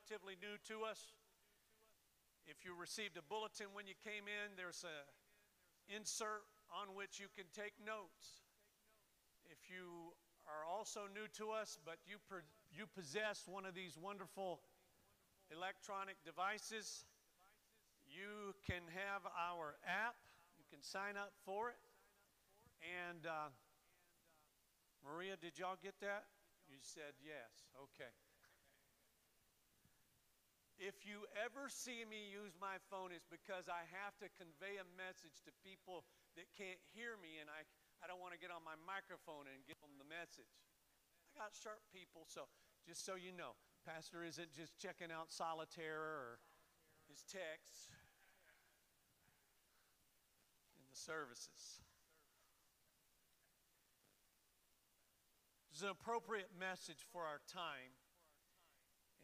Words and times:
Relatively 0.00 0.36
new 0.40 0.56
to 0.64 0.88
us, 0.88 1.12
if 2.46 2.64
you 2.64 2.72
received 2.72 3.16
a 3.20 3.24
bulletin 3.28 3.66
when 3.76 3.86
you 3.86 3.92
came 4.00 4.24
in, 4.24 4.56
there's 4.56 4.84
a 4.84 4.96
insert 5.92 6.48
on 6.72 6.96
which 6.96 7.20
you 7.20 7.26
can 7.36 7.44
take 7.52 7.74
notes. 7.84 8.40
If 9.52 9.68
you 9.68 10.16
are 10.48 10.64
also 10.64 11.04
new 11.12 11.28
to 11.36 11.52
us, 11.52 11.76
but 11.84 11.98
you, 12.08 12.16
you 12.72 12.86
possess 12.96 13.44
one 13.44 13.66
of 13.66 13.74
these 13.74 13.98
wonderful 14.00 14.60
electronic 15.52 16.16
devices, 16.24 17.04
you 18.08 18.54
can 18.64 18.82
have 18.94 19.22
our 19.36 19.76
app. 19.84 20.16
You 20.56 20.64
can 20.70 20.82
sign 20.82 21.20
up 21.20 21.32
for 21.44 21.68
it. 21.68 21.78
And 22.80 23.26
uh, 23.26 23.52
Maria, 25.04 25.36
did 25.36 25.58
y'all 25.58 25.78
get 25.82 25.94
that? 26.00 26.24
You 26.70 26.78
said 26.80 27.12
yes. 27.20 27.68
Okay. 27.76 28.10
If 30.80 31.04
you 31.04 31.28
ever 31.36 31.68
see 31.68 32.08
me 32.08 32.32
use 32.32 32.56
my 32.56 32.80
phone, 32.88 33.12
it's 33.12 33.28
because 33.28 33.68
I 33.68 33.84
have 34.00 34.16
to 34.24 34.32
convey 34.40 34.80
a 34.80 34.88
message 34.96 35.44
to 35.44 35.52
people 35.60 36.08
that 36.40 36.48
can't 36.56 36.80
hear 36.96 37.20
me, 37.20 37.36
and 37.36 37.52
I, 37.52 37.68
I 38.00 38.08
don't 38.08 38.16
want 38.16 38.32
to 38.32 38.40
get 38.40 38.48
on 38.48 38.64
my 38.64 38.80
microphone 38.88 39.44
and 39.44 39.60
give 39.68 39.76
them 39.84 40.00
the 40.00 40.08
message. 40.08 40.48
I 41.36 41.44
got 41.44 41.52
sharp 41.52 41.84
people, 41.92 42.24
so 42.24 42.48
just 42.88 43.04
so 43.04 43.12
you 43.12 43.28
know, 43.28 43.60
Pastor 43.84 44.24
isn't 44.24 44.56
just 44.56 44.80
checking 44.80 45.12
out 45.12 45.28
solitaire 45.28 46.00
or 46.00 46.40
his 47.12 47.28
texts 47.28 47.92
in 50.80 50.88
the 50.88 50.96
services. 50.96 51.84
This 55.68 55.84
is 55.84 55.84
an 55.84 55.92
appropriate 55.92 56.56
message 56.56 57.04
for 57.12 57.28
our 57.28 57.44
time, 57.44 57.92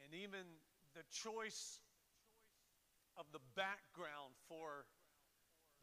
and 0.05 0.13
even 0.13 0.61
the 0.97 1.05
choice 1.13 1.85
of 3.21 3.29
the 3.37 3.45
background 3.53 4.33
for 4.49 4.89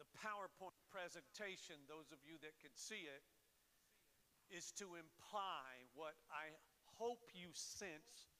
the 0.02 0.10
PowerPoint 0.18 0.74
presentation, 0.90 1.78
those 1.86 2.10
of 2.10 2.18
you 2.26 2.42
that 2.42 2.58
can 2.58 2.74
see 2.74 3.06
it, 3.06 3.22
is 4.50 4.74
to 4.82 4.98
imply 4.98 5.86
what 5.94 6.18
I 6.34 6.50
hope 6.98 7.30
you 7.34 7.54
sense 7.54 8.34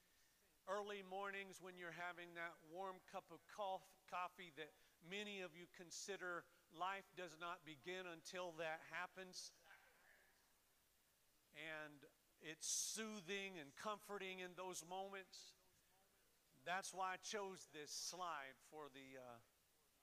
early 0.66 1.06
mornings 1.06 1.62
when 1.62 1.78
you're 1.78 1.94
having 1.94 2.34
that 2.34 2.58
warm 2.74 2.98
cup 3.14 3.30
of 3.30 3.38
coffee 3.54 4.50
that 4.58 4.74
many 5.06 5.46
of 5.46 5.54
you 5.54 5.70
consider 5.78 6.42
life 6.74 7.06
does 7.14 7.38
not 7.38 7.62
begin 7.68 8.10
until 8.10 8.58
that 8.58 8.82
happens. 8.90 9.54
And 11.54 12.02
it's 12.42 12.66
soothing 12.66 13.62
and 13.62 13.70
comforting 13.78 14.42
in 14.42 14.58
those 14.58 14.82
moments. 14.88 15.54
That's 16.64 16.96
why 16.96 17.20
I 17.20 17.20
chose 17.20 17.68
this 17.76 17.92
slide 17.92 18.56
for 18.72 18.88
the 18.96 19.20
uh, 19.20 19.44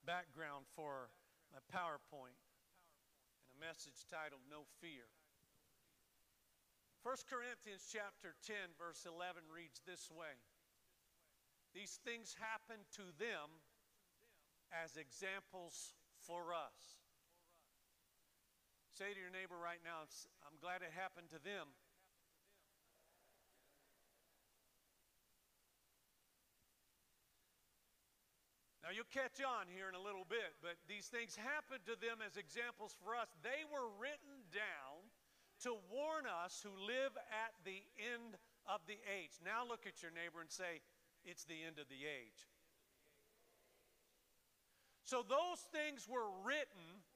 background 0.04 0.68
for 0.76 1.08
my 1.48 1.64
PowerPoint 1.72 2.36
and 3.48 3.56
a 3.56 3.58
message 3.64 4.04
titled 4.12 4.44
No 4.44 4.68
Fear. 4.84 5.08
1 7.00 7.32
Corinthians 7.32 7.88
chapter 7.88 8.36
10 8.44 8.76
verse 8.76 9.08
11 9.08 9.48
reads 9.48 9.80
this 9.88 10.12
way. 10.12 10.36
These 11.72 11.96
things 12.04 12.36
happen 12.36 12.84
to 13.00 13.08
them 13.16 13.64
as 14.68 15.00
examples 15.00 15.96
for 16.20 16.52
us. 16.52 17.00
Say 18.92 19.16
to 19.16 19.20
your 19.22 19.32
neighbor 19.32 19.56
right 19.56 19.80
now, 19.80 20.04
I'm 20.44 20.60
glad 20.60 20.84
it 20.84 20.92
happened 20.92 21.32
to 21.32 21.40
them 21.40 21.72
Now, 28.90 28.98
you'll 28.98 29.14
catch 29.14 29.38
on 29.38 29.70
here 29.70 29.86
in 29.86 29.94
a 29.94 30.02
little 30.02 30.26
bit, 30.26 30.58
but 30.58 30.74
these 30.90 31.06
things 31.06 31.38
happened 31.38 31.86
to 31.86 31.94
them 31.94 32.18
as 32.26 32.34
examples 32.34 32.90
for 32.98 33.14
us. 33.14 33.30
They 33.38 33.62
were 33.70 33.86
written 34.02 34.42
down 34.50 35.06
to 35.62 35.78
warn 35.94 36.26
us 36.26 36.58
who 36.58 36.74
live 36.74 37.14
at 37.30 37.54
the 37.62 37.86
end 38.02 38.34
of 38.66 38.82
the 38.90 38.98
age. 39.06 39.38
Now, 39.46 39.62
look 39.62 39.86
at 39.86 40.02
your 40.02 40.10
neighbor 40.10 40.42
and 40.42 40.50
say, 40.50 40.82
It's 41.22 41.46
the 41.46 41.62
end 41.62 41.78
of 41.78 41.86
the 41.86 42.02
age. 42.02 42.50
So, 45.06 45.22
those 45.22 45.62
things 45.70 46.10
were 46.10 46.26
written 46.42 47.06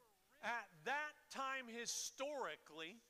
at 0.47 0.71
that 0.87 1.19
time 1.35 1.67
historically 1.67 3.03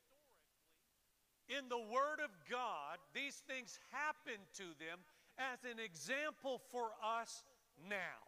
in 1.52 1.68
the 1.68 1.84
Word 1.84 2.24
of 2.24 2.32
God. 2.48 2.96
These 3.12 3.44
things 3.44 3.76
happened 3.92 4.48
to 4.56 4.72
them 4.80 5.04
as 5.36 5.60
an 5.68 5.76
example 5.76 6.64
for 6.72 6.96
us 7.04 7.44
now. 7.92 8.23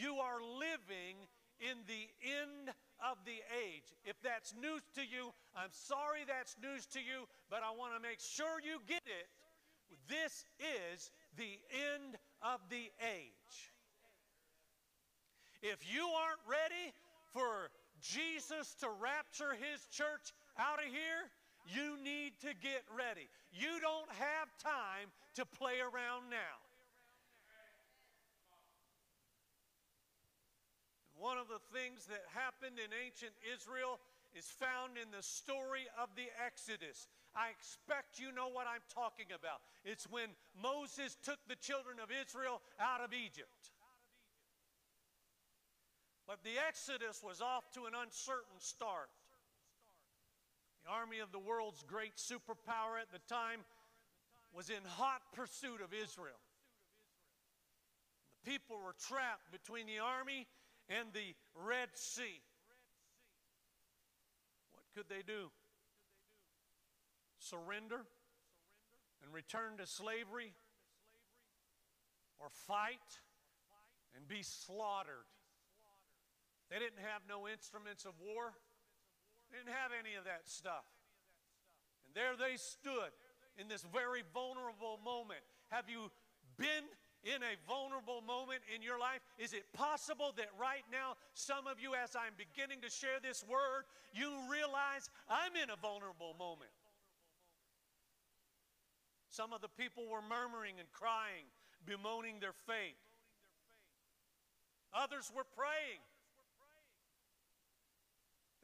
You 0.00 0.16
are 0.16 0.40
living 0.40 1.28
in 1.60 1.76
the 1.84 2.08
end 2.24 2.72
of 3.04 3.20
the 3.28 3.44
age. 3.52 3.92
If 4.04 4.16
that's 4.22 4.54
news 4.56 4.80
to 4.96 5.02
you, 5.04 5.32
I'm 5.54 5.72
sorry 5.72 6.24
that's 6.24 6.56
news 6.56 6.86
to 6.96 7.00
you, 7.00 7.28
but 7.50 7.60
I 7.60 7.76
want 7.76 7.92
to 7.92 8.00
make 8.00 8.20
sure 8.20 8.64
you 8.64 8.80
get 8.88 9.04
it. 9.04 9.28
This 10.08 10.44
is 10.56 11.10
the 11.36 11.60
end 11.68 12.16
of 12.40 12.60
the 12.70 12.88
age. 13.04 13.56
If 15.62 15.84
you 15.84 16.08
aren't 16.08 16.40
ready 16.48 16.96
for 17.32 17.68
Jesus 18.00 18.74
to 18.80 18.88
rapture 18.88 19.52
his 19.52 19.84
church 19.92 20.32
out 20.56 20.78
of 20.78 20.88
here, 20.88 21.28
you 21.68 22.00
need 22.02 22.32
to 22.40 22.56
get 22.62 22.82
ready. 22.96 23.28
You 23.52 23.80
don't 23.80 24.08
have 24.16 24.48
time 24.56 25.12
to 25.36 25.44
play 25.44 25.80
around 25.80 26.30
now. 26.30 26.56
One 31.20 31.36
of 31.36 31.52
the 31.52 31.60
things 31.68 32.08
that 32.08 32.24
happened 32.32 32.80
in 32.80 32.88
ancient 32.96 33.36
Israel 33.44 34.00
is 34.32 34.48
found 34.48 34.96
in 34.96 35.12
the 35.12 35.20
story 35.20 35.84
of 36.00 36.08
the 36.16 36.32
Exodus. 36.40 37.12
I 37.36 37.52
expect 37.52 38.16
you 38.16 38.32
know 38.32 38.48
what 38.48 38.64
I'm 38.64 38.80
talking 38.88 39.28
about. 39.28 39.60
It's 39.84 40.08
when 40.08 40.32
Moses 40.56 41.20
took 41.20 41.36
the 41.44 41.60
children 41.60 42.00
of 42.00 42.08
Israel 42.08 42.64
out 42.80 43.04
of 43.04 43.12
Egypt. 43.12 43.68
But 46.24 46.40
the 46.40 46.56
Exodus 46.56 47.20
was 47.20 47.44
off 47.44 47.68
to 47.76 47.84
an 47.84 47.92
uncertain 47.92 48.56
start. 48.56 49.12
The 50.88 50.90
army 50.90 51.20
of 51.20 51.36
the 51.36 51.42
world's 51.42 51.84
great 51.84 52.16
superpower 52.16 52.96
at 52.96 53.12
the 53.12 53.20
time 53.28 53.60
was 54.56 54.72
in 54.72 54.80
hot 54.96 55.20
pursuit 55.36 55.84
of 55.84 55.92
Israel. 55.92 56.40
The 58.40 58.56
people 58.56 58.80
were 58.80 58.96
trapped 58.96 59.52
between 59.52 59.84
the 59.84 60.00
army 60.00 60.48
and 60.90 61.12
the 61.14 61.34
Red 61.54 61.90
Sea. 61.94 62.42
What 64.72 64.84
could 64.94 65.08
they 65.08 65.22
do? 65.22 65.50
Surrender 67.38 68.02
and 69.22 69.32
return 69.32 69.78
to 69.78 69.86
slavery? 69.86 70.52
Or 72.40 72.48
fight 72.66 73.20
and 74.16 74.26
be 74.26 74.42
slaughtered? 74.42 75.28
They 76.70 76.78
didn't 76.78 77.02
have 77.02 77.22
no 77.28 77.46
instruments 77.46 78.04
of 78.04 78.12
war. 78.18 78.52
They 79.50 79.58
didn't 79.58 79.74
have 79.74 79.90
any 79.94 80.16
of 80.16 80.24
that 80.24 80.46
stuff. 80.46 80.86
And 82.06 82.14
there 82.14 82.34
they 82.38 82.56
stood 82.56 83.10
in 83.58 83.68
this 83.68 83.84
very 83.92 84.22
vulnerable 84.32 84.98
moment. 85.04 85.40
Have 85.70 85.90
you 85.90 86.10
been 86.56 86.86
in 87.24 87.42
a 87.44 87.54
vulnerable 87.68 88.24
moment 88.24 88.60
in 88.74 88.82
your 88.82 88.98
life? 88.98 89.20
Is 89.38 89.52
it 89.52 89.68
possible 89.72 90.32
that 90.36 90.48
right 90.56 90.84
now, 90.90 91.20
some 91.34 91.66
of 91.66 91.80
you, 91.80 91.92
as 91.94 92.16
I'm 92.16 92.32
beginning 92.36 92.80
to 92.80 92.90
share 92.90 93.20
this 93.20 93.44
word, 93.44 93.84
you 94.12 94.32
realize 94.48 95.10
I'm 95.28 95.52
in 95.56 95.68
a 95.68 95.76
vulnerable 95.76 96.34
moment? 96.38 96.72
Some 99.28 99.52
of 99.52 99.60
the 99.60 99.70
people 99.70 100.08
were 100.08 100.24
murmuring 100.24 100.80
and 100.80 100.90
crying, 100.90 101.46
bemoaning 101.86 102.40
their 102.40 102.56
fate. 102.66 102.98
Others 104.90 105.30
were 105.30 105.46
praying. 105.54 106.02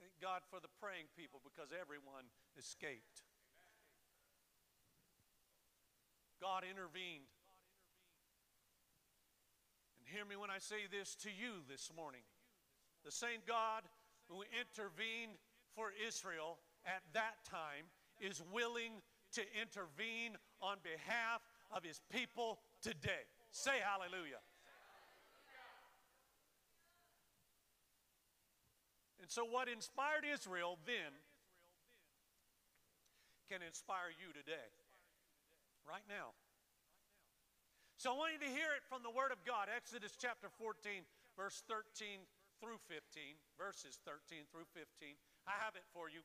Thank 0.00 0.10
God 0.18 0.42
for 0.50 0.58
the 0.58 0.72
praying 0.80 1.06
people 1.14 1.38
because 1.44 1.70
everyone 1.70 2.26
escaped. 2.58 3.22
God 6.40 6.64
intervened. 6.64 7.30
Hear 10.06 10.24
me 10.24 10.36
when 10.36 10.50
I 10.50 10.58
say 10.58 10.86
this 10.90 11.16
to 11.26 11.28
you 11.28 11.66
this 11.68 11.90
morning. 11.94 12.22
The 13.04 13.10
same 13.10 13.42
God 13.46 13.82
who 14.28 14.42
intervened 14.54 15.34
for 15.74 15.90
Israel 16.06 16.58
at 16.86 17.02
that 17.12 17.42
time 17.50 17.90
is 18.20 18.42
willing 18.52 19.02
to 19.32 19.42
intervene 19.60 20.38
on 20.62 20.78
behalf 20.82 21.42
of 21.74 21.82
his 21.82 22.00
people 22.10 22.60
today. 22.82 23.26
Say 23.50 23.82
hallelujah. 23.82 24.38
And 29.20 29.30
so, 29.30 29.44
what 29.44 29.68
inspired 29.68 30.22
Israel 30.22 30.78
then 30.86 31.10
can 33.50 33.58
inspire 33.60 34.14
you 34.14 34.32
today, 34.32 34.70
right 35.82 36.06
now. 36.08 36.30
So, 37.96 38.12
I 38.12 38.14
want 38.20 38.36
you 38.36 38.44
to 38.44 38.52
hear 38.52 38.76
it 38.76 38.84
from 38.84 39.00
the 39.00 39.08
Word 39.08 39.32
of 39.32 39.40
God 39.48 39.72
Exodus 39.72 40.12
chapter 40.20 40.52
14, 40.60 41.08
verse 41.32 41.64
13 41.64 42.28
through 42.60 42.76
15, 42.92 43.00
verses 43.56 43.96
13 44.04 44.44
through 44.52 44.68
15. 44.76 45.16
I 45.48 45.56
have 45.64 45.80
it 45.80 45.88
for 45.96 46.12
you. 46.12 46.20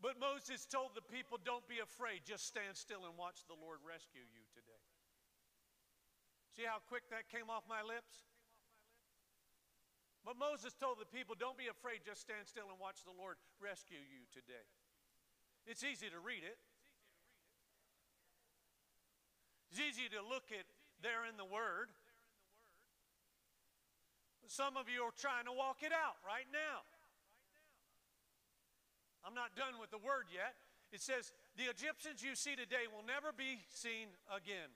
But 0.00 0.16
Moses 0.16 0.64
told 0.64 0.96
the 0.96 1.04
people, 1.04 1.36
Don't 1.36 1.68
be 1.68 1.84
afraid, 1.84 2.24
just 2.24 2.48
stand 2.48 2.80
still 2.80 3.04
and 3.04 3.12
watch 3.20 3.44
the 3.44 3.60
Lord 3.60 3.84
rescue 3.84 4.24
you 4.24 4.48
today. 4.56 4.84
See 6.56 6.64
how 6.64 6.80
quick 6.88 7.04
that 7.12 7.28
came 7.28 7.52
off 7.52 7.68
my 7.68 7.84
lips? 7.84 8.24
But 10.24 10.40
Moses 10.40 10.72
told 10.72 10.96
the 10.96 11.12
people, 11.12 11.36
Don't 11.36 11.60
be 11.60 11.68
afraid, 11.68 12.08
just 12.08 12.24
stand 12.24 12.48
still 12.48 12.72
and 12.72 12.80
watch 12.80 13.04
the 13.04 13.12
Lord 13.12 13.36
rescue 13.60 14.00
you 14.00 14.24
today. 14.32 14.64
It's 15.68 15.84
easy 15.84 16.08
to 16.08 16.16
read 16.16 16.40
it, 16.40 16.56
it's 19.70 19.78
easy 19.78 20.10
to 20.10 20.20
look 20.26 20.50
at 20.50 20.66
there 21.02 21.24
in 21.30 21.38
the 21.38 21.46
Word. 21.46 21.94
Some 24.50 24.74
of 24.74 24.90
you 24.90 25.06
are 25.06 25.14
trying 25.14 25.46
to 25.46 25.54
walk 25.54 25.86
it 25.86 25.94
out 25.94 26.18
right 26.26 26.50
now. 26.50 26.82
I'm 29.22 29.30
not 29.30 29.54
done 29.54 29.78
with 29.78 29.94
the 29.94 30.02
word 30.02 30.26
yet. 30.26 30.58
It 30.90 30.98
says, 30.98 31.30
The 31.54 31.70
Egyptians 31.70 32.18
you 32.18 32.34
see 32.34 32.58
today 32.58 32.90
will 32.90 33.06
never 33.06 33.30
be 33.30 33.62
seen 33.70 34.10
again. 34.26 34.74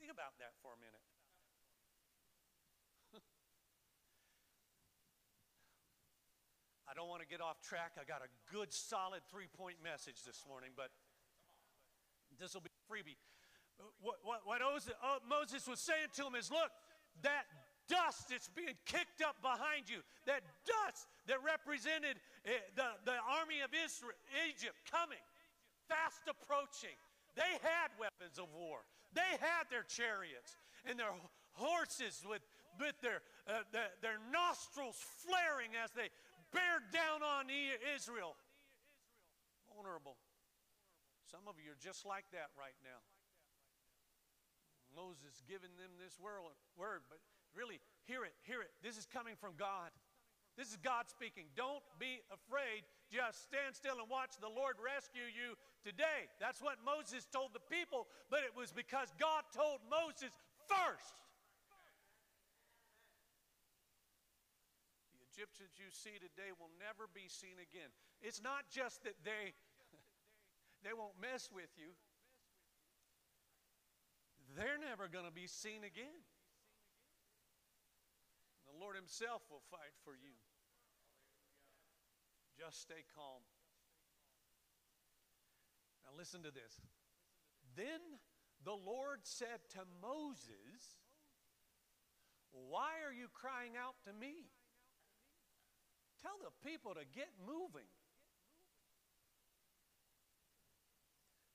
Think 0.00 0.08
about 0.08 0.40
that 0.40 0.56
for 0.64 0.72
a 0.72 0.80
minute. 0.80 1.04
I 6.88 6.96
don't 6.96 7.12
want 7.12 7.20
to 7.20 7.28
get 7.28 7.44
off 7.44 7.60
track. 7.60 8.00
I 8.00 8.08
got 8.08 8.24
a 8.24 8.32
good, 8.48 8.72
solid 8.72 9.20
three 9.28 9.52
point 9.52 9.84
message 9.84 10.24
this 10.24 10.48
morning, 10.48 10.72
but 10.72 10.88
this 12.40 12.56
will 12.56 12.64
be 12.64 12.72
freebie. 12.88 13.20
What, 14.00 14.18
what, 14.22 14.40
what 14.44 14.60
Moses 15.28 15.66
was 15.68 15.80
saying 15.80 16.12
to 16.16 16.26
him 16.26 16.34
is 16.34 16.50
look, 16.50 16.70
that 17.22 17.44
dust 17.90 18.30
that's 18.30 18.48
being 18.54 18.78
kicked 18.86 19.20
up 19.20 19.36
behind 19.42 19.90
you, 19.90 20.00
that 20.24 20.46
dust 20.62 21.10
that 21.26 21.42
represented 21.42 22.22
eh, 22.46 22.54
the, 22.78 22.88
the 23.04 23.18
army 23.26 23.60
of 23.66 23.74
Israel, 23.74 24.14
Egypt 24.46 24.78
coming, 24.86 25.20
fast 25.90 26.22
approaching. 26.30 26.94
They 27.34 27.58
had 27.66 27.90
weapons 27.98 28.38
of 28.38 28.46
war. 28.54 28.86
They 29.12 29.34
had 29.42 29.66
their 29.70 29.82
chariots 29.82 30.54
and 30.86 30.98
their 30.98 31.10
horses 31.58 32.22
with, 32.22 32.42
with 32.78 32.94
their, 33.02 33.26
uh, 33.50 33.66
the, 33.74 33.90
their 34.00 34.22
nostrils 34.30 34.98
flaring 35.26 35.74
as 35.74 35.90
they 35.90 36.14
bear 36.54 36.78
down 36.94 37.22
on 37.26 37.50
Israel. 37.50 38.38
Vulnerable. 39.74 40.14
Some 41.26 41.46
of 41.46 41.58
you 41.62 41.74
are 41.74 41.82
just 41.82 42.06
like 42.06 42.26
that 42.34 42.50
right 42.58 42.74
now. 42.82 43.02
Moses 44.94 45.42
giving 45.46 45.72
them 45.78 45.96
this 45.98 46.18
word, 46.20 47.02
but 47.08 47.20
Really, 47.54 47.82
hear 48.06 48.22
it, 48.22 48.34
hear 48.46 48.62
it. 48.62 48.70
This 48.82 48.94
is 48.94 49.06
coming 49.06 49.34
from 49.34 49.58
God. 49.58 49.90
This 50.58 50.70
is 50.70 50.78
God 50.82 51.08
speaking. 51.08 51.50
Don't 51.56 51.82
be 51.98 52.20
afraid. 52.30 52.84
Just 53.10 53.42
stand 53.48 53.74
still 53.74 53.98
and 53.98 54.10
watch 54.10 54.38
the 54.38 54.50
Lord 54.50 54.76
rescue 54.78 55.26
you 55.26 55.56
today. 55.82 56.30
That's 56.38 56.60
what 56.60 56.78
Moses 56.84 57.26
told 57.26 57.54
the 57.54 57.64
people, 57.70 58.06
but 58.28 58.46
it 58.46 58.54
was 58.54 58.70
because 58.70 59.10
God 59.18 59.46
told 59.54 59.82
Moses 59.88 60.30
first. 60.68 61.16
The 65.16 65.22
Egyptians 65.32 65.74
you 65.80 65.90
see 65.90 66.18
today 66.20 66.54
will 66.54 66.70
never 66.78 67.10
be 67.10 67.26
seen 67.26 67.58
again. 67.58 67.90
It's 68.20 68.42
not 68.42 68.68
just 68.68 69.02
that 69.08 69.16
they 69.24 69.56
they 70.84 70.94
won't 70.94 71.16
mess 71.18 71.48
with 71.50 71.72
you. 71.78 71.96
They're 74.60 74.76
never 74.76 75.08
going 75.08 75.24
to 75.24 75.32
be 75.32 75.48
seen 75.48 75.88
again. 75.88 76.20
The 78.68 78.76
Lord 78.76 78.92
Himself 78.92 79.40
will 79.48 79.64
fight 79.72 79.96
for 80.04 80.12
you. 80.12 80.36
Just 82.60 82.84
stay 82.84 83.08
calm. 83.16 83.40
Now, 86.04 86.12
listen 86.12 86.44
to 86.44 86.52
this. 86.52 86.76
Then 87.72 88.20
the 88.60 88.76
Lord 88.76 89.24
said 89.24 89.64
to 89.80 89.88
Moses, 90.04 91.00
Why 92.52 93.00
are 93.00 93.16
you 93.16 93.32
crying 93.32 93.80
out 93.80 93.96
to 94.04 94.12
me? 94.12 94.52
Tell 96.20 96.36
the 96.36 96.52
people 96.60 96.92
to 96.92 97.08
get 97.16 97.32
moving. 97.40 97.88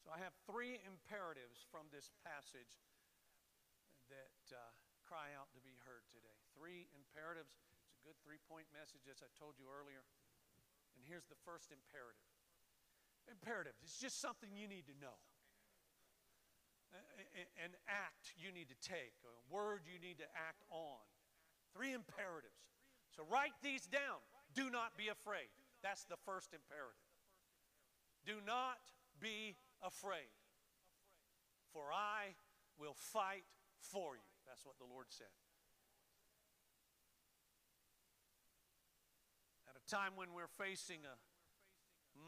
So, 0.02 0.10
I 0.10 0.18
have 0.26 0.34
three 0.50 0.82
imperatives 0.90 1.62
from 1.70 1.86
this 1.94 2.10
passage 2.26 2.82
uh, 4.52 4.60
cry 5.06 5.34
out 5.38 5.54
to 5.54 5.62
be 5.62 5.78
heard 5.86 6.06
today 6.10 6.38
three 6.54 6.90
imperatives. 6.94 7.58
It's 7.86 7.98
a 7.98 8.04
good 8.06 8.18
three 8.22 8.42
point 8.46 8.70
message, 8.74 9.06
as 9.10 9.22
I 9.22 9.30
told 9.38 9.58
you 9.58 9.70
earlier. 9.70 10.06
And 10.98 11.02
here's 11.06 11.26
the 11.26 11.40
first 11.46 11.72
imperative 11.72 12.26
imperative, 13.30 13.74
it's 13.82 13.98
just 13.98 14.22
something 14.22 14.50
you 14.54 14.68
need 14.68 14.86
to 14.86 14.96
know. 15.02 15.18
An 17.60 17.76
act 17.90 18.32
you 18.40 18.56
need 18.56 18.72
to 18.72 18.80
take, 18.80 19.12
a 19.28 19.54
word 19.54 19.84
you 19.84 20.00
need 20.00 20.18
to 20.20 20.30
act 20.32 20.64
on. 20.72 21.04
Three 21.76 21.92
imperatives. 21.92 22.56
So 23.12 23.24
write 23.28 23.58
these 23.62 23.84
down. 23.84 24.24
Do 24.54 24.70
not 24.70 24.96
be 24.96 25.10
afraid. 25.10 25.52
That's 25.84 26.06
the 26.06 26.16
first 26.24 26.54
imperative. 26.56 27.04
Do 28.24 28.40
not 28.46 28.80
be 29.20 29.58
afraid, 29.84 30.32
for 31.74 31.92
I 31.92 32.40
will 32.80 32.96
fight 32.96 33.44
for 33.80 34.16
you. 34.16 34.35
That's 34.56 34.64
what 34.64 34.80
the 34.80 34.88
Lord 34.88 35.08
said. 35.10 35.36
At 39.68 39.76
a 39.76 39.84
time 39.84 40.16
when 40.16 40.32
we're 40.32 40.48
facing 40.48 41.04
a 41.04 41.20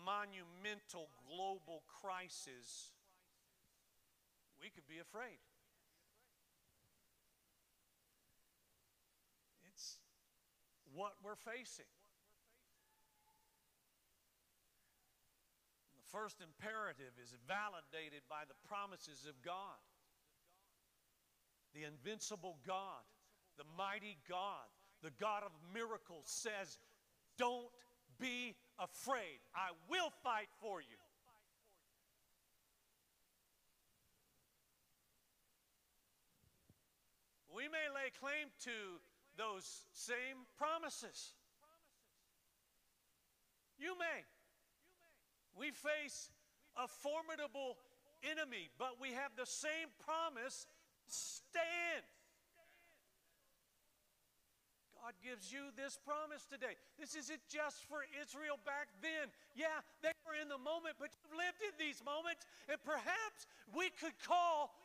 monumental 0.03 1.07
global 1.24 1.88
crisis, 1.88 2.91
we 4.60 4.67
could 4.67 4.84
be 4.91 5.00
afraid. 5.00 5.39
It's 9.72 9.96
what 10.91 11.13
we're 11.24 11.39
facing. 11.39 11.88
The 15.96 16.03
first 16.12 16.43
imperative 16.43 17.15
is 17.24 17.31
validated 17.48 18.27
by 18.27 18.43
the 18.43 18.60
promises 18.67 19.24
of 19.24 19.39
God. 19.41 19.79
The 21.77 21.86
invincible 21.86 22.57
God, 22.65 23.05
the 23.55 23.63
mighty 23.77 24.17
God, 24.27 24.65
the 25.03 25.12
God 25.22 25.43
of 25.43 25.51
miracles 25.75 26.24
says, 26.25 26.79
don't 27.38 27.67
be 28.19 28.55
afraid. 28.79 29.38
I 29.53 29.69
will 29.88 30.10
fight 30.24 30.48
for 30.60 30.81
you. 30.81 30.98
We 37.55 37.65
may 37.69 37.93
lay 37.93 38.10
claim 38.19 38.48
to 38.63 38.98
those 39.38 39.86
same 39.93 40.48
promises. 40.57 41.34
You 43.77 43.93
may. 44.00 44.25
We 45.55 45.69
face 45.69 46.31
a 46.75 46.88
formidable 46.88 47.77
enemy, 48.24 48.69
but 48.79 49.00
we 49.00 49.10
have 49.10 49.34
the 49.38 49.46
same 49.46 49.89
promise 50.03 50.65
stand. 51.08 52.04
God 55.08 55.16
gives 55.24 55.54
you 55.54 55.72
this 55.80 55.96
promise 56.04 56.44
today. 56.52 56.76
This 57.00 57.16
isn't 57.16 57.40
just 57.48 57.88
for 57.88 58.04
Israel 58.20 58.60
back 58.68 58.92
then. 59.00 59.32
Yeah, 59.56 59.80
they 60.04 60.12
were 60.28 60.36
in 60.36 60.52
the 60.52 60.60
moment, 60.60 61.00
but 61.00 61.16
you've 61.16 61.38
lived 61.38 61.64
in 61.64 61.72
these 61.80 62.04
moments, 62.04 62.44
and 62.68 62.76
perhaps 62.84 63.48
we 63.72 63.88
could 64.04 64.20
call 64.28 64.76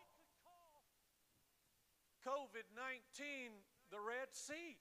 COVID 2.22 2.70
19 2.78 3.50
the 3.90 3.98
Red 3.98 4.30
Sea. 4.30 4.78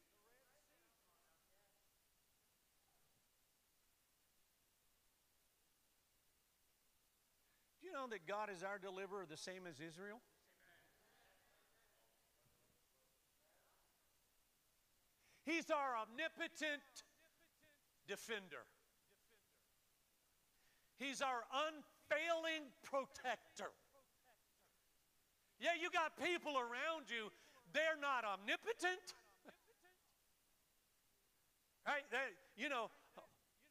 Do 7.81 7.87
You 7.87 7.93
know, 7.93 8.05
know 8.05 8.07
that 8.09 8.27
God 8.27 8.49
is 8.53 8.63
our 8.63 8.77
deliverer 8.77 9.25
the 9.29 9.37
same 9.37 9.65
as 9.67 9.81
Israel? 9.81 10.21
He's 15.43 15.69
our 15.69 15.97
omnipotent 15.97 16.85
defender. 18.07 18.65
He's 20.97 21.21
our 21.21 21.41
unfailing 21.49 22.69
protector. 22.83 23.73
Yeah, 25.59 25.77
you 25.77 25.89
got 25.89 26.17
people 26.17 26.57
around 26.57 27.09
you, 27.09 27.29
they're 27.73 27.97
not 27.97 28.25
omnipotent. 28.25 29.01
right? 31.85 32.05
They, 32.09 32.33
you 32.57 32.69
know, 32.69 32.89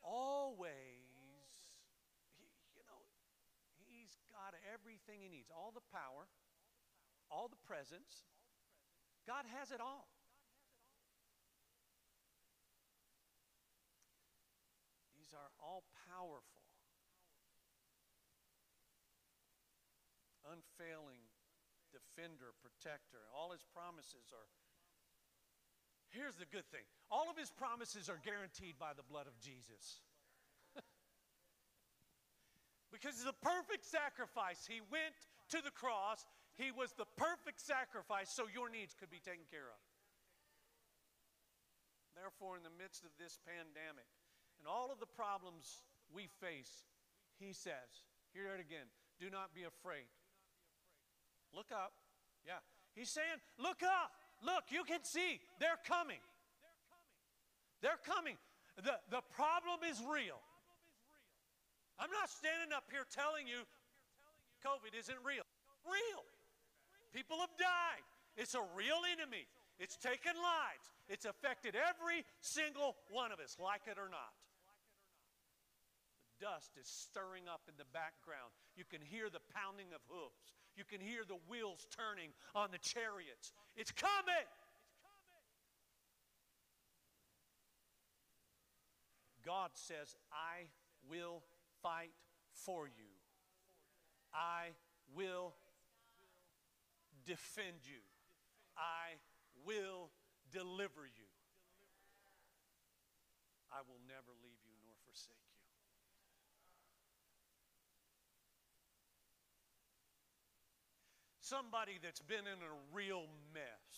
always, 0.02 1.50
you 2.74 2.82
know, 2.86 3.02
he's 3.90 4.18
got 4.30 4.54
everything 4.70 5.22
he 5.22 5.28
needs 5.28 5.50
all 5.50 5.70
the 5.74 5.84
power, 5.90 6.26
all 7.30 7.46
the 7.46 7.60
presence. 7.66 8.26
God 9.26 9.46
has 9.58 9.70
it 9.70 9.80
all. 9.80 10.06
Our 15.34 15.50
all 15.62 15.84
powerful, 16.10 16.66
unfailing 20.46 21.22
defender, 21.94 22.54
protector. 22.62 23.22
All 23.34 23.50
his 23.54 23.62
promises 23.74 24.30
are. 24.34 24.48
Here's 26.10 26.34
the 26.34 26.50
good 26.50 26.66
thing 26.74 26.82
all 27.10 27.30
of 27.30 27.38
his 27.38 27.50
promises 27.50 28.10
are 28.10 28.18
guaranteed 28.22 28.78
by 28.78 28.94
the 28.94 29.06
blood 29.06 29.26
of 29.26 29.38
Jesus. 29.38 30.02
because 32.94 33.14
he's 33.18 33.30
a 33.30 33.40
perfect 33.42 33.86
sacrifice. 33.86 34.66
He 34.66 34.82
went 34.90 35.14
to 35.54 35.62
the 35.62 35.74
cross, 35.74 36.26
he 36.58 36.70
was 36.74 36.90
the 36.94 37.06
perfect 37.18 37.62
sacrifice 37.62 38.30
so 38.30 38.46
your 38.50 38.70
needs 38.70 38.94
could 38.94 39.10
be 39.10 39.22
taken 39.22 39.46
care 39.50 39.70
of. 39.70 39.82
Therefore, 42.18 42.58
in 42.58 42.66
the 42.66 42.74
midst 42.74 43.06
of 43.06 43.14
this 43.16 43.38
pandemic, 43.46 44.06
and 44.60 44.68
all 44.68 44.92
of 44.92 45.00
the 45.00 45.08
problems 45.08 45.80
we 46.12 46.28
face, 46.36 46.84
he 47.40 47.56
says, 47.56 48.04
hear 48.36 48.52
it 48.52 48.60
again, 48.60 48.84
do 49.16 49.32
not 49.32 49.56
be 49.56 49.64
afraid. 49.64 50.04
Look 51.56 51.72
up. 51.72 51.96
Yeah. 52.44 52.60
He's 52.92 53.08
saying, 53.08 53.40
look 53.56 53.80
up. 53.82 54.12
Look, 54.44 54.68
you 54.68 54.84
can 54.84 55.00
see 55.02 55.40
they're 55.58 55.80
coming. 55.88 56.20
They're 57.80 58.00
coming. 58.04 58.36
The, 58.76 59.00
the 59.08 59.24
problem 59.32 59.80
is 59.88 59.96
real. 60.04 60.40
I'm 61.96 62.12
not 62.12 62.28
standing 62.28 62.72
up 62.76 62.84
here 62.92 63.08
telling 63.08 63.48
you 63.48 63.64
COVID 64.60 64.92
isn't 64.92 65.20
real. 65.24 65.44
Real. 65.88 66.22
People 67.12 67.40
have 67.40 67.52
died. 67.56 68.04
It's 68.36 68.54
a 68.54 68.64
real 68.76 69.00
enemy. 69.08 69.48
It's 69.80 69.96
taken 69.96 70.36
lives. 70.36 70.92
It's 71.08 71.24
affected 71.24 71.72
every 71.72 72.24
single 72.40 72.96
one 73.08 73.32
of 73.32 73.40
us, 73.40 73.56
like 73.56 73.88
it 73.88 73.96
or 73.96 74.08
not 74.08 74.32
dust 76.40 76.72
is 76.80 76.88
stirring 76.88 77.44
up 77.46 77.60
in 77.68 77.74
the 77.76 77.88
background. 77.92 78.50
You 78.74 78.84
can 78.88 79.04
hear 79.04 79.28
the 79.28 79.44
pounding 79.52 79.92
of 79.94 80.00
hooves. 80.08 80.56
You 80.74 80.84
can 80.84 81.00
hear 81.00 81.22
the 81.28 81.38
wheels 81.48 81.86
turning 81.92 82.32
on 82.54 82.70
the 82.72 82.78
chariots. 82.80 83.52
It's 83.76 83.92
coming. 83.92 84.48
God 89.44 89.70
says, 89.74 90.16
I 90.32 90.68
will 91.08 91.42
fight 91.82 92.12
for 92.52 92.86
you. 92.86 93.12
I 94.32 94.72
will 95.14 95.54
defend 97.26 97.84
you. 97.84 98.00
I 98.76 99.18
will 99.66 100.10
deliver 100.52 101.04
you. 101.04 101.28
I 103.72 103.80
will 103.86 104.00
never 104.08 104.34
leave 104.42 104.60
you 104.66 104.74
nor 104.82 104.94
forsake 105.06 105.34
you. 105.34 105.60
Somebody 111.50 111.98
that's 111.98 112.22
been 112.22 112.46
in 112.46 112.62
a 112.62 112.74
real 112.94 113.26
mess. 113.50 113.90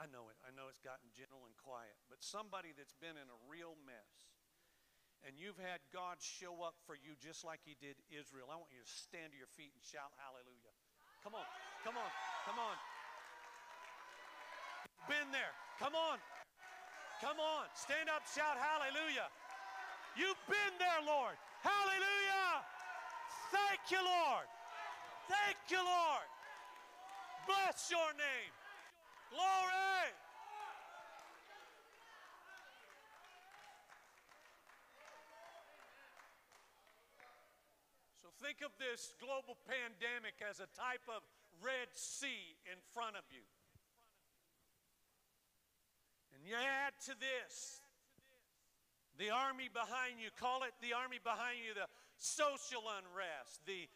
I 0.00 0.08
know 0.08 0.32
it. 0.32 0.40
I 0.40 0.56
know 0.56 0.72
it's 0.72 0.80
gotten 0.80 1.04
gentle 1.12 1.44
and 1.44 1.52
quiet, 1.60 1.92
but 2.08 2.24
somebody 2.24 2.72
that's 2.72 2.96
been 2.96 3.20
in 3.20 3.28
a 3.28 3.38
real 3.44 3.76
mess 3.84 4.32
and 5.20 5.36
you've 5.36 5.60
had 5.60 5.84
God 5.92 6.16
show 6.24 6.64
up 6.64 6.80
for 6.88 6.96
you 6.96 7.12
just 7.20 7.44
like 7.44 7.60
He 7.60 7.76
did 7.76 8.00
Israel, 8.08 8.48
I 8.48 8.56
want 8.56 8.72
you 8.72 8.80
to 8.80 8.88
stand 8.88 9.36
to 9.36 9.38
your 9.38 9.52
feet 9.52 9.68
and 9.76 9.84
shout 9.84 10.16
hallelujah. 10.16 10.72
Come 11.20 11.36
on, 11.36 11.44
come 11.84 12.00
on, 12.00 12.10
come 12.48 12.56
on. 12.56 12.76
Been 15.12 15.28
there. 15.28 15.52
Come 15.76 15.92
on. 15.92 16.16
Come 17.20 17.36
on. 17.36 17.68
Stand 17.76 18.08
up, 18.08 18.24
shout 18.32 18.56
hallelujah. 18.56 19.28
You've 20.16 20.40
been 20.48 20.74
there, 20.80 21.04
Lord. 21.04 21.36
Hallelujah. 21.60 22.64
Thank 23.52 23.92
you, 23.92 24.00
Lord. 24.00 24.48
Thank 25.30 25.62
you, 25.70 25.78
Lord. 25.78 26.28
Bless 27.46 27.86
your 27.86 28.10
name. 28.18 28.52
Glory. 29.30 30.10
So 38.18 38.26
think 38.42 38.58
of 38.66 38.74
this 38.82 39.14
global 39.22 39.54
pandemic 39.70 40.34
as 40.42 40.58
a 40.58 40.66
type 40.74 41.06
of 41.06 41.22
Red 41.62 41.94
Sea 41.94 42.58
in 42.66 42.82
front 42.90 43.14
of 43.14 43.22
you. 43.30 43.46
And 46.34 46.42
you 46.42 46.58
add 46.58 46.98
to 47.06 47.14
this 47.14 47.78
the 49.14 49.30
army 49.30 49.70
behind 49.70 50.18
you, 50.18 50.34
call 50.34 50.64
it 50.64 50.74
the 50.82 50.96
army 50.96 51.22
behind 51.22 51.62
you, 51.62 51.74
the 51.74 51.86
social 52.18 52.82
unrest, 52.98 53.62
the 53.66 53.86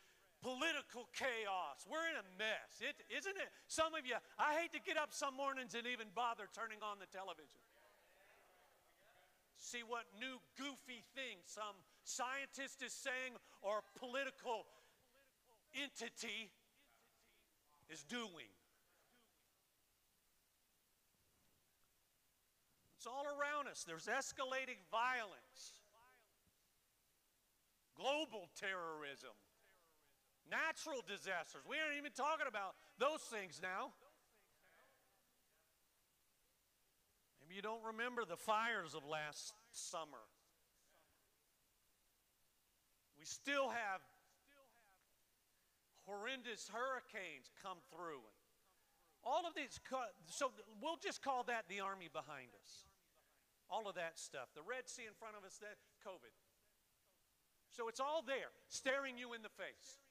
political 0.45 1.09
chaos. 1.17 1.89
We're 1.89 2.05
in 2.13 2.21
a 2.21 2.27
mess, 2.37 2.85
it, 2.85 3.01
isn't 3.09 3.33
it? 3.41 3.49
Some 3.65 3.97
of 3.97 4.05
you, 4.05 4.21
I 4.37 4.61
hate 4.61 4.77
to 4.77 4.83
get 4.85 5.01
up 5.01 5.17
some 5.17 5.33
mornings 5.33 5.73
and 5.73 5.89
even 5.89 6.13
bother 6.13 6.53
turning 6.53 6.85
on 6.85 7.01
the 7.01 7.09
television. 7.09 7.65
See 9.57 9.81
what 9.81 10.05
new 10.21 10.37
goofy 10.61 11.01
thing 11.17 11.41
some 11.49 11.81
scientist 12.05 12.85
is 12.85 12.93
saying 12.93 13.41
or 13.65 13.81
political 13.97 14.69
entity 15.73 16.53
is 17.89 18.05
doing. 18.05 18.53
It's 23.01 23.09
all 23.09 23.25
around 23.25 23.73
us. 23.73 23.85
There's 23.89 24.13
escalating 24.13 24.85
violence, 24.93 25.81
global 27.97 28.53
terrorism, 28.61 29.33
Natural 30.51 31.01
disasters. 31.09 31.65
We 31.69 31.81
aren't 31.81 31.97
even 31.97 32.13
talking 32.13 32.47
about 32.47 32.77
those 32.99 33.21
things 33.33 33.61
now. 33.63 33.97
Maybe 37.41 37.57
you 37.57 37.63
don't 37.63 37.85
remember 37.85 38.25
the 38.29 38.37
fires 38.37 38.95
of 38.95 39.05
last 39.09 39.53
summer. 39.73 40.21
We 43.19 43.25
still 43.25 43.71
have 43.71 44.05
horrendous 46.05 46.69
hurricanes 46.69 47.49
come 47.65 47.81
through. 47.89 48.21
All 49.25 49.49
of 49.49 49.57
these, 49.57 49.81
so 50.29 50.53
we'll 50.83 51.01
just 51.01 51.25
call 51.25 51.45
that 51.49 51.65
the 51.73 51.81
army 51.81 52.13
behind 52.13 52.53
us. 52.61 52.85
All 53.71 53.89
of 53.89 53.97
that 53.97 54.21
stuff. 54.21 54.53
The 54.53 54.61
Red 54.61 54.85
Sea 54.85 55.09
in 55.09 55.17
front 55.17 55.41
of 55.41 55.45
us, 55.45 55.57
that 55.65 55.81
COVID. 56.05 56.37
So 57.73 57.89
it's 57.89 58.01
all 58.01 58.21
there, 58.21 58.53
staring 58.69 59.17
you 59.17 59.33
in 59.33 59.41
the 59.41 59.49
face 59.49 60.04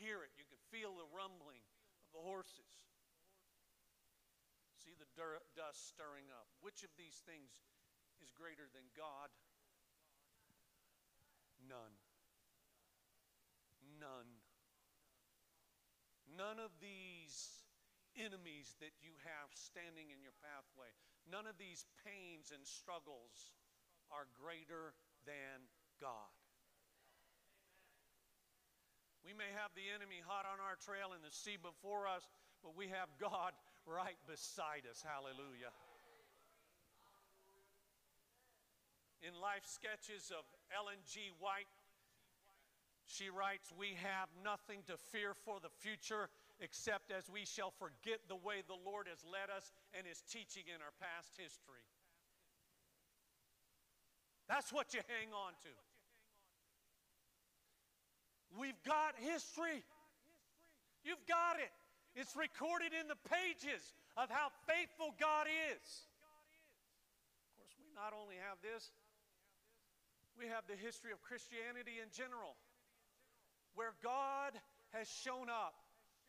hear 0.00 0.24
it. 0.24 0.32
You 0.40 0.48
can 0.48 0.58
feel 0.72 0.96
the 0.96 1.08
rumbling 1.12 1.60
of 2.08 2.10
the 2.16 2.24
horses. 2.24 2.72
See 4.80 4.96
the 4.96 5.08
dust 5.52 5.92
stirring 5.92 6.32
up. 6.32 6.48
Which 6.64 6.80
of 6.80 6.92
these 6.96 7.20
things 7.28 7.52
is 8.24 8.32
greater 8.32 8.64
than 8.72 8.88
God? 8.96 9.28
None. 11.68 11.94
None. 14.00 14.40
None 16.32 16.58
of 16.58 16.72
these 16.80 17.60
enemies 18.16 18.74
that 18.80 18.96
you 19.04 19.12
have 19.22 19.52
standing 19.52 20.10
in 20.10 20.24
your 20.24 20.34
pathway, 20.40 20.90
none 21.28 21.46
of 21.46 21.60
these 21.60 21.84
pains 22.02 22.50
and 22.50 22.64
struggles 22.64 23.52
are 24.10 24.26
greater 24.34 24.96
than 25.28 25.68
God. 26.00 26.39
We 29.30 29.38
may 29.38 29.54
have 29.54 29.70
the 29.78 29.86
enemy 29.94 30.18
hot 30.26 30.42
on 30.42 30.58
our 30.58 30.74
trail 30.74 31.14
in 31.14 31.22
the 31.22 31.30
sea 31.30 31.54
before 31.54 32.10
us, 32.10 32.26
but 32.66 32.74
we 32.74 32.90
have 32.90 33.06
God 33.14 33.54
right 33.86 34.18
beside 34.26 34.90
us. 34.90 35.06
Hallelujah. 35.06 35.70
In 39.22 39.38
life 39.38 39.62
sketches 39.70 40.34
of 40.34 40.42
Ellen 40.74 40.98
G. 41.06 41.30
White, 41.38 41.70
She 43.06 43.30
writes, 43.30 43.70
We 43.70 43.94
have 44.02 44.26
nothing 44.42 44.82
to 44.90 44.98
fear 44.98 45.38
for 45.46 45.62
the 45.62 45.70
future 45.78 46.26
except 46.58 47.14
as 47.14 47.30
we 47.30 47.46
shall 47.46 47.70
forget 47.70 48.26
the 48.26 48.34
way 48.34 48.66
the 48.66 48.82
Lord 48.82 49.06
has 49.06 49.22
led 49.22 49.46
us 49.46 49.70
and 49.94 50.10
is 50.10 50.26
teaching 50.26 50.66
in 50.66 50.82
our 50.82 50.94
past 50.98 51.38
history. 51.38 51.86
That's 54.50 54.74
what 54.74 54.90
you 54.90 55.06
hang 55.06 55.30
on 55.30 55.54
to. 55.62 55.70
We've 58.58 58.78
got 58.86 59.14
history. 59.18 59.84
You've 61.04 61.24
got 61.26 61.58
it. 61.62 61.70
It's 62.18 62.34
recorded 62.34 62.90
in 62.90 63.06
the 63.06 63.20
pages 63.30 63.94
of 64.16 64.30
how 64.30 64.50
faithful 64.66 65.14
God 65.18 65.46
is. 65.46 65.84
Of 67.46 67.62
course, 67.62 67.74
we 67.78 67.86
not 67.94 68.10
only 68.10 68.34
have 68.42 68.58
this, 68.58 68.90
we 70.34 70.50
have 70.50 70.66
the 70.66 70.74
history 70.74 71.12
of 71.12 71.22
Christianity 71.22 72.02
in 72.02 72.10
general 72.10 72.58
where 73.74 73.94
God 74.02 74.58
has 74.90 75.06
shown 75.06 75.46
up 75.46 75.74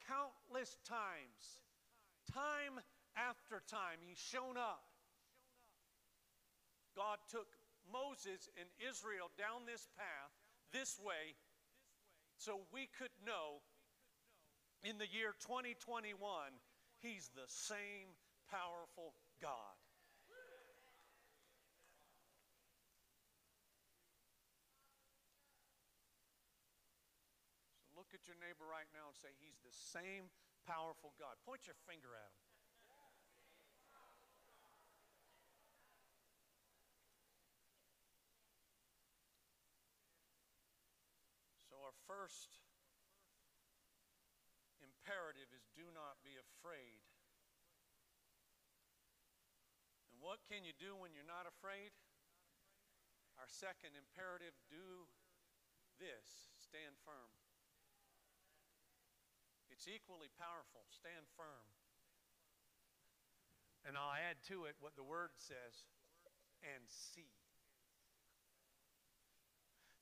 countless 0.05 0.77
times, 0.85 1.57
time 2.29 2.77
after 3.17 3.61
time. 3.65 3.97
He's 4.05 4.21
shown 4.21 4.57
up. 4.57 4.85
God 6.95 7.17
took 7.29 7.47
Moses 7.91 8.49
and 8.59 8.67
Israel 8.77 9.31
down 9.37 9.65
this 9.65 9.87
path, 9.97 10.31
this 10.71 10.99
way, 10.99 11.35
so 12.41 12.65
we 12.73 12.89
could 12.97 13.13
know 13.21 13.61
in 14.81 14.97
the 14.97 15.05
year 15.05 15.37
2021, 15.45 16.17
He's 16.97 17.29
the 17.37 17.45
same 17.45 18.17
powerful 18.49 19.13
God. 19.37 19.77
So 27.85 27.93
Look 27.93 28.09
at 28.17 28.25
your 28.25 28.41
neighbor 28.41 28.65
right 28.65 28.89
now 28.89 29.13
and 29.13 29.17
say, 29.21 29.29
He's 29.37 29.61
the 29.61 29.69
same 29.69 30.33
powerful 30.65 31.13
God. 31.21 31.37
Point 31.45 31.69
your 31.69 31.77
finger 31.85 32.09
at 32.17 32.25
him. 32.25 32.41
So, 41.69 41.79
our 41.87 41.90
first 42.05 42.61
imperative 44.81 45.49
is 45.53 45.65
do 45.73 45.85
not 45.93 46.21
be 46.21 46.37
afraid. 46.37 47.01
And 50.13 50.21
what 50.21 50.41
can 50.45 50.61
you 50.61 50.73
do 50.77 50.93
when 50.93 51.13
you're 51.13 51.27
not 51.27 51.49
afraid? 51.49 51.93
Our 53.41 53.49
second 53.49 53.97
imperative 53.97 54.53
do 54.69 55.09
this 55.97 56.53
stand 56.61 56.93
firm. 57.01 57.33
It's 59.73 59.89
equally 59.89 60.29
powerful. 60.37 60.85
Stand 60.93 61.25
firm. 61.33 61.65
And 63.81 63.97
I'll 63.97 64.13
add 64.13 64.37
to 64.53 64.69
it 64.69 64.77
what 64.77 64.93
the 64.93 65.07
word 65.07 65.33
says 65.41 65.89
and 66.61 66.85
see. 66.85 67.33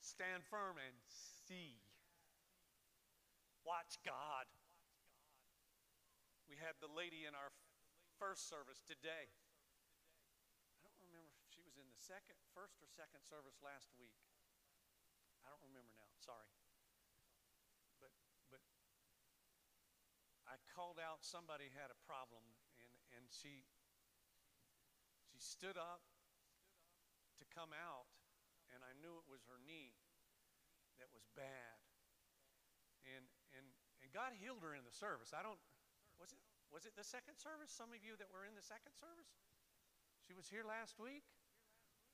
Stand 0.04 0.44
firm 0.44 0.76
and 0.76 0.96
see. 1.48 1.80
Watch 3.64 4.00
God. 4.02 4.48
We 6.48 6.58
had 6.58 6.80
the 6.82 6.90
lady 6.90 7.28
in 7.28 7.36
our 7.36 7.52
first 8.18 8.50
service 8.50 8.82
today. 8.82 9.30
I 9.30 10.88
don't 10.88 10.98
remember 10.98 11.30
if 11.30 11.46
she 11.52 11.62
was 11.62 11.78
in 11.78 11.86
the 11.86 12.00
second, 12.00 12.40
first 12.56 12.80
or 12.82 12.88
second 12.90 13.22
service 13.22 13.60
last 13.62 13.92
week. 13.94 14.16
I 15.44 15.52
don't 15.52 15.62
remember 15.62 15.94
now. 15.94 16.10
Sorry. 16.20 16.48
But 18.02 18.12
but 18.50 18.60
I 20.50 20.58
called 20.74 20.98
out 20.98 21.22
somebody 21.22 21.70
had 21.70 21.94
a 21.94 21.98
problem, 22.02 22.42
and, 22.82 22.92
and 23.14 23.24
she, 23.30 23.62
she 25.30 25.38
stood 25.38 25.78
up 25.78 26.02
to 27.38 27.44
come 27.54 27.70
out, 27.70 28.10
and 28.74 28.82
I 28.82 28.92
knew 28.98 29.14
it 29.22 29.30
was 29.30 29.46
her 29.46 29.62
knee 29.62 29.94
that 30.98 31.08
was 31.14 31.24
bad. 31.38 31.78
And, 33.06 33.30
and, 34.10 34.18
God 34.18 34.34
healed 34.42 34.66
her 34.66 34.74
in 34.74 34.82
the 34.82 34.90
service. 34.90 35.30
I 35.30 35.46
don't, 35.46 35.58
was 36.18 36.34
it, 36.34 36.42
was 36.74 36.82
it 36.82 36.98
the 36.98 37.06
second 37.06 37.38
service? 37.38 37.70
Some 37.70 37.94
of 37.94 38.02
you 38.02 38.18
that 38.18 38.26
were 38.34 38.42
in 38.42 38.58
the 38.58 38.66
second 38.66 38.90
service? 38.98 39.30
She 40.26 40.34
was 40.34 40.50
here 40.50 40.66
last 40.66 40.98
week? 40.98 41.22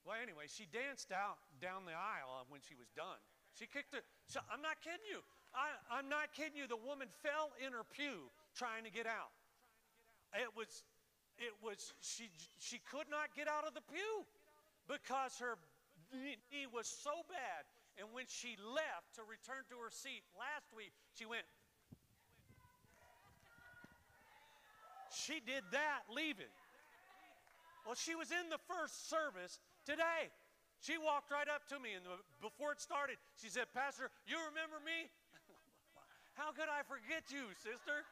Well, 0.04 0.20
anyway, 0.20 0.44
she 0.44 0.68
danced 0.68 1.09
out 1.09 1.40
down 1.56 1.88
the 1.88 1.96
aisle 1.96 2.44
when 2.52 2.61
she 2.61 2.76
was 2.76 2.92
done. 2.92 3.16
She 3.56 3.64
kicked 3.64 3.96
it. 3.96 4.04
So, 4.28 4.44
I'm 4.52 4.61
not 4.61 4.76
kidding 4.85 5.09
you. 5.09 5.24
I, 5.56 5.72
I'm 5.88 6.12
not 6.12 6.37
kidding 6.37 6.61
you. 6.61 6.68
The 6.68 6.78
woman 6.78 7.09
fell 7.24 7.56
in 7.56 7.72
her 7.72 7.82
pew 7.82 8.28
trying 8.52 8.85
to 8.85 8.92
get 8.92 9.09
out. 9.09 9.32
It 10.37 10.52
was, 10.52 10.85
it 11.40 11.56
was, 11.64 11.96
she, 12.04 12.28
she 12.61 12.76
could 12.92 13.09
not 13.09 13.32
get 13.32 13.48
out 13.48 13.64
of 13.64 13.72
the 13.72 13.82
pew 13.88 14.28
because 14.85 15.40
her 15.40 15.56
knee 16.12 16.68
was 16.68 16.85
so 16.85 17.24
bad. 17.26 17.64
And 17.96 18.12
when 18.12 18.28
she 18.28 18.61
left 18.61 19.16
to 19.16 19.24
return 19.24 19.64
to 19.72 19.80
her 19.80 19.88
seat 19.88 20.20
last 20.37 20.68
week, 20.76 20.92
she 21.16 21.24
went, 21.24 21.48
She 25.16 25.40
did 25.40 25.64
that 25.72 26.05
leaving. 26.12 26.52
Well, 27.87 27.96
she 27.96 28.12
was 28.12 28.29
in 28.29 28.52
the 28.52 28.61
first 28.68 29.09
service 29.09 29.57
today. 29.88 30.29
She 30.85 31.00
walked 31.00 31.33
right 31.33 31.48
up 31.48 31.64
to 31.72 31.81
me, 31.81 31.96
and 31.96 32.05
before 32.44 32.76
it 32.76 32.81
started, 32.85 33.16
she 33.40 33.48
said, 33.48 33.72
Pastor, 33.72 34.12
you 34.29 34.37
remember 34.52 34.76
me? 34.85 35.09
How 36.38 36.52
could 36.52 36.68
I 36.68 36.85
forget 36.85 37.33
you, 37.33 37.48
sister? 37.57 38.05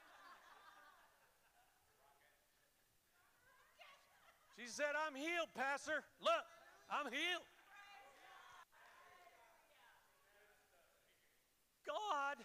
She 4.57 4.64
said, 4.71 4.97
I'm 4.97 5.14
healed, 5.14 5.53
Pastor. 5.53 6.01
Look, 6.25 6.47
I'm 6.88 7.12
healed. 7.12 7.45
God 11.85 12.40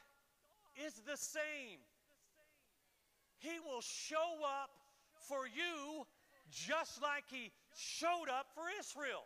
is 0.83 0.99
the 1.07 1.15
same. 1.15 1.79
He 3.39 3.59
will 3.63 3.81
show 3.81 4.43
up 4.43 4.69
for 5.27 5.47
you 5.47 6.05
just 6.51 7.01
like 7.01 7.23
He 7.31 7.51
showed 7.75 8.27
up 8.27 8.47
for 8.53 8.67
Israel. 8.79 9.23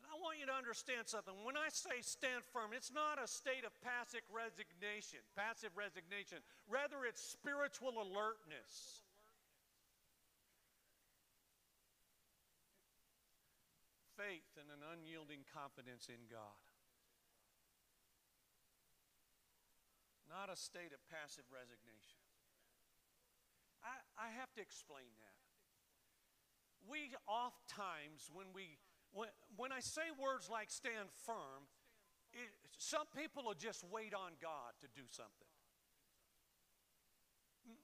And 0.00 0.08
I 0.08 0.16
want 0.22 0.40
you 0.40 0.46
to 0.46 0.56
understand 0.56 1.04
something. 1.06 1.34
When 1.44 1.60
I 1.60 1.68
say 1.68 2.00
stand 2.00 2.40
firm, 2.52 2.72
it's 2.72 2.92
not 2.92 3.20
a 3.22 3.28
state 3.28 3.68
of 3.68 3.72
passive 3.84 4.24
resignation, 4.32 5.20
passive 5.36 5.76
resignation. 5.76 6.40
Rather, 6.64 7.04
it's 7.04 7.20
spiritual 7.20 8.00
alertness. 8.00 9.04
Faith 14.16 14.56
and 14.56 14.68
an 14.72 14.80
unyielding 14.84 15.44
confidence 15.52 16.08
in 16.08 16.20
God. 16.32 16.69
Not 20.30 20.46
a 20.46 20.54
state 20.54 20.94
of 20.94 21.02
passive 21.10 21.44
resignation. 21.50 22.22
I, 23.82 23.98
I 24.14 24.28
have 24.38 24.54
to 24.54 24.62
explain 24.62 25.10
that. 25.18 25.38
We 26.86 27.10
oftentimes, 27.26 28.30
when 28.32 28.54
we 28.54 28.78
when, 29.12 29.28
when 29.56 29.72
I 29.72 29.80
say 29.80 30.06
words 30.14 30.48
like 30.48 30.70
stand 30.70 31.10
firm, 31.26 31.66
it, 32.32 32.48
some 32.78 33.10
people 33.10 33.44
will 33.44 33.58
just 33.58 33.82
wait 33.90 34.14
on 34.14 34.38
God 34.40 34.78
to 34.80 34.86
do 34.94 35.02
something. 35.10 35.50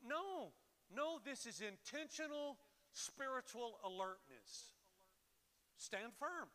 No, 0.07 0.55
no, 0.95 1.19
this 1.25 1.47
is 1.47 1.61
intentional 1.61 2.59
spiritual 2.93 3.79
alertness. 3.85 4.79
Stand 5.77 6.13
firm 6.19 6.49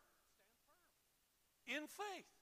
in 1.66 1.86
faith. 1.86 2.41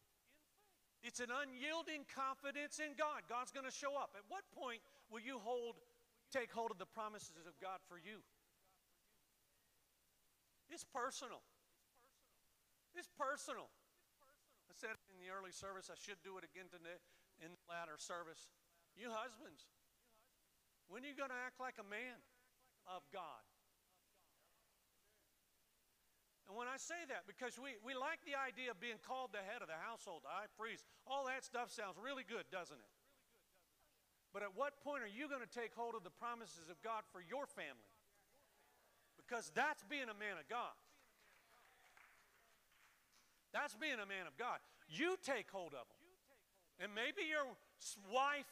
It's 1.03 1.21
an 1.21 1.33
unyielding 1.33 2.05
confidence 2.13 2.77
in 2.77 2.93
God. 2.93 3.25
God's 3.25 3.51
going 3.51 3.65
to 3.65 3.73
show 3.73 3.97
up. 3.97 4.13
At 4.13 4.29
what 4.29 4.45
point 4.53 4.85
will 5.09 5.25
you 5.25 5.41
hold, 5.41 5.81
take 6.29 6.53
hold 6.53 6.71
of 6.71 6.77
the 6.77 6.89
promises 6.89 7.49
of 7.49 7.57
God 7.57 7.81
for 7.89 7.97
you? 7.97 8.21
It's 10.69 10.85
personal. 10.85 11.41
It's 12.95 13.09
personal. 13.17 13.73
I 14.69 14.75
said 14.77 14.95
in 15.11 15.19
the 15.19 15.33
early 15.35 15.51
service, 15.51 15.91
I 15.91 15.99
should 15.99 16.23
do 16.23 16.39
it 16.39 16.47
again 16.47 16.71
today 16.71 17.01
in 17.43 17.51
the 17.51 17.63
latter 17.67 17.99
service. 17.99 18.47
You 18.95 19.11
husbands, 19.11 19.67
when 20.87 21.03
are 21.03 21.11
you 21.11 21.19
going 21.19 21.35
to 21.35 21.43
act 21.43 21.59
like 21.59 21.83
a 21.83 21.89
man 21.91 22.23
of 22.87 23.03
God? 23.11 23.43
And 26.51 26.59
when 26.59 26.67
I 26.67 26.83
say 26.83 26.99
that, 27.15 27.31
because 27.31 27.63
we, 27.63 27.79
we 27.87 27.95
like 27.95 28.19
the 28.27 28.35
idea 28.35 28.75
of 28.75 28.83
being 28.83 28.99
called 29.07 29.31
the 29.31 29.39
head 29.39 29.63
of 29.63 29.71
the 29.71 29.79
household, 29.79 30.27
the 30.27 30.35
high 30.35 30.51
priest, 30.59 30.83
all 31.07 31.31
that 31.31 31.47
stuff 31.47 31.71
sounds 31.71 31.95
really 31.95 32.27
good, 32.27 32.43
doesn't 32.51 32.75
it? 32.75 32.91
But 34.35 34.43
at 34.43 34.59
what 34.59 34.83
point 34.83 35.07
are 35.07 35.15
you 35.15 35.31
going 35.31 35.47
to 35.47 35.55
take 35.55 35.79
hold 35.79 35.95
of 35.95 36.03
the 36.03 36.11
promises 36.11 36.67
of 36.67 36.75
God 36.83 37.07
for 37.15 37.23
your 37.23 37.47
family? 37.47 37.87
Because 39.15 39.55
that's 39.55 39.87
being 39.87 40.11
a 40.11 40.19
man 40.19 40.43
of 40.43 40.51
God. 40.51 40.75
That's 43.55 43.79
being 43.79 44.03
a 44.03 44.09
man 44.11 44.27
of 44.27 44.35
God. 44.35 44.59
You 44.91 45.15
take 45.23 45.47
hold 45.55 45.71
of 45.71 45.87
them. 45.87 46.03
And 46.83 46.91
maybe 46.99 47.31
your 47.31 47.47
wife, 48.11 48.51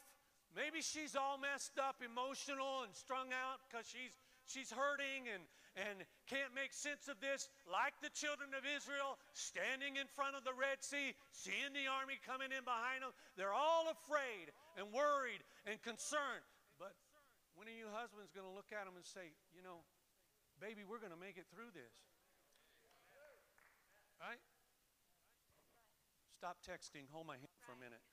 maybe 0.55 0.79
she's 0.79 1.19
all 1.19 1.35
messed 1.35 1.75
up, 1.75 1.99
emotional, 1.99 2.87
and 2.87 2.95
strung 2.95 3.35
out 3.35 3.59
because 3.67 3.83
she's 3.91 4.15
she's 4.47 4.71
hurting 4.71 5.27
and, 5.27 5.43
and 5.79 6.03
can't 6.27 6.51
make 6.51 6.75
sense 6.75 7.07
of 7.07 7.15
this, 7.23 7.47
like 7.63 7.95
the 8.03 8.11
children 8.11 8.51
of 8.51 8.67
Israel 8.67 9.15
standing 9.31 9.95
in 9.95 10.07
front 10.11 10.35
of 10.35 10.43
the 10.43 10.51
Red 10.51 10.83
Sea, 10.83 11.15
seeing 11.31 11.71
the 11.71 11.87
army 11.87 12.19
coming 12.19 12.51
in 12.51 12.67
behind 12.67 13.07
them. 13.07 13.15
They're 13.39 13.55
all 13.55 13.87
afraid 13.87 14.51
and 14.75 14.91
worried 14.91 15.39
and 15.63 15.79
concerned. 15.79 16.43
But 16.75 16.99
when 17.55 17.71
are 17.71 17.75
you 17.75 17.87
husbands 17.95 18.35
going 18.35 18.47
to 18.47 18.55
look 18.55 18.75
at 18.75 18.83
them 18.83 18.99
and 18.99 19.07
say, 19.07 19.31
you 19.55 19.63
know, 19.63 19.87
baby, 20.59 20.83
we're 20.83 20.99
going 20.99 21.15
to 21.15 21.19
make 21.19 21.39
it 21.39 21.47
through 21.47 21.71
this? 21.71 21.95
Right? 24.19 24.41
Stop 26.35 26.59
texting. 26.59 27.07
Hold 27.15 27.23
my 27.23 27.39
hand 27.39 27.55
for 27.63 27.71
a 27.71 27.79
minute. 27.79 28.03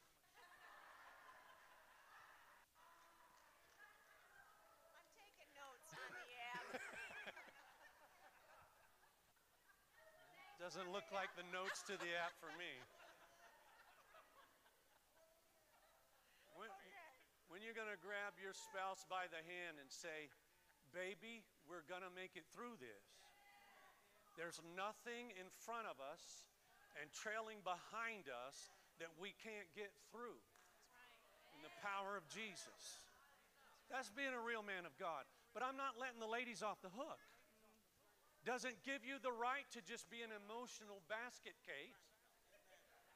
Doesn't 10.67 10.91
look 10.91 11.07
like 11.15 11.31
the 11.39 11.47
notes 11.55 11.87
to 11.87 11.95
the 11.95 12.11
app 12.19 12.35
for 12.43 12.51
me. 12.59 12.75
When, 16.59 16.67
when 17.47 17.63
you're 17.63 17.79
going 17.79 17.95
to 17.95 18.03
grab 18.03 18.35
your 18.35 18.51
spouse 18.51 19.07
by 19.07 19.31
the 19.31 19.39
hand 19.47 19.79
and 19.79 19.87
say, 19.87 20.27
Baby, 20.91 21.47
we're 21.71 21.87
going 21.87 22.03
to 22.03 22.11
make 22.11 22.35
it 22.35 22.43
through 22.51 22.75
this. 22.83 23.07
There's 24.35 24.59
nothing 24.75 25.31
in 25.39 25.47
front 25.63 25.87
of 25.87 26.03
us 26.03 26.51
and 26.99 27.15
trailing 27.15 27.63
behind 27.63 28.27
us 28.27 28.75
that 28.99 29.15
we 29.23 29.39
can't 29.39 29.71
get 29.79 29.95
through. 30.11 30.43
In 31.55 31.63
the 31.63 31.71
power 31.79 32.19
of 32.19 32.27
Jesus. 32.27 33.07
That's 33.87 34.11
being 34.11 34.35
a 34.35 34.43
real 34.43 34.67
man 34.67 34.83
of 34.83 34.99
God. 34.99 35.31
But 35.55 35.63
I'm 35.63 35.79
not 35.79 35.95
letting 35.95 36.19
the 36.19 36.27
ladies 36.27 36.67
off 36.67 36.83
the 36.83 36.91
hook 36.91 37.23
doesn't 38.47 38.79
give 38.87 39.03
you 39.03 39.19
the 39.19 39.35
right 39.35 39.67
to 39.75 39.83
just 39.83 40.07
be 40.07 40.23
an 40.23 40.31
emotional 40.31 41.03
basket 41.11 41.59
case 41.67 41.99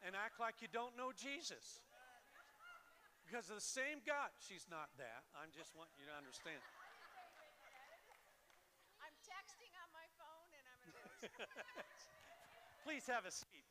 and 0.03 0.19
act 0.19 0.43
like 0.43 0.59
you 0.59 0.67
don't 0.67 0.99
know 0.99 1.15
Jesus. 1.15 1.79
Because 3.23 3.47
the 3.47 3.63
same 3.63 4.03
God, 4.03 4.35
she's 4.43 4.67
not 4.67 4.91
that. 4.99 5.23
I 5.39 5.47
am 5.47 5.55
just 5.55 5.71
want 5.79 5.95
you 5.95 6.03
to 6.11 6.15
understand. 6.19 6.59
I'm 8.99 9.15
texting 9.23 9.71
on 9.79 9.89
my 9.95 10.11
phone 10.19 10.51
and 10.51 10.67
I'm 10.67 10.83
Please 12.85 13.07
have 13.07 13.23
a 13.23 13.31
seat. 13.31 13.71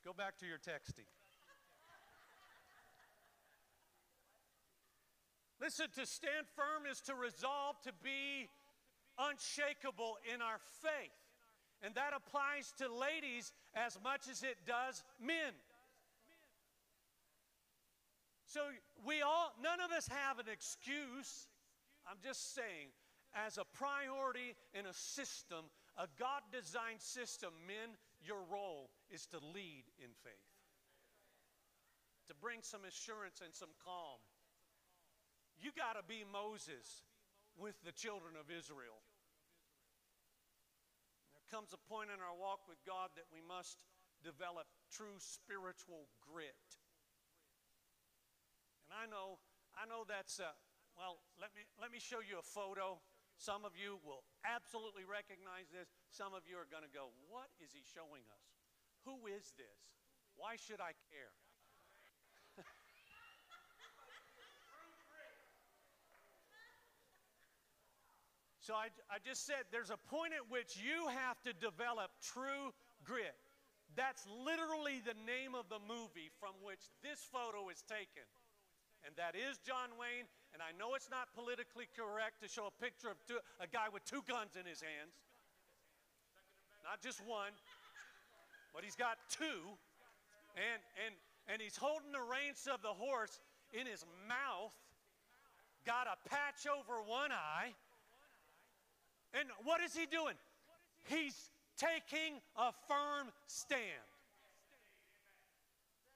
Go 0.00 0.16
back 0.16 0.40
to 0.40 0.48
your 0.48 0.60
texting. 0.60 1.08
Listen, 5.64 5.86
to 5.94 6.04
stand 6.04 6.44
firm 6.54 6.84
is 6.84 7.00
to 7.00 7.14
resolve 7.14 7.80
to 7.84 7.92
be 8.02 8.50
unshakable 9.16 10.18
in 10.28 10.42
our 10.42 10.60
faith. 10.82 11.16
And 11.80 11.94
that 11.94 12.12
applies 12.12 12.70
to 12.76 12.92
ladies 12.92 13.50
as 13.74 13.96
much 14.04 14.28
as 14.28 14.42
it 14.42 14.58
does 14.66 15.02
men. 15.18 15.56
So 18.44 18.60
we 19.06 19.22
all, 19.22 19.54
none 19.62 19.80
of 19.80 19.90
us 19.90 20.06
have 20.08 20.38
an 20.38 20.52
excuse. 20.52 21.48
I'm 22.06 22.18
just 22.22 22.54
saying, 22.54 22.92
as 23.32 23.56
a 23.56 23.64
priority 23.64 24.56
in 24.78 24.84
a 24.84 24.92
system, 24.92 25.64
a 25.96 26.08
God 26.18 26.42
designed 26.52 27.00
system, 27.00 27.54
men, 27.66 27.96
your 28.22 28.44
role 28.52 28.90
is 29.08 29.24
to 29.32 29.38
lead 29.38 29.84
in 29.96 30.12
faith, 30.22 30.52
to 32.28 32.34
bring 32.34 32.60
some 32.60 32.84
assurance 32.84 33.40
and 33.42 33.54
some 33.54 33.72
calm 33.82 34.20
you 35.64 35.72
got 35.72 35.96
to 35.96 36.04
be 36.04 36.28
Moses 36.28 37.08
with 37.56 37.72
the 37.88 37.96
children 37.96 38.36
of 38.36 38.52
Israel. 38.52 39.00
There 41.32 41.48
comes 41.48 41.72
a 41.72 41.80
point 41.88 42.12
in 42.12 42.20
our 42.20 42.36
walk 42.36 42.68
with 42.68 42.76
God 42.84 43.16
that 43.16 43.24
we 43.32 43.40
must 43.40 43.80
develop 44.20 44.68
true 44.92 45.16
spiritual 45.16 46.12
grit. 46.20 46.60
And 48.92 48.92
I 48.92 49.08
know, 49.08 49.40
I 49.72 49.88
know 49.88 50.04
that's, 50.04 50.36
uh, 50.36 50.52
well, 51.00 51.24
let 51.40 51.56
me, 51.56 51.64
let 51.80 51.88
me 51.88 51.98
show 51.98 52.20
you 52.20 52.36
a 52.36 52.44
photo. 52.44 53.00
Some 53.40 53.64
of 53.64 53.72
you 53.72 53.96
will 54.04 54.20
absolutely 54.44 55.08
recognize 55.08 55.72
this. 55.72 55.88
Some 56.12 56.36
of 56.36 56.44
you 56.44 56.60
are 56.60 56.68
going 56.68 56.84
to 56.84 56.92
go, 56.92 57.08
What 57.32 57.48
is 57.56 57.72
he 57.72 57.80
showing 57.80 58.28
us? 58.28 58.44
Who 59.08 59.26
is 59.32 59.56
this? 59.56 59.80
Why 60.36 60.60
should 60.60 60.84
I 60.84 60.92
care? 61.08 61.32
So 68.64 68.72
I, 68.72 68.88
I 69.12 69.20
just 69.20 69.44
said 69.44 69.68
there's 69.68 69.92
a 69.92 70.00
point 70.08 70.32
at 70.32 70.48
which 70.48 70.80
you 70.80 71.04
have 71.12 71.36
to 71.44 71.52
develop 71.52 72.08
true 72.24 72.72
grit. 73.04 73.36
That's 73.92 74.24
literally 74.24 75.04
the 75.04 75.12
name 75.28 75.52
of 75.52 75.68
the 75.68 75.76
movie 75.84 76.32
from 76.40 76.56
which 76.64 76.80
this 77.04 77.20
photo 77.28 77.68
is 77.68 77.84
taken. 77.84 78.24
And 79.04 79.12
that 79.20 79.36
is 79.36 79.60
John 79.68 79.92
Wayne. 80.00 80.24
And 80.56 80.64
I 80.64 80.72
know 80.80 80.96
it's 80.96 81.12
not 81.12 81.28
politically 81.36 81.92
correct 81.92 82.40
to 82.40 82.48
show 82.48 82.64
a 82.64 82.76
picture 82.80 83.12
of 83.12 83.20
two, 83.28 83.36
a 83.60 83.68
guy 83.68 83.92
with 83.92 84.00
two 84.08 84.24
guns 84.24 84.56
in 84.56 84.64
his 84.64 84.80
hands. 84.80 85.12
Not 86.88 87.04
just 87.04 87.20
one, 87.20 87.52
but 88.72 88.80
he's 88.80 88.96
got 88.96 89.20
two. 89.28 89.76
And, 90.56 90.80
and, 91.04 91.12
and 91.52 91.60
he's 91.60 91.76
holding 91.76 92.16
the 92.16 92.24
reins 92.24 92.64
of 92.64 92.80
the 92.80 92.96
horse 92.96 93.44
in 93.76 93.84
his 93.84 94.08
mouth, 94.24 94.72
got 95.84 96.08
a 96.08 96.16
patch 96.32 96.64
over 96.64 97.04
one 97.04 97.28
eye 97.28 97.76
and 99.38 99.48
what 99.64 99.80
is 99.80 99.94
he 99.94 100.06
doing? 100.06 100.34
He's 101.08 101.50
taking 101.76 102.40
a 102.56 102.70
firm 102.88 103.28
stand. 103.46 104.06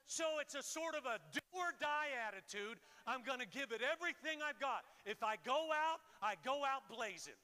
So 0.07 0.24
it's 0.40 0.54
a 0.54 0.62
sort 0.62 0.94
of 0.94 1.04
a 1.04 1.18
do 1.35 1.40
or 1.52 1.74
die 1.81 2.16
attitude. 2.26 2.78
I'm 3.07 3.22
going 3.22 3.40
to 3.40 3.46
give 3.46 3.72
it 3.72 3.83
everything 3.85 4.40
I've 4.40 4.59
got. 4.59 4.81
If 5.04 5.22
I 5.22 5.37
go 5.44 5.68
out, 5.74 6.00
I 6.22 6.35
go 6.44 6.64
out 6.64 6.88
blazing. 6.88 7.37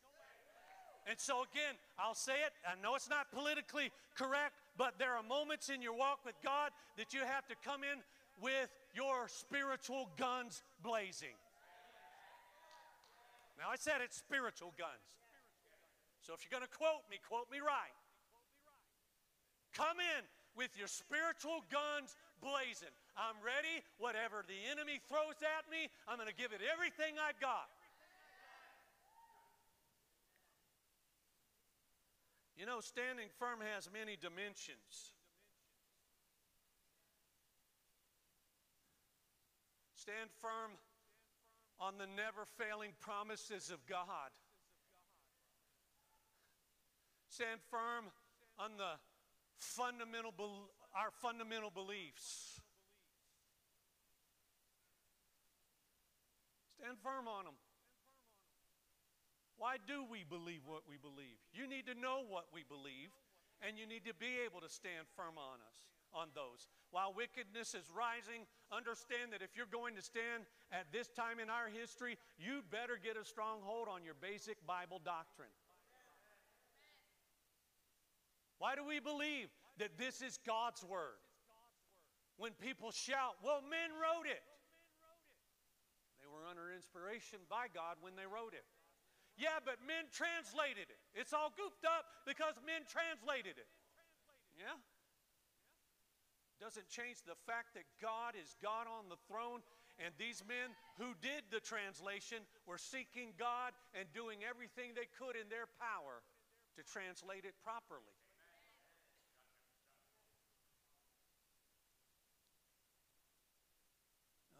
And 1.07 1.21
so, 1.21 1.45
again, 1.53 1.77
I'll 1.99 2.15
say 2.15 2.33
it. 2.33 2.53
I 2.65 2.81
know 2.81 2.95
it's 2.95 3.11
not 3.11 3.31
politically 3.31 3.93
correct, 4.17 4.55
but 4.79 4.99
there 4.99 5.13
are 5.13 5.23
moments 5.23 5.69
in 5.69 5.83
your 5.83 5.95
walk 5.95 6.21
with 6.25 6.37
God 6.43 6.71
that 6.97 7.13
you 7.13 7.21
have 7.21 7.47
to 7.49 7.55
come 7.63 7.83
in 7.85 8.01
with 8.41 8.71
your 8.95 9.29
spiritual 9.29 10.09
guns 10.17 10.63
blazing. 10.83 11.37
Now, 13.59 13.69
I 13.71 13.77
said 13.77 14.01
it's 14.03 14.17
spiritual 14.17 14.73
guns. 14.79 15.05
So 16.25 16.33
if 16.33 16.41
you're 16.41 16.57
going 16.57 16.65
to 16.65 16.73
quote 16.73 17.05
me, 17.13 17.21
quote 17.21 17.53
me 17.53 17.61
right. 17.61 17.93
Come 19.77 20.01
in 20.01 20.25
with 20.57 20.73
your 20.73 20.89
spiritual 20.89 21.61
guns 21.69 22.17
blazing. 22.41 22.97
I'm 23.13 23.37
ready. 23.45 23.85
Whatever 24.01 24.41
the 24.49 24.57
enemy 24.73 25.05
throws 25.05 25.37
at 25.45 25.69
me, 25.69 25.93
I'm 26.09 26.17
going 26.17 26.33
to 26.33 26.35
give 26.35 26.57
it 26.57 26.65
everything 26.65 27.21
I've 27.21 27.37
got. 27.45 27.69
You 32.57 32.65
know, 32.65 32.81
standing 32.81 33.29
firm 33.37 33.61
has 33.61 33.93
many 33.93 34.17
dimensions. 34.17 35.13
Stand 39.93 40.33
firm 40.41 40.73
on 41.77 42.01
the 42.01 42.09
never 42.17 42.49
failing 42.57 42.97
promises 43.05 43.69
of 43.69 43.85
God. 43.85 44.33
Stand 47.35 47.59
firm 47.67 48.15
on 48.63 48.79
the 48.79 48.95
fundamental 49.59 50.31
our 50.95 51.11
fundamental 51.11 51.67
beliefs. 51.67 52.63
Stand 56.79 56.95
firm 57.03 57.27
on 57.27 57.51
them. 57.51 57.59
Why 59.59 59.83
do 59.83 60.07
we 60.07 60.23
believe 60.23 60.63
what 60.63 60.87
we 60.87 60.95
believe? 60.95 61.43
You 61.51 61.67
need 61.67 61.91
to 61.91 61.99
know 61.99 62.23
what 62.23 62.47
we 62.55 62.63
believe, 62.63 63.11
and 63.59 63.75
you 63.75 63.91
need 63.91 64.07
to 64.07 64.15
be 64.15 64.39
able 64.47 64.63
to 64.63 64.71
stand 64.71 65.11
firm 65.19 65.35
on 65.35 65.59
us, 65.59 65.91
on 66.15 66.31
those. 66.39 66.71
While 66.95 67.19
wickedness 67.19 67.75
is 67.75 67.91
rising, 67.91 68.47
understand 68.71 69.35
that 69.35 69.43
if 69.43 69.59
you're 69.59 69.67
going 69.67 69.99
to 69.99 70.07
stand 70.07 70.47
at 70.71 70.87
this 70.95 71.11
time 71.11 71.43
in 71.43 71.51
our 71.51 71.67
history, 71.67 72.15
you'd 72.39 72.71
better 72.71 72.95
get 72.95 73.19
a 73.19 73.27
strong 73.27 73.59
hold 73.67 73.91
on 73.91 74.07
your 74.07 74.15
basic 74.15 74.63
Bible 74.63 75.03
doctrine. 75.03 75.51
Why 78.65 78.73
do 78.73 78.81
we 78.81 78.97
believe 78.97 79.53
that 79.77 80.01
this 80.01 80.25
is 80.25 80.41
God's 80.41 80.81
word? 80.81 81.21
When 82.41 82.57
people 82.57 82.97
shout, 82.97 83.37
well, 83.45 83.61
men 83.61 83.93
wrote 84.01 84.25
it. 84.25 84.41
They 86.25 86.25
were 86.33 86.49
under 86.49 86.73
inspiration 86.73 87.45
by 87.53 87.69
God 87.69 88.01
when 88.01 88.17
they 88.17 88.25
wrote 88.25 88.57
it. 88.57 88.65
Yeah, 89.37 89.61
but 89.61 89.85
men 89.85 90.09
translated 90.17 90.89
it. 90.89 90.97
It's 91.13 91.37
all 91.37 91.53
goofed 91.53 91.85
up 91.85 92.09
because 92.25 92.57
men 92.65 92.89
translated 92.89 93.61
it. 93.61 93.69
Yeah? 94.57 94.81
Doesn't 96.57 96.89
change 96.89 97.21
the 97.29 97.37
fact 97.45 97.77
that 97.77 97.85
God 98.01 98.33
is 98.33 98.57
God 98.65 98.89
on 98.89 99.13
the 99.13 99.21
throne, 99.29 99.61
and 100.01 100.17
these 100.17 100.41
men 100.41 100.73
who 100.97 101.13
did 101.21 101.45
the 101.53 101.61
translation 101.61 102.41
were 102.65 102.81
seeking 102.81 103.37
God 103.37 103.77
and 103.93 104.09
doing 104.17 104.41
everything 104.41 104.97
they 104.97 105.13
could 105.21 105.37
in 105.37 105.53
their 105.53 105.69
power 105.77 106.25
to 106.81 106.83
translate 106.89 107.45
it 107.45 107.53
properly. 107.61 108.17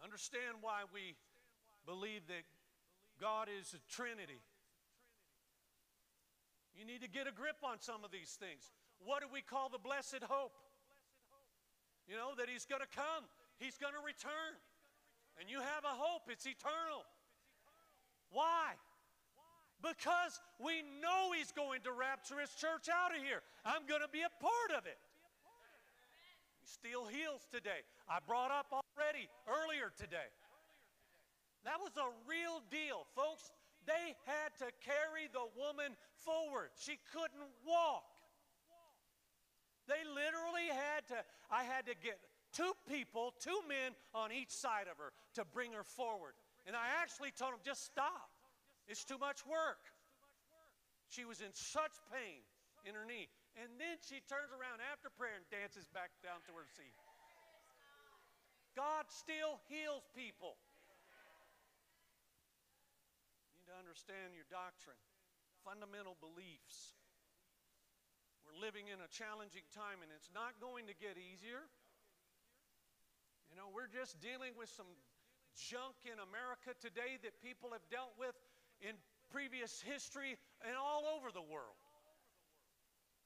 Understand 0.05 0.61
why 0.61 0.85
we 0.93 1.17
believe 1.89 2.29
that 2.29 2.45
God 3.17 3.49
is 3.49 3.73
a 3.73 3.81
Trinity. 3.89 4.37
You 6.77 6.85
need 6.85 7.01
to 7.01 7.09
get 7.09 7.25
a 7.25 7.33
grip 7.33 7.57
on 7.65 7.81
some 7.81 8.05
of 8.05 8.13
these 8.13 8.37
things. 8.37 8.69
What 9.01 9.25
do 9.25 9.27
we 9.33 9.41
call 9.41 9.73
the 9.73 9.81
blessed 9.81 10.21
hope? 10.29 10.53
You 12.05 12.13
know, 12.21 12.37
that 12.37 12.45
He's 12.45 12.69
going 12.69 12.85
to 12.85 12.91
come, 12.93 13.25
He's 13.57 13.81
going 13.81 13.97
to 13.97 14.03
return. 14.05 14.53
And 15.41 15.49
you 15.49 15.57
have 15.57 15.83
a 15.83 15.95
hope, 15.97 16.29
it's 16.29 16.45
eternal. 16.45 17.01
Why? 18.29 18.77
Because 19.81 20.37
we 20.61 20.85
know 21.01 21.33
He's 21.33 21.49
going 21.49 21.81
to 21.81 21.91
rapture 21.91 22.37
His 22.37 22.53
church 22.53 22.93
out 22.93 23.09
of 23.09 23.25
here. 23.25 23.41
I'm 23.65 23.89
going 23.89 24.05
to 24.05 24.11
be 24.13 24.21
a 24.21 24.33
part 24.37 24.77
of 24.77 24.85
it. 24.85 25.01
Still 26.65 27.05
heals 27.05 27.45
today. 27.53 27.85
I 28.09 28.17
brought 28.25 28.49
up 28.49 28.73
already 28.73 29.29
earlier 29.45 29.93
today. 29.95 30.33
That 31.63 31.77
was 31.79 31.93
a 31.97 32.09
real 32.25 32.61
deal, 32.69 33.05
folks. 33.15 33.53
They 33.85 34.17
had 34.25 34.49
to 34.59 34.73
carry 34.81 35.29
the 35.29 35.45
woman 35.53 35.93
forward. 36.25 36.73
She 36.73 36.97
couldn't 37.13 37.53
walk. 37.65 38.05
They 39.87 40.01
literally 40.09 40.73
had 40.73 41.05
to, 41.13 41.21
I 41.53 41.63
had 41.63 41.85
to 41.85 41.93
get 41.93 42.17
two 42.51 42.73
people, 42.89 43.33
two 43.39 43.61
men 43.69 43.93
on 44.13 44.31
each 44.31 44.49
side 44.49 44.89
of 44.89 44.97
her 44.97 45.13
to 45.35 45.45
bring 45.45 45.71
her 45.73 45.83
forward. 45.83 46.33
And 46.65 46.75
I 46.75 47.01
actually 47.01 47.29
told 47.29 47.53
them, 47.53 47.59
just 47.63 47.85
stop. 47.85 48.29
It's 48.87 49.05
too 49.05 49.17
much 49.17 49.45
work. 49.45 49.85
She 51.09 51.25
was 51.25 51.41
in 51.41 51.53
such 51.53 51.93
pain 52.09 52.41
in 52.85 52.95
her 52.95 53.05
knee. 53.05 53.29
And 53.55 53.79
then 53.79 53.95
she 54.03 54.19
turns 54.27 54.51
around 54.51 54.83
after 54.83 55.07
prayer 55.07 55.39
and 55.39 55.47
dances 55.47 55.87
back 55.95 56.11
down 56.19 56.43
to 56.51 56.51
her 56.59 56.67
seat. 56.67 56.95
God 58.75 59.07
still 59.07 59.63
heals 59.71 60.03
people. 60.11 60.59
You 63.47 63.63
need 63.63 63.67
to 63.71 63.77
understand 63.79 64.35
your 64.35 64.43
doctrine, 64.51 64.99
fundamental 65.63 66.19
beliefs. 66.19 66.99
We're 68.43 68.59
living 68.59 68.91
in 68.91 68.99
a 68.99 69.07
challenging 69.07 69.63
time, 69.71 70.03
and 70.03 70.11
it's 70.11 70.29
not 70.35 70.59
going 70.59 70.91
to 70.91 70.95
get 70.99 71.15
easier. 71.15 71.63
You 73.47 73.55
know, 73.55 73.71
we're 73.71 73.87
just 73.87 74.19
dealing 74.19 74.51
with 74.59 74.67
some 74.67 74.91
junk 75.55 75.95
in 76.03 76.19
America 76.19 76.75
today 76.83 77.15
that 77.23 77.39
people 77.39 77.71
have 77.71 77.87
dealt 77.87 78.11
with 78.19 78.35
in 78.83 78.99
previous 79.31 79.79
history 79.79 80.35
and 80.67 80.75
all 80.75 81.07
over 81.07 81.31
the 81.31 81.41
world. 81.41 81.79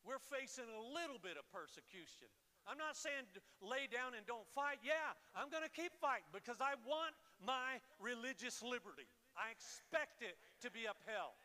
We're 0.10 0.18
facing 0.18 0.66
a 0.66 0.82
little 0.90 1.22
bit 1.22 1.38
of 1.38 1.46
persecution. 1.54 2.26
I'm 2.66 2.82
not 2.82 2.98
saying 2.98 3.30
lay 3.62 3.86
down 3.86 4.18
and 4.18 4.26
don't 4.26 4.50
fight. 4.58 4.82
Yeah, 4.82 5.14
I'm 5.38 5.54
going 5.54 5.62
to 5.62 5.70
keep 5.70 5.94
fighting 6.02 6.26
because 6.34 6.58
I 6.58 6.74
want 6.82 7.14
my 7.38 7.78
religious 8.02 8.66
liberty. 8.66 9.06
I 9.38 9.54
expect 9.54 10.26
it 10.26 10.34
to 10.66 10.74
be 10.74 10.90
upheld. 10.90 11.38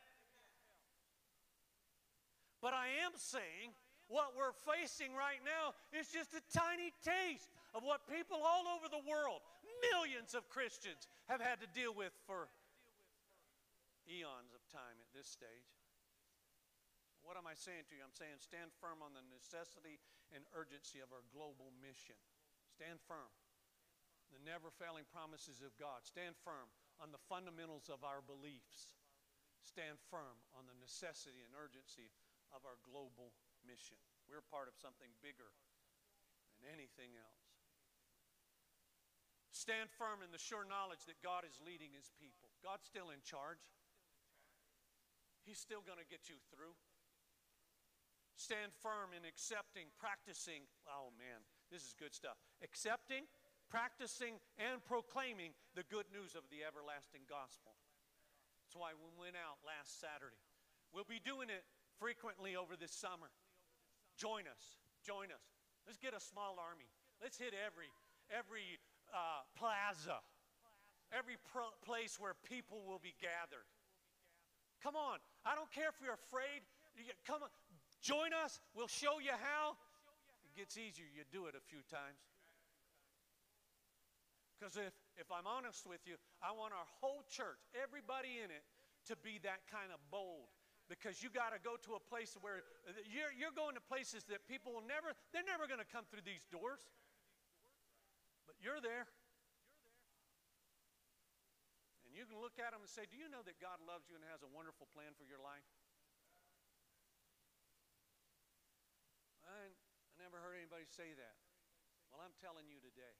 But 2.64 2.72
I 2.72 3.04
am 3.04 3.12
saying 3.20 3.76
what 4.08 4.32
we're 4.32 4.56
facing 4.64 5.12
right 5.12 5.44
now 5.44 5.76
is 5.92 6.08
just 6.08 6.32
a 6.32 6.40
tiny 6.48 6.88
taste 7.04 7.52
of 7.76 7.84
what 7.84 8.08
people 8.08 8.40
all 8.40 8.64
over 8.80 8.88
the 8.88 9.04
world, 9.04 9.44
millions 9.92 10.32
of 10.32 10.48
Christians, 10.48 11.04
have 11.28 11.44
had 11.44 11.60
to 11.60 11.68
deal 11.76 11.92
with 11.92 12.16
for 12.24 12.48
eons 14.08 14.56
of 14.56 14.64
time 14.72 14.96
at 15.04 15.12
this 15.12 15.28
stage. 15.28 15.73
What 17.24 17.40
am 17.40 17.48
I 17.48 17.56
saying 17.56 17.88
to 17.88 17.96
you? 17.96 18.04
I'm 18.04 18.12
saying 18.12 18.36
stand 18.44 18.70
firm 18.76 19.00
on 19.00 19.16
the 19.16 19.24
necessity 19.32 19.96
and 20.30 20.44
urgency 20.52 21.00
of 21.00 21.08
our 21.08 21.24
global 21.32 21.72
mission. 21.80 22.20
Stand 22.68 23.00
firm. 23.08 23.32
The 24.28 24.40
never 24.44 24.68
failing 24.68 25.08
promises 25.08 25.64
of 25.64 25.72
God. 25.80 26.04
Stand 26.04 26.36
firm 26.44 26.68
on 27.00 27.10
the 27.10 27.22
fundamentals 27.26 27.90
of 27.90 28.06
our 28.06 28.22
beliefs, 28.22 28.94
stand 29.64 29.98
firm 30.10 30.38
on 30.54 30.68
the 30.68 30.76
necessity 30.78 31.42
and 31.42 31.54
urgency 31.56 32.12
of 32.54 32.62
our 32.62 32.78
global 32.86 33.34
mission. 33.66 33.98
We're 34.30 34.44
part 34.44 34.70
of 34.70 34.78
something 34.78 35.10
bigger 35.18 35.50
than 36.54 36.70
anything 36.70 37.16
else. 37.18 37.44
Stand 39.54 39.90
firm 39.94 40.22
in 40.22 40.34
the 40.34 40.42
sure 40.42 40.66
knowledge 40.66 41.06
that 41.06 41.22
God 41.22 41.46
is 41.46 41.62
leading 41.62 41.94
his 41.94 42.10
people. 42.18 42.50
God's 42.58 42.86
still 42.86 43.14
in 43.14 43.22
charge. 43.22 43.62
He's 45.46 45.62
still 45.62 45.82
going 45.82 46.02
to 46.02 46.08
get 46.08 46.26
you 46.26 46.38
through. 46.50 46.74
Stand 48.34 48.74
firm 48.82 49.14
in 49.14 49.22
accepting, 49.22 49.86
practicing. 49.94 50.66
Oh 50.90 51.14
man, 51.14 51.46
this 51.70 51.86
is 51.86 51.94
good 51.94 52.10
stuff. 52.10 52.34
Accepting, 52.62 53.30
practicing 53.70 54.42
and 54.58 54.82
proclaiming 54.82 55.54
the 55.78 55.86
good 55.86 56.06
news 56.10 56.34
of 56.34 56.42
the 56.50 56.66
everlasting 56.66 57.22
gospel. 57.30 57.78
That's 58.66 58.74
why 58.74 58.90
we 58.98 59.06
went 59.14 59.38
out 59.38 59.62
last 59.62 60.02
Saturday. 60.02 60.42
We'll 60.90 61.06
be 61.06 61.22
doing 61.22 61.46
it 61.46 61.62
frequently 62.02 62.58
over 62.58 62.74
this 62.74 62.90
summer. 62.90 63.30
Join 64.18 64.50
us. 64.50 64.82
Join 65.06 65.30
us. 65.30 65.46
Let's 65.86 65.98
get 65.98 66.14
a 66.14 66.22
small 66.22 66.58
army. 66.58 66.90
Let's 67.22 67.38
hit 67.38 67.54
every 67.54 67.90
every 68.34 68.82
uh, 69.14 69.46
plaza, 69.54 70.18
every 71.14 71.38
pro- 71.54 71.74
place 71.86 72.18
where 72.18 72.34
people 72.46 72.82
will 72.82 72.98
be 72.98 73.14
gathered. 73.22 73.68
Come 74.82 74.96
on. 74.96 75.22
I 75.46 75.54
don't 75.54 75.70
care 75.70 75.88
if 75.88 75.96
you're 76.02 76.18
afraid. 76.18 76.66
Come 77.26 77.42
on. 77.42 77.50
Join 78.04 78.36
us. 78.36 78.60
We'll 78.76 78.92
show 78.92 79.16
you 79.16 79.32
how. 79.32 79.80
It 80.44 80.52
gets 80.52 80.76
easier. 80.76 81.08
You 81.08 81.24
do 81.32 81.48
it 81.48 81.56
a 81.56 81.64
few 81.64 81.80
times. 81.88 82.20
Because 84.52 84.76
if, 84.76 84.92
if 85.16 85.32
I'm 85.32 85.48
honest 85.48 85.88
with 85.88 86.04
you, 86.04 86.20
I 86.44 86.52
want 86.52 86.76
our 86.76 86.84
whole 87.00 87.24
church, 87.32 87.64
everybody 87.72 88.44
in 88.44 88.52
it, 88.52 88.60
to 89.08 89.16
be 89.24 89.40
that 89.40 89.64
kind 89.72 89.88
of 89.88 89.98
bold. 90.12 90.52
Because 90.84 91.24
you 91.24 91.32
got 91.32 91.56
to 91.56 91.60
go 91.64 91.80
to 91.88 91.96
a 91.96 92.02
place 92.12 92.36
where 92.44 92.60
you're, 93.08 93.32
you're 93.32 93.56
going 93.56 93.72
to 93.72 93.80
places 93.80 94.28
that 94.28 94.44
people 94.44 94.76
will 94.76 94.84
never, 94.84 95.16
they're 95.32 95.48
never 95.48 95.64
going 95.64 95.80
to 95.80 95.88
come 95.88 96.04
through 96.12 96.28
these 96.28 96.44
doors. 96.52 96.84
But 98.44 98.60
you're 98.60 98.84
there. 98.84 99.08
And 102.04 102.12
you 102.12 102.28
can 102.28 102.36
look 102.36 102.60
at 102.60 102.76
them 102.76 102.84
and 102.84 102.88
say, 102.92 103.08
Do 103.08 103.16
you 103.16 103.32
know 103.32 103.40
that 103.48 103.56
God 103.64 103.80
loves 103.88 104.12
you 104.12 104.20
and 104.20 104.24
has 104.28 104.44
a 104.44 104.50
wonderful 104.52 104.84
plan 104.92 105.16
for 105.16 105.24
your 105.24 105.40
life? 105.40 105.64
I, 109.48 109.72
I 110.20 110.23
never 110.34 110.50
heard 110.50 110.58
anybody 110.58 110.82
say 110.90 111.14
that. 111.14 111.38
Well, 112.10 112.18
I'm 112.18 112.34
telling 112.42 112.66
you 112.66 112.82
today. 112.82 113.14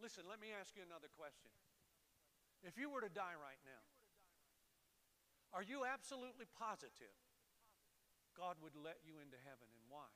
Listen, 0.00 0.24
let 0.24 0.40
me 0.40 0.56
ask 0.56 0.72
you 0.72 0.80
another 0.80 1.12
question. 1.12 1.52
If 2.64 2.80
you 2.80 2.88
were 2.88 3.04
to 3.04 3.12
die 3.12 3.36
right 3.36 3.60
now, 3.68 3.84
are 5.52 5.60
you 5.60 5.84
absolutely 5.84 6.48
positive 6.56 7.12
God 8.32 8.56
would 8.64 8.72
let 8.72 9.04
you 9.04 9.20
into 9.20 9.36
heaven 9.44 9.68
and 9.68 9.84
why? 9.92 10.08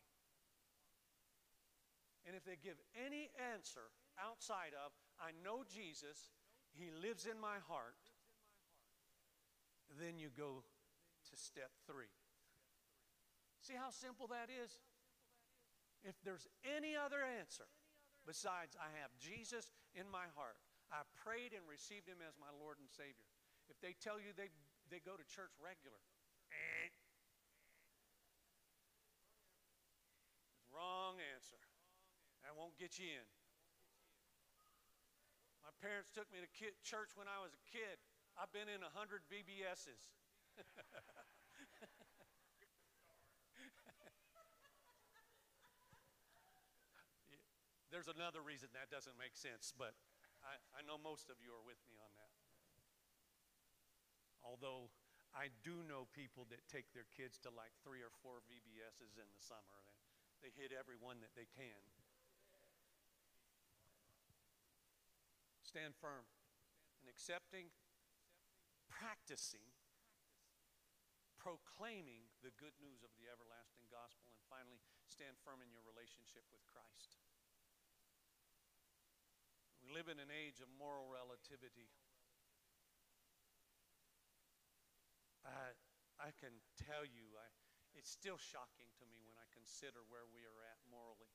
And 2.24 2.32
if 2.32 2.48
they 2.48 2.56
give 2.56 2.80
any 2.96 3.28
answer 3.36 3.92
outside 4.16 4.72
of, 4.72 4.96
I 5.20 5.36
know 5.44 5.60
Jesus, 5.68 6.32
He 6.72 6.88
lives 6.88 7.28
in 7.28 7.36
my 7.36 7.60
heart, 7.68 8.00
then 10.00 10.16
you 10.16 10.32
go 10.32 10.64
to 10.64 11.34
step 11.36 11.76
three. 11.84 12.08
See 13.60 13.76
how 13.76 13.92
simple 13.92 14.24
that 14.32 14.48
is? 14.48 14.72
If 16.04 16.14
there's 16.22 16.46
any 16.64 16.94
other 16.94 17.24
answer, 17.24 17.64
Besides, 18.24 18.72
I 18.80 18.88
have 19.04 19.12
Jesus 19.20 19.76
in 19.92 20.08
my 20.08 20.24
heart. 20.32 20.56
I 20.88 21.04
prayed 21.12 21.52
and 21.52 21.64
received 21.68 22.08
him 22.08 22.24
as 22.24 22.40
my 22.40 22.48
Lord 22.56 22.80
and 22.80 22.88
Savior. 22.88 23.28
If 23.68 23.76
they 23.84 23.92
tell 24.00 24.16
you 24.16 24.32
they, 24.32 24.48
they 24.88 25.00
go 25.00 25.16
to 25.16 25.24
church 25.28 25.52
regular, 25.60 26.00
eh. 26.52 26.88
wrong 30.72 31.20
answer. 31.36 31.60
That 32.44 32.56
won't 32.56 32.76
get 32.80 32.96
you 32.96 33.08
in. 33.08 33.28
My 35.64 35.72
parents 35.80 36.12
took 36.12 36.28
me 36.32 36.40
to 36.44 36.48
church 36.84 37.16
when 37.16 37.28
I 37.28 37.40
was 37.40 37.56
a 37.56 37.62
kid. 37.68 37.96
I've 38.36 38.52
been 38.52 38.68
in 38.68 38.84
a 38.84 38.92
100 38.92 39.24
VBSs. 39.28 40.12
There's 47.94 48.10
another 48.10 48.42
reason 48.42 48.74
that 48.74 48.90
doesn't 48.90 49.14
make 49.14 49.38
sense, 49.38 49.70
but 49.70 49.94
I, 50.42 50.58
I 50.74 50.82
know 50.82 50.98
most 50.98 51.30
of 51.30 51.38
you 51.38 51.54
are 51.54 51.62
with 51.62 51.78
me 51.86 51.94
on 52.02 52.10
that. 52.18 52.34
Although 54.42 54.90
I 55.30 55.54
do 55.62 55.86
know 55.86 56.10
people 56.10 56.42
that 56.50 56.66
take 56.66 56.90
their 56.90 57.06
kids 57.14 57.38
to 57.46 57.54
like 57.54 57.70
three 57.86 58.02
or 58.02 58.10
four 58.18 58.42
VBSs 58.50 59.14
in 59.14 59.30
the 59.30 59.38
summer. 59.38 59.78
They, 59.86 59.98
they 60.42 60.50
hit 60.50 60.74
every 60.74 60.98
one 60.98 61.22
that 61.22 61.38
they 61.38 61.46
can. 61.46 61.82
Stand 65.62 65.94
firm 65.94 66.26
and 66.98 67.06
accepting, 67.06 67.70
practicing, 68.90 69.70
proclaiming 71.38 72.26
the 72.42 72.54
good 72.58 72.74
news 72.82 73.06
of 73.06 73.14
the 73.18 73.30
everlasting 73.30 73.86
gospel, 73.86 74.34
and 74.34 74.42
finally, 74.50 74.82
stand 75.06 75.38
firm 75.46 75.62
in 75.62 75.70
your 75.70 75.86
relationship 75.86 76.42
with 76.50 76.62
Christ. 76.66 77.22
Live 79.94 80.10
in 80.10 80.18
an 80.18 80.34
age 80.34 80.58
of 80.58 80.66
moral 80.74 81.06
relativity. 81.06 81.86
I, 85.46 85.70
I 86.18 86.34
can 86.34 86.50
tell 86.74 87.06
you, 87.06 87.30
I, 87.38 87.46
it's 87.94 88.10
still 88.10 88.34
shocking 88.34 88.90
to 88.98 89.06
me 89.06 89.22
when 89.22 89.38
I 89.38 89.46
consider 89.54 90.02
where 90.10 90.26
we 90.26 90.42
are 90.42 90.60
at 90.66 90.82
morally, 90.90 91.30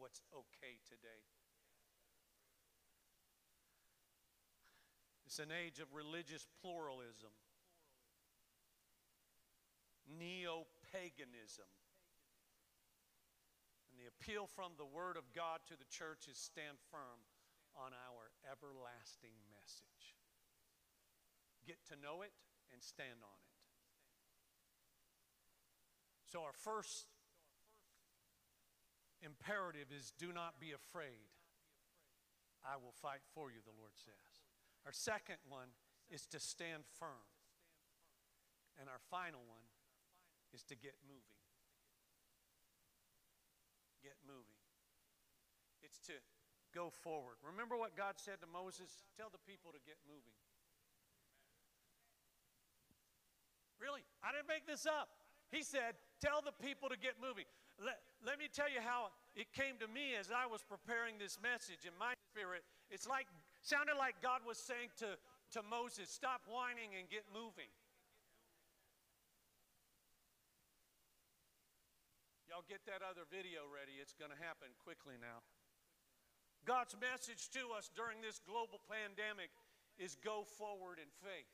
what's 0.00 0.24
okay 0.32 0.80
today. 0.88 1.20
It's 5.28 5.36
an 5.36 5.52
age 5.52 5.76
of 5.76 5.92
religious 5.92 6.48
pluralism, 6.64 7.36
neo 10.08 10.64
paganism. 10.96 11.68
And 13.92 14.00
the 14.00 14.08
appeal 14.08 14.48
from 14.48 14.80
the 14.80 14.88
Word 14.88 15.20
of 15.20 15.28
God 15.36 15.60
to 15.68 15.76
the 15.76 15.84
church 15.92 16.24
is 16.24 16.40
stand 16.40 16.80
firm 16.88 17.20
on 17.78 17.94
our 17.94 18.34
everlasting 18.42 19.38
message. 19.54 20.18
Get 21.62 21.78
to 21.88 21.96
know 21.96 22.22
it 22.26 22.34
and 22.74 22.82
stand 22.82 23.22
on 23.22 23.38
it. 23.38 23.54
So, 26.26 26.42
our 26.42 26.52
first 26.52 27.06
imperative 29.22 29.88
is 29.94 30.12
do 30.18 30.32
not 30.32 30.60
be 30.60 30.72
afraid. 30.72 31.30
I 32.66 32.76
will 32.76 32.92
fight 32.92 33.22
for 33.32 33.50
you, 33.50 33.62
the 33.64 33.76
Lord 33.78 33.94
says. 33.94 34.42
Our 34.84 34.92
second 34.92 35.38
one 35.48 35.72
is 36.10 36.26
to 36.32 36.40
stand 36.40 36.84
firm. 36.98 37.28
And 38.80 38.88
our 38.88 39.00
final 39.10 39.40
one 39.46 39.66
is 40.54 40.62
to 40.64 40.76
get 40.76 40.94
moving. 41.06 41.42
Get 44.02 44.16
moving. 44.26 44.47
Go 46.74 46.90
forward. 46.90 47.40
Remember 47.40 47.76
what 47.76 47.96
God 47.96 48.20
said 48.20 48.40
to 48.44 48.48
Moses? 48.48 49.04
Tell 49.16 49.32
the 49.32 49.40
people 49.48 49.72
to 49.72 49.80
get 49.88 49.96
moving. 50.04 50.36
Really? 53.80 54.02
I 54.20 54.34
didn't 54.34 54.50
make 54.50 54.66
this 54.66 54.84
up. 54.84 55.08
He 55.48 55.62
said, 55.62 55.96
Tell 56.20 56.42
the 56.42 56.52
people 56.52 56.90
to 56.90 56.98
get 56.98 57.16
moving. 57.22 57.46
Let, 57.78 58.02
let 58.26 58.36
me 58.42 58.50
tell 58.50 58.66
you 58.66 58.82
how 58.82 59.14
it 59.38 59.54
came 59.54 59.78
to 59.78 59.86
me 59.86 60.18
as 60.18 60.34
I 60.34 60.50
was 60.50 60.66
preparing 60.66 61.16
this 61.16 61.38
message 61.38 61.86
in 61.86 61.94
my 61.94 62.12
spirit. 62.26 62.66
It's 62.90 63.06
like, 63.06 63.30
sounded 63.62 63.94
like 63.94 64.18
God 64.18 64.42
was 64.42 64.58
saying 64.58 64.90
to, 64.98 65.14
to 65.54 65.60
Moses, 65.62 66.10
Stop 66.10 66.42
whining 66.50 66.98
and 66.98 67.06
get 67.06 67.22
moving. 67.30 67.70
Y'all 72.50 72.66
get 72.66 72.82
that 72.90 73.06
other 73.06 73.22
video 73.30 73.62
ready. 73.70 74.02
It's 74.02 74.18
going 74.18 74.34
to 74.34 74.40
happen 74.42 74.74
quickly 74.82 75.14
now. 75.14 75.46
God's 76.68 76.92
message 77.00 77.48
to 77.56 77.72
us 77.72 77.88
during 77.96 78.20
this 78.20 78.44
global 78.44 78.76
pandemic 78.92 79.48
is 79.96 80.20
go 80.20 80.44
forward 80.44 81.00
in 81.00 81.08
faith. 81.24 81.48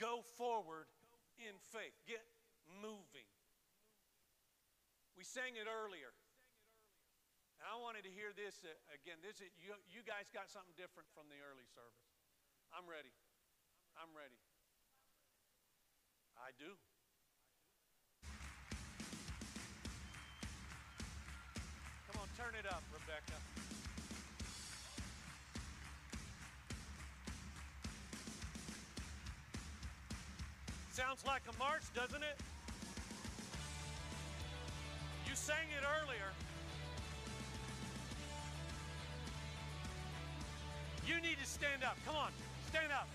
Go 0.00 0.24
forward 0.40 0.88
in 1.36 1.52
faith. 1.68 1.92
Get 2.08 2.24
moving. 2.80 3.28
We 5.12 5.28
sang 5.28 5.60
it 5.60 5.68
earlier. 5.68 6.08
And 7.60 7.68
I 7.68 7.76
wanted 7.76 8.08
to 8.08 8.12
hear 8.16 8.32
this 8.32 8.64
uh, 8.64 8.72
again. 8.96 9.20
This 9.20 9.44
is, 9.44 9.52
you, 9.60 9.76
you 9.92 10.00
guys 10.08 10.32
got 10.32 10.48
something 10.48 10.72
different 10.80 11.12
from 11.12 11.28
the 11.28 11.36
early 11.44 11.68
service. 11.76 12.08
I'm 12.72 12.88
ready. 12.88 13.12
I'm 14.00 14.08
ready. 14.16 14.40
I 16.40 16.56
do. 16.56 16.80
Up, 22.70 22.82
Rebecca. 22.92 23.38
Sounds 30.92 31.24
like 31.26 31.42
a 31.48 31.58
march, 31.58 31.82
doesn't 31.94 32.22
it? 32.22 32.38
You 35.28 35.34
sang 35.34 35.66
it 35.76 35.84
earlier. 36.02 36.30
You 41.06 41.20
need 41.20 41.38
to 41.42 41.46
stand 41.46 41.82
up. 41.84 41.96
Come 42.06 42.16
on, 42.16 42.30
stand 42.68 42.92
up. 42.92 43.08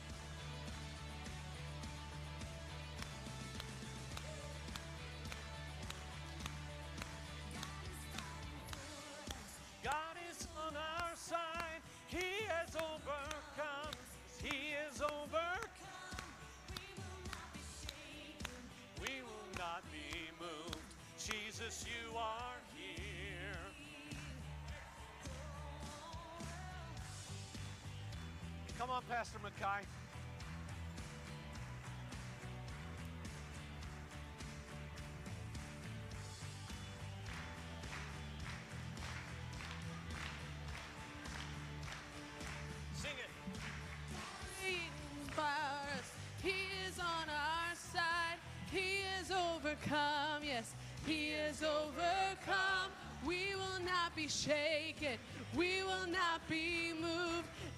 On, 28.96 29.04
Pastor 29.10 29.40
Mackay. 29.44 30.05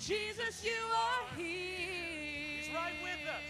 Jesus, 0.08 0.64
you 0.64 0.72
are 0.96 1.26
here. 1.36 2.62
He's 2.62 2.74
right 2.74 2.94
with 3.04 3.28
us. 3.28 3.44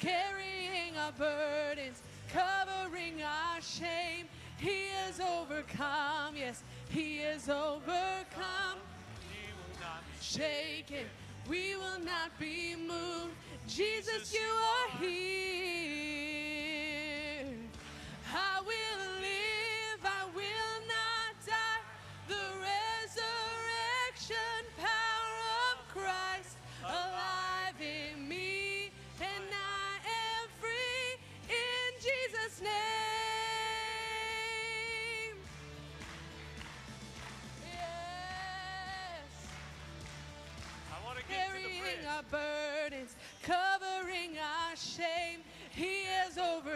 Carrying 0.00 0.96
our 0.98 1.12
burdens, 1.12 2.02
covering 2.32 3.22
our 3.22 3.60
shame. 3.60 4.26
He 4.58 4.88
is 5.08 5.20
overcome. 5.20 6.34
Yes, 6.36 6.64
He 6.88 7.18
is 7.18 7.48
overcome 7.48 8.80
He 9.30 9.52
will 9.54 9.78
not 9.80 10.02
be 10.10 10.18
shaken. 10.20 11.06
We 11.48 11.76
will 11.76 12.00
not 12.04 12.36
be 12.40 12.74
moved. 12.74 13.36
Jesus, 13.68 14.34
you 14.34 14.40
are 14.40 14.98
here. 14.98 15.14
I 18.34 18.60
will 18.62 18.85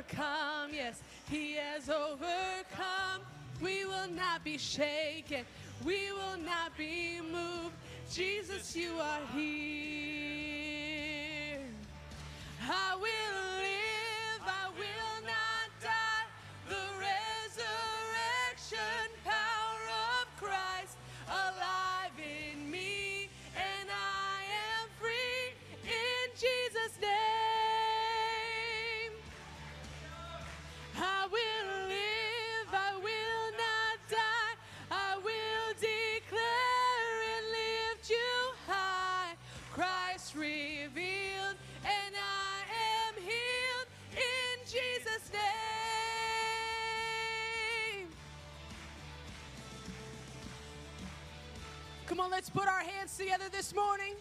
overcome, 0.00 0.70
yes, 0.72 1.02
He 1.28 1.54
has 1.54 1.88
overcome. 1.88 3.22
We 3.60 3.84
will 3.84 4.10
not 4.10 4.42
be 4.44 4.56
shaken, 4.56 5.44
we 5.84 6.12
will 6.12 6.38
not 6.44 6.76
be 6.76 7.20
moved. 7.20 7.74
Jesus, 8.10 8.74
you 8.74 8.92
are 8.98 9.20
here. 9.34 9.50
I 12.62 12.96
will 12.96 13.49
let's 52.30 52.48
put 52.48 52.68
our 52.68 52.80
hands 52.80 53.16
together 53.16 53.44
this 53.50 53.74
morning. 53.74 54.14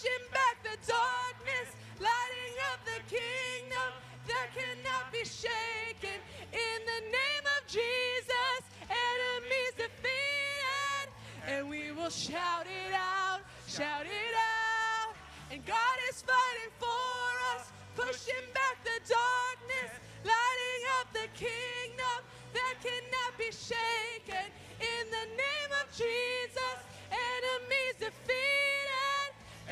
Pushing 0.00 0.26
back 0.32 0.56
the 0.62 0.76
darkness, 0.88 1.76
lighting 2.00 2.56
up 2.72 2.80
the 2.84 3.00
kingdom 3.04 3.90
that 4.26 4.48
cannot 4.56 5.12
be 5.12 5.24
shaken. 5.24 6.16
In 6.52 6.78
the 6.88 7.00
name 7.12 7.44
of 7.44 7.66
Jesus, 7.68 8.60
enemies 8.88 9.72
defeated, 9.76 11.06
and 11.48 11.68
we 11.68 11.92
will 11.92 12.08
shout 12.08 12.64
it 12.64 12.94
out, 12.94 13.40
shout 13.68 14.06
it 14.06 14.34
out. 14.34 15.12
And 15.52 15.64
God 15.66 15.96
is 16.08 16.22
fighting 16.22 16.72
for 16.78 17.28
us, 17.56 17.68
pushing 17.94 18.46
back 18.54 18.80
the 18.84 19.00
darkness, 19.04 19.92
lighting 20.24 20.82
up 21.00 21.12
the 21.12 21.28
kingdom 21.36 22.18
that 22.54 22.74
cannot 22.80 23.36
be 23.36 23.52
shaken. 23.52 24.48
In 24.80 25.04
the 25.10 25.26
name 25.36 25.70
of 25.84 25.92
Jesus, 25.92 26.76
enemies 27.12 27.96
defeated, 28.00 28.69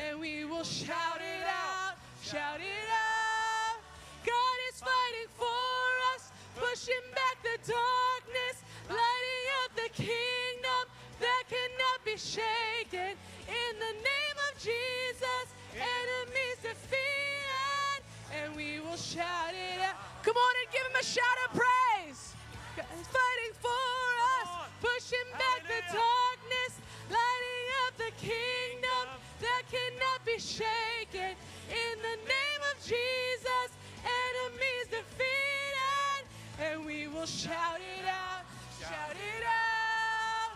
and 0.09 0.19
we 0.19 0.43
will 0.45 0.63
shout 0.63 1.21
it 1.21 1.45
out, 1.45 1.93
shout 2.23 2.59
it 2.59 2.89
out. 2.89 3.77
God 4.25 4.57
is 4.69 4.81
fighting 4.81 5.29
for 5.37 5.85
us, 6.15 6.31
pushing 6.57 7.05
back 7.13 7.37
the 7.43 7.57
darkness, 7.61 8.65
lighting 8.89 9.45
up 9.61 9.71
the 9.77 9.89
kingdom 9.93 10.83
that 11.19 11.43
cannot 11.45 11.99
be 12.05 12.17
shaken. 12.17 13.13
In 13.45 13.73
the 13.77 13.93
name 14.01 14.37
of 14.49 14.57
Jesus, 14.57 15.45
enemies 15.77 16.57
defeated, 16.63 18.01
and 18.33 18.55
we 18.55 18.79
will 18.79 18.97
shout 18.97 19.53
it 19.53 19.79
out. 19.85 19.97
Come 20.23 20.37
on 20.37 20.53
and 20.63 20.73
give 20.73 20.85
him 20.89 20.97
a 20.99 21.05
shout 21.05 21.37
of 21.45 21.49
praise. 21.53 22.33
God 22.75 22.89
is 22.97 23.05
fighting 23.05 23.53
for 23.61 24.01
us, 24.41 24.49
pushing 24.81 25.29
back 25.37 25.69
the 25.69 25.81
darkness, 25.93 26.81
lighting 27.13 27.67
up 27.85 27.93
the 27.97 28.11
kingdom 28.17 29.28
that 29.41 29.63
cannot 29.71 30.25
be 30.25 30.37
shaken. 30.39 31.35
In 31.69 31.95
the 32.01 32.17
name 32.27 32.61
of 32.71 32.77
Jesus, 32.83 33.69
enemies 34.03 34.87
defeated, 34.89 36.23
and 36.59 36.85
we 36.85 37.07
will 37.07 37.25
shout 37.25 37.79
it 37.79 38.07
out, 38.07 38.43
shout 38.79 39.15
it 39.15 39.43
out. 39.45 40.51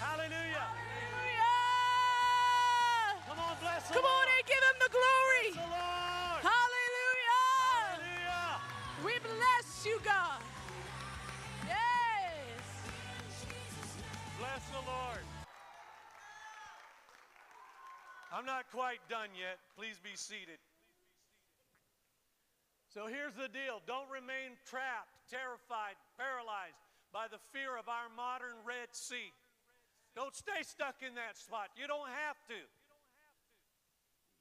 Hallelujah! 0.00 0.70
Hallelujah. 0.70 1.58
Come 3.28 3.38
on, 3.38 3.56
bless 3.60 3.88
the 3.88 3.94
Come 3.94 4.04
on 4.04 4.26
and 4.38 4.46
give 4.46 4.62
him 4.62 4.78
the 4.80 4.90
glory. 4.94 5.52
Bless 5.52 5.66
the 5.66 5.70
Lord! 5.76 6.40
Hallelujah. 6.46 7.42
Hallelujah! 7.90 8.60
We 9.04 9.12
bless 9.18 9.84
you, 9.84 10.00
God. 10.04 10.40
Yes. 11.66 12.64
Bless 14.38 14.62
the 14.70 14.82
Lord. 14.86 15.35
I'm 18.32 18.46
not 18.46 18.66
quite 18.70 19.02
done 19.08 19.30
yet. 19.38 19.58
Please 19.78 19.98
be 20.02 20.14
seated. 20.18 20.58
So 22.90 23.06
here's 23.06 23.36
the 23.36 23.52
deal 23.52 23.84
don't 23.86 24.08
remain 24.08 24.56
trapped, 24.64 25.12
terrified, 25.28 26.00
paralyzed 26.16 26.80
by 27.12 27.28
the 27.28 27.38
fear 27.52 27.76
of 27.76 27.86
our 27.92 28.08
modern 28.16 28.56
Red 28.64 28.90
Sea. 28.96 29.30
Don't 30.16 30.34
stay 30.34 30.64
stuck 30.64 31.04
in 31.04 31.14
that 31.14 31.36
spot. 31.36 31.68
You 31.76 31.86
don't 31.86 32.08
have 32.08 32.40
to. 32.48 32.60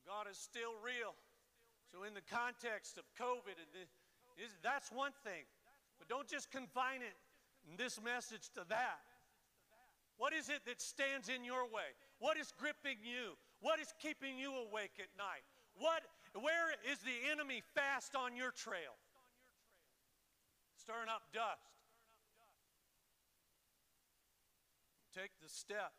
God 0.08 0.32
is 0.32 0.38
still 0.38 0.72
real. 0.80 1.12
So, 1.92 2.04
in 2.04 2.14
the 2.14 2.24
context 2.32 2.98
of 2.98 3.04
COVID, 3.20 3.60
that's 4.64 4.92
one 4.92 5.12
thing. 5.24 5.44
But 6.00 6.08
don't 6.08 6.28
just 6.28 6.52
confine 6.52 7.02
it, 7.02 7.16
this 7.78 8.00
message 8.02 8.50
to 8.56 8.64
that. 8.70 9.04
What 10.18 10.34
is 10.34 10.50
it 10.50 10.64
that 10.66 10.80
stands 10.80 11.28
in 11.30 11.44
your 11.44 11.64
way? 11.68 11.92
What 12.20 12.38
is 12.38 12.54
gripping 12.58 13.04
you? 13.04 13.36
What 13.66 13.82
is 13.82 13.90
keeping 13.98 14.38
you 14.38 14.54
awake 14.70 15.02
at 15.02 15.10
night? 15.18 15.42
What, 15.82 16.06
where 16.38 16.70
is 16.86 17.02
the 17.02 17.18
enemy 17.34 17.66
fast 17.74 18.14
on 18.14 18.38
your 18.38 18.54
trail? 18.54 18.94
Stirring 20.78 21.10
up 21.10 21.26
dust. 21.34 21.66
Take 25.18 25.34
the 25.42 25.50
step. 25.50 25.98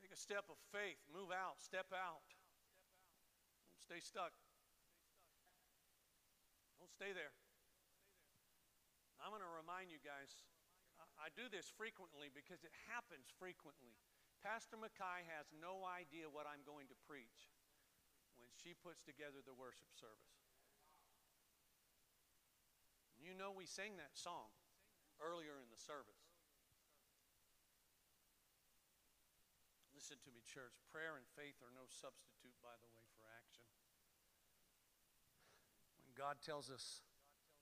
Take 0.00 0.08
a 0.08 0.16
step 0.16 0.48
of 0.48 0.56
faith. 0.72 0.96
Move 1.12 1.28
out. 1.28 1.60
Step 1.60 1.92
out. 1.92 2.24
Don't 3.68 3.84
stay 3.84 4.00
stuck. 4.00 4.32
Don't 6.80 6.88
stay 6.88 7.12
there. 7.12 7.36
I'm 9.20 9.28
going 9.28 9.44
to 9.44 9.52
remind 9.60 9.92
you 9.92 10.00
guys, 10.00 10.32
I- 11.20 11.28
do 11.36 11.52
this 11.52 11.68
frequently 11.76 12.32
because 12.32 12.64
it 12.64 12.72
happens 12.88 13.28
frequently. 13.36 13.92
Pastor 14.44 14.76
Mackay 14.76 15.24
has 15.32 15.48
no 15.56 15.88
idea 15.88 16.28
what 16.28 16.44
I'm 16.44 16.60
going 16.68 16.84
to 16.92 16.98
preach 17.08 17.48
when 18.36 18.52
she 18.52 18.76
puts 18.76 19.00
together 19.00 19.40
the 19.40 19.56
worship 19.56 19.88
service. 19.96 20.36
You 23.16 23.32
know, 23.32 23.56
we 23.56 23.64
sang 23.64 23.96
that 23.96 24.12
song 24.12 24.52
earlier 25.16 25.56
in 25.56 25.72
the 25.72 25.80
service. 25.80 26.28
Listen 29.96 30.20
to 30.28 30.30
me, 30.36 30.44
church. 30.44 30.76
Prayer 30.92 31.16
and 31.16 31.24
faith 31.32 31.56
are 31.64 31.72
no 31.72 31.88
substitute, 31.88 32.52
by 32.60 32.76
the 32.84 32.90
way, 32.92 33.08
for 33.16 33.24
action. 33.40 33.64
When 36.04 36.12
God 36.12 36.44
tells 36.44 36.68
us 36.68 37.00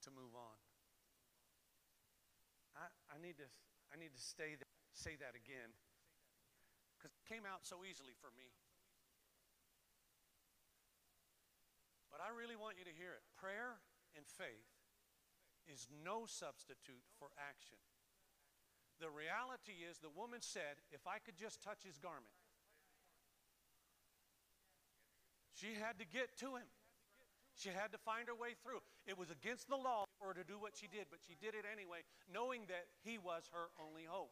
to 0.03 0.11
move 0.11 0.35
on, 0.35 0.59
I, 2.75 2.91
I 3.07 3.15
need 3.23 3.39
to 3.39 3.47
I 3.87 3.95
need 3.95 4.11
to 4.11 4.19
stay 4.19 4.59
th- 4.59 4.75
say 4.91 5.15
that 5.23 5.39
again 5.39 5.71
because 7.03 7.19
it 7.19 7.27
came 7.27 7.43
out 7.43 7.67
so 7.67 7.83
easily 7.83 8.15
for 8.15 8.31
me. 8.31 8.47
But 12.07 12.23
I 12.23 12.31
really 12.31 12.55
want 12.55 12.79
you 12.79 12.87
to 12.87 12.95
hear 12.95 13.11
it. 13.11 13.27
Prayer 13.35 13.83
and 14.15 14.23
faith 14.23 14.71
is 15.67 15.91
no 15.91 16.23
substitute 16.23 17.03
for 17.19 17.27
action. 17.35 17.75
The 19.03 19.11
reality 19.11 19.83
is, 19.83 19.99
the 19.99 20.13
woman 20.15 20.39
said, 20.39 20.79
If 20.95 21.03
I 21.03 21.19
could 21.19 21.35
just 21.35 21.59
touch 21.59 21.83
his 21.83 21.99
garment, 21.99 22.31
she 25.51 25.75
had 25.75 25.99
to 25.99 26.07
get 26.07 26.39
to 26.39 26.55
him. 26.55 26.71
She 27.51 27.67
had 27.67 27.91
to 27.91 27.99
find 27.99 28.31
her 28.31 28.37
way 28.37 28.55
through. 28.63 28.79
It 29.03 29.19
was 29.19 29.27
against 29.27 29.67
the 29.67 29.75
law 29.75 30.07
for 30.15 30.31
her 30.31 30.37
to 30.39 30.47
do 30.47 30.55
what 30.55 30.79
she 30.79 30.87
did, 30.87 31.11
but 31.11 31.19
she 31.19 31.35
did 31.35 31.51
it 31.51 31.67
anyway, 31.67 32.07
knowing 32.31 32.63
that 32.71 32.87
he 33.03 33.19
was 33.19 33.51
her 33.51 33.75
only 33.75 34.07
hope. 34.07 34.31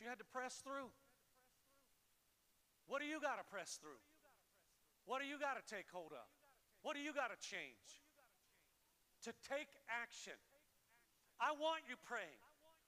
She 0.00 0.08
had 0.08 0.16
to 0.16 0.24
press 0.32 0.64
through. 0.64 0.88
What 2.88 3.04
do 3.04 3.06
you 3.06 3.20
got 3.20 3.36
to 3.36 3.44
press 3.52 3.76
through? 3.76 4.00
What 5.04 5.20
do 5.20 5.28
you 5.28 5.36
got 5.36 5.60
to 5.60 5.64
take 5.68 5.92
hold 5.92 6.16
of? 6.16 6.24
What 6.80 6.96
do 6.96 7.04
you 7.04 7.12
got 7.12 7.28
to 7.28 7.36
change? 7.36 8.00
To 9.28 9.36
take 9.44 9.68
action. 9.92 10.40
I 11.36 11.52
want 11.52 11.84
you 11.84 12.00
praying. 12.08 12.40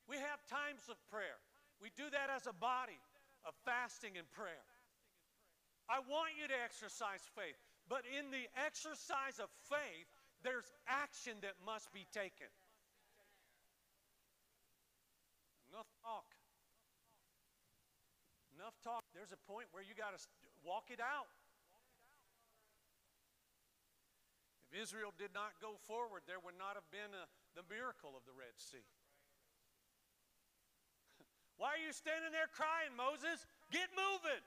We 0.08 0.16
have 0.16 0.40
times 0.48 0.88
of 0.88 0.96
prayer. 1.12 1.36
We 1.84 1.92
do 2.00 2.08
that 2.08 2.32
as 2.32 2.48
a 2.48 2.56
body 2.56 2.96
of 3.44 3.52
fasting 3.68 4.16
and 4.16 4.24
prayer. 4.32 4.64
I 5.92 6.00
want 6.00 6.32
you 6.40 6.48
to 6.48 6.58
exercise 6.64 7.20
faith, 7.36 7.60
but 7.92 8.08
in 8.08 8.32
the 8.32 8.48
exercise 8.56 9.36
of 9.36 9.52
faith, 9.68 10.08
there's 10.40 10.72
action 10.88 11.36
that 11.44 11.60
must 11.60 11.92
be 11.92 12.08
taken. 12.08 12.48
Enough 15.68 15.92
talk. 16.00 16.24
There's 19.12 19.32
a 19.32 19.40
point 19.44 19.68
where 19.72 19.84
you 19.84 19.92
got 19.92 20.16
to 20.16 20.20
walk 20.64 20.88
it 20.88 21.00
out. 21.00 21.28
If 24.72 24.80
Israel 24.80 25.12
did 25.20 25.36
not 25.36 25.52
go 25.60 25.76
forward, 25.84 26.24
there 26.24 26.40
would 26.40 26.56
not 26.56 26.80
have 26.80 26.88
been 26.88 27.12
a, 27.12 27.28
the 27.52 27.60
miracle 27.68 28.16
of 28.16 28.24
the 28.24 28.32
Red 28.32 28.56
Sea. 28.56 28.80
Why 31.60 31.76
are 31.76 31.82
you 31.84 31.92
standing 31.92 32.32
there 32.32 32.48
crying, 32.48 32.96
Moses? 32.96 33.44
Get 33.68 33.92
moving. 33.92 34.40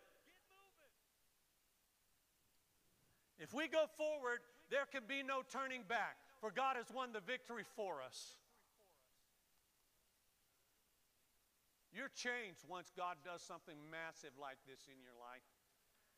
If 3.37 3.53
we 3.53 3.67
go 3.67 3.85
forward, 3.93 4.41
there 4.71 4.87
can 4.89 5.03
be 5.05 5.21
no 5.21 5.43
turning 5.45 5.83
back, 5.85 6.17
for 6.41 6.49
God 6.49 6.77
has 6.77 6.89
won 6.89 7.13
the 7.13 7.21
victory 7.21 7.63
for 7.75 8.01
us. 8.01 8.33
You're 11.95 12.11
changed 12.11 12.67
once 12.67 12.91
God 12.91 13.15
does 13.23 13.39
something 13.39 13.79
massive 13.87 14.35
like 14.35 14.59
this 14.67 14.83
in 14.91 14.99
your 14.99 15.15
life. 15.15 15.47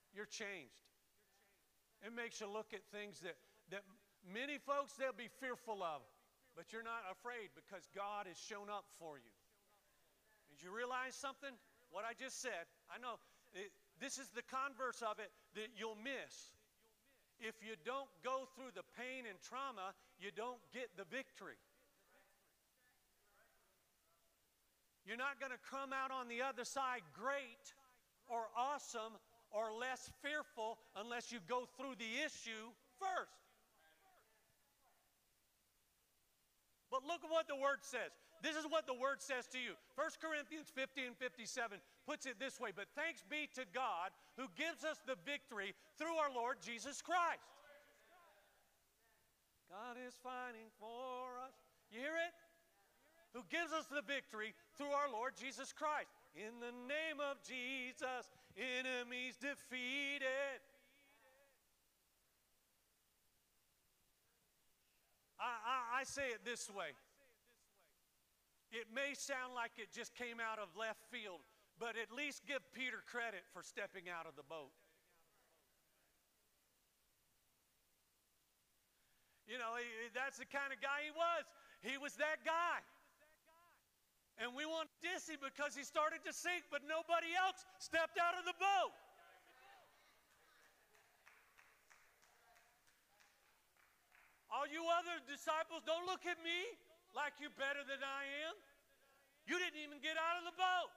You're 0.10 0.26
changed. 0.26 0.90
It 2.02 2.10
makes 2.18 2.42
you 2.42 2.50
look 2.50 2.74
at 2.74 2.82
things 2.90 3.22
that, 3.22 3.38
that 3.70 3.86
many 4.26 4.58
folks 4.58 4.98
they'll 4.98 5.14
be 5.14 5.30
fearful 5.38 5.86
of, 5.86 6.02
but 6.58 6.74
you're 6.74 6.86
not 6.86 7.06
afraid 7.14 7.54
because 7.54 7.86
God 7.94 8.26
has 8.26 8.42
shown 8.42 8.74
up 8.74 8.90
for 8.98 9.22
you. 9.22 9.34
Did 10.50 10.66
you 10.66 10.74
realize 10.74 11.14
something? 11.14 11.54
What 11.94 12.10
I 12.10 12.18
just 12.18 12.42
said, 12.42 12.66
I 12.90 12.98
know 12.98 13.22
it, 13.54 13.70
this 14.02 14.18
is 14.18 14.34
the 14.34 14.42
converse 14.50 15.06
of 15.06 15.22
it 15.22 15.30
that 15.54 15.78
you'll 15.78 16.02
miss. 16.02 16.58
If 17.38 17.62
you 17.62 17.78
don't 17.86 18.10
go 18.26 18.50
through 18.58 18.74
the 18.74 18.86
pain 18.98 19.30
and 19.30 19.38
trauma, 19.46 19.94
you 20.18 20.34
don't 20.34 20.58
get 20.74 20.90
the 20.98 21.06
victory. 21.06 21.62
You're 25.08 25.16
not 25.16 25.40
going 25.40 25.56
to 25.56 25.64
come 25.64 25.96
out 25.96 26.12
on 26.12 26.28
the 26.28 26.44
other 26.44 26.68
side 26.68 27.00
great 27.16 27.72
or 28.28 28.52
awesome 28.60 29.16
or 29.56 29.72
less 29.72 30.12
fearful 30.20 30.78
unless 31.00 31.32
you 31.32 31.40
go 31.48 31.64
through 31.80 31.96
the 31.96 32.28
issue 32.28 32.76
first. 33.00 33.32
But 36.92 37.08
look 37.08 37.24
at 37.24 37.32
what 37.32 37.48
the 37.48 37.56
word 37.56 37.88
says. 37.88 38.12
This 38.44 38.60
is 38.60 38.68
what 38.68 38.86
the 38.86 38.94
word 38.94 39.24
says 39.24 39.48
to 39.56 39.60
you. 39.60 39.80
1 39.96 40.20
Corinthians 40.20 40.68
15 40.76 41.16
57 41.16 41.80
puts 42.06 42.28
it 42.28 42.36
this 42.40 42.60
way 42.60 42.70
But 42.76 42.92
thanks 42.96 43.24
be 43.24 43.48
to 43.56 43.64
God 43.74 44.12
who 44.36 44.52
gives 44.60 44.84
us 44.84 45.00
the 45.08 45.16
victory 45.24 45.74
through 45.98 46.20
our 46.20 46.32
Lord 46.32 46.60
Jesus 46.60 47.02
Christ. 47.02 47.48
God 49.72 50.00
is 50.00 50.16
fighting 50.24 50.68
for 50.80 51.40
us. 51.44 51.56
You 51.92 52.00
hear 52.00 52.16
it? 52.16 52.36
Who 53.34 53.44
gives 53.50 53.72
us 53.74 53.86
the 53.86 54.02
victory 54.02 54.54
through 54.78 54.92
our 54.92 55.12
Lord 55.12 55.34
Jesus 55.36 55.74
Christ. 55.74 56.10
In 56.36 56.60
the 56.60 56.74
name 56.88 57.20
of 57.20 57.38
Jesus, 57.44 58.30
enemies 58.56 59.38
defeated. 59.38 60.62
I, 65.40 65.54
I, 65.54 66.02
I 66.02 66.04
say 66.04 66.34
it 66.34 66.42
this 66.46 66.70
way. 66.70 66.98
It 68.72 68.88
may 68.94 69.14
sound 69.14 69.56
like 69.56 69.72
it 69.78 69.94
just 69.94 70.16
came 70.16 70.42
out 70.44 70.60
of 70.60 70.68
left 70.76 71.00
field, 71.08 71.40
but 71.80 71.96
at 71.96 72.12
least 72.12 72.44
give 72.46 72.60
Peter 72.74 73.00
credit 73.06 73.46
for 73.54 73.64
stepping 73.64 74.10
out 74.12 74.28
of 74.28 74.36
the 74.36 74.44
boat. 74.44 74.74
You 79.48 79.56
know, 79.56 79.80
he, 79.80 80.12
that's 80.12 80.38
the 80.38 80.50
kind 80.50 80.76
of 80.76 80.84
guy 80.84 81.08
he 81.08 81.14
was. 81.16 81.44
He 81.80 81.96
was 81.96 82.20
that 82.20 82.44
guy. 82.44 82.84
And 84.38 84.54
we 84.54 84.70
want 84.70 84.90
him 85.02 85.42
because 85.42 85.74
he 85.74 85.82
started 85.82 86.22
to 86.30 86.32
sink, 86.32 86.70
but 86.70 86.86
nobody 86.86 87.34
else 87.34 87.66
stepped 87.82 88.22
out 88.22 88.38
of 88.38 88.46
the 88.46 88.54
boat. 88.62 88.94
All 94.54 94.70
you 94.70 94.86
other 94.94 95.18
disciples, 95.28 95.84
don't 95.84 96.06
look 96.06 96.24
at 96.30 96.38
me 96.46 96.70
like 97.18 97.36
you're 97.42 97.54
better 97.58 97.82
than 97.84 98.00
I 98.00 98.24
am. 98.48 98.56
You 99.50 99.58
didn't 99.58 99.82
even 99.82 100.00
get 100.00 100.16
out 100.16 100.40
of 100.40 100.46
the 100.46 100.56
boat. 100.56 100.92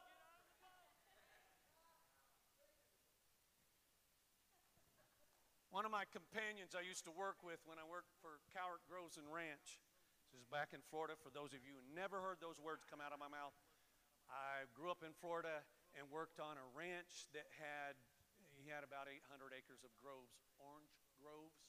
One 5.71 5.87
of 5.87 5.95
my 5.95 6.03
companions 6.11 6.75
I 6.75 6.83
used 6.83 7.07
to 7.07 7.15
work 7.15 7.41
with 7.47 7.63
when 7.65 7.79
I 7.79 7.87
worked 7.87 8.11
for 8.19 8.43
Cowart 8.51 8.83
Groves 8.91 9.17
and 9.17 9.27
Ranch, 9.31 9.79
this 10.31 10.47
is 10.47 10.47
back 10.47 10.71
in 10.71 10.79
Florida. 10.95 11.19
For 11.19 11.27
those 11.35 11.51
of 11.51 11.67
you 11.67 11.75
who 11.75 11.83
never 11.91 12.23
heard 12.23 12.39
those 12.39 12.63
words 12.63 12.87
come 12.87 13.03
out 13.03 13.11
of 13.11 13.19
my 13.19 13.27
mouth, 13.27 13.51
I 14.31 14.63
grew 14.79 14.87
up 14.87 15.03
in 15.03 15.11
Florida 15.19 15.67
and 15.99 16.07
worked 16.07 16.39
on 16.39 16.55
a 16.55 16.67
ranch 16.71 17.27
that 17.35 17.51
had, 17.59 17.99
he 18.55 18.71
had 18.71 18.87
about 18.87 19.11
800 19.11 19.27
acres 19.51 19.83
of 19.83 19.91
groves, 19.99 20.39
orange 20.63 20.95
groves. 21.19 21.67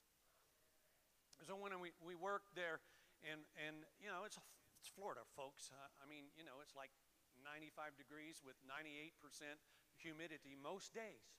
So 1.42 1.58
when 1.58 1.74
we, 1.82 1.90
we 2.06 2.14
worked 2.14 2.54
there, 2.54 2.86
and, 3.26 3.42
and 3.58 3.82
you 3.98 4.14
know, 4.14 4.30
it's, 4.30 4.38
it's 4.78 4.94
Florida, 4.94 5.26
folks. 5.34 5.74
Uh, 5.74 5.90
I 5.98 6.06
mean, 6.06 6.30
you 6.38 6.46
know, 6.46 6.62
it's 6.62 6.78
like 6.78 6.94
95 7.42 7.98
degrees 7.98 8.46
with 8.46 8.62
98% 8.70 9.10
humidity 9.98 10.54
most 10.54 10.94
days. 10.94 11.34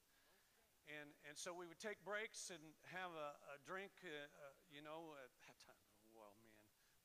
And, 0.91 1.15
and 1.23 1.39
so 1.39 1.55
we 1.55 1.71
would 1.71 1.79
take 1.79 2.03
breaks 2.03 2.51
and 2.51 2.75
have 2.91 3.15
a, 3.15 3.39
a 3.55 3.63
drink, 3.63 3.95
uh, 4.03 4.11
uh, 4.11 4.59
you 4.75 4.83
know, 4.83 5.15
at 5.23 5.31
that 5.47 5.55
time. 5.63 5.87
Well, 6.11 6.35
man, 6.43 6.63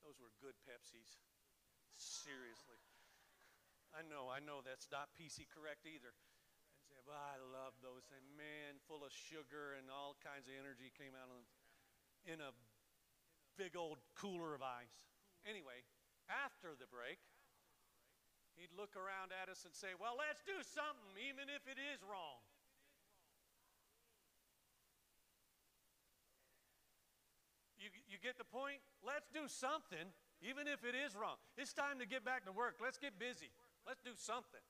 those 0.08 0.24
were 0.24 0.32
good 0.40 0.56
Pepsis. 0.64 1.20
Seriously. 2.00 2.80
I 3.92 4.08
know, 4.08 4.32
I 4.32 4.40
know 4.40 4.64
that's 4.64 4.88
not 4.88 5.12
PC 5.20 5.52
correct 5.52 5.84
either. 5.84 6.16
And 6.16 6.80
say, 6.88 6.96
well, 7.04 7.20
I 7.20 7.36
love 7.44 7.76
those. 7.84 8.08
And 8.16 8.24
man, 8.40 8.80
full 8.88 9.04
of 9.04 9.12
sugar 9.12 9.76
and 9.76 9.92
all 9.92 10.16
kinds 10.24 10.48
of 10.48 10.56
energy 10.56 10.96
came 10.96 11.12
out 11.12 11.28
of 11.28 11.44
them 11.44 11.48
in 12.24 12.40
a 12.40 12.56
big 13.60 13.76
old 13.76 14.00
cooler 14.16 14.56
of 14.56 14.64
ice. 14.64 15.12
Anyway, 15.44 15.84
after 16.32 16.72
the 16.80 16.88
break, 16.88 17.20
he'd 18.56 18.72
look 18.72 18.96
around 18.96 19.36
at 19.36 19.52
us 19.52 19.68
and 19.68 19.76
say, 19.76 19.92
Well, 20.00 20.16
let's 20.16 20.40
do 20.48 20.56
something, 20.64 21.20
even 21.20 21.52
if 21.52 21.68
it 21.68 21.76
is 21.76 22.00
wrong. 22.00 22.40
You, 28.18 28.34
get 28.34 28.42
the 28.42 28.50
point? 28.50 28.82
Let's 29.06 29.30
do 29.30 29.46
something, 29.46 30.10
even 30.42 30.66
if 30.66 30.82
it 30.82 30.98
is 30.98 31.14
wrong. 31.14 31.38
It's 31.54 31.70
time 31.70 32.02
to 32.02 32.10
get 32.10 32.26
back 32.26 32.50
to 32.50 32.52
work. 32.52 32.82
Let's 32.82 32.98
get 32.98 33.22
busy. 33.22 33.54
Let's 33.86 34.02
do 34.02 34.18
something. 34.18 34.66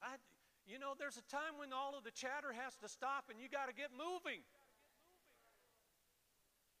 I, 0.00 0.16
you 0.64 0.80
know, 0.80 0.96
there's 0.96 1.20
a 1.20 1.26
time 1.28 1.60
when 1.60 1.76
all 1.76 1.92
of 1.92 2.08
the 2.08 2.10
chatter 2.16 2.56
has 2.56 2.72
to 2.80 2.88
stop 2.88 3.28
and 3.28 3.36
you 3.36 3.52
got 3.52 3.68
to 3.68 3.76
get 3.76 3.92
moving. 3.92 4.40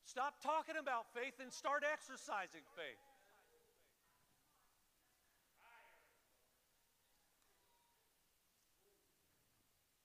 Stop 0.08 0.40
talking 0.40 0.80
about 0.80 1.12
faith 1.12 1.36
and 1.36 1.52
start 1.52 1.84
exercising 1.84 2.64
faith. 2.72 3.04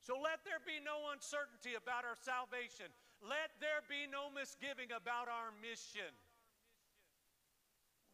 So 0.03 0.19
let 0.19 0.43
there 0.43 0.61
be 0.61 0.83
no 0.83 1.09
uncertainty 1.15 1.73
about 1.79 2.03
our 2.03 2.19
salvation. 2.19 2.91
Let 3.23 3.55
there 3.63 3.83
be 3.87 4.09
no 4.09 4.27
misgiving 4.33 4.91
about 4.91 5.31
our 5.31 5.53
mission. 5.61 6.11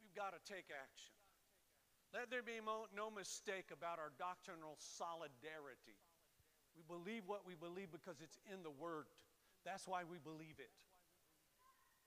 We've 0.02 0.14
got 0.14 0.36
to 0.36 0.42
take 0.44 0.70
action. 0.70 1.16
Let 2.12 2.28
there 2.28 2.44
be 2.44 2.60
no 2.62 3.08
mistake 3.08 3.72
about 3.72 3.96
our 3.98 4.12
doctrinal 4.20 4.76
solidarity. 4.78 5.96
We 6.76 6.84
believe 6.84 7.24
what 7.26 7.48
we 7.48 7.56
believe 7.56 7.92
because 7.92 8.20
it's 8.20 8.36
in 8.52 8.64
the 8.64 8.72
Word. 8.72 9.08
That's 9.64 9.88
why 9.88 10.04
we 10.04 10.20
believe 10.20 10.60
it. 10.60 10.76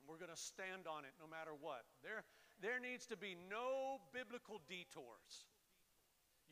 We're 0.04 0.20
going 0.20 0.32
to 0.32 0.36
stand 0.36 0.84
on 0.84 1.08
it 1.08 1.16
no 1.16 1.24
matter 1.24 1.56
what. 1.56 1.88
There, 2.04 2.20
there 2.60 2.76
needs 2.76 3.08
to 3.08 3.16
be 3.16 3.32
no 3.48 4.04
biblical 4.12 4.60
detours. 4.68 5.48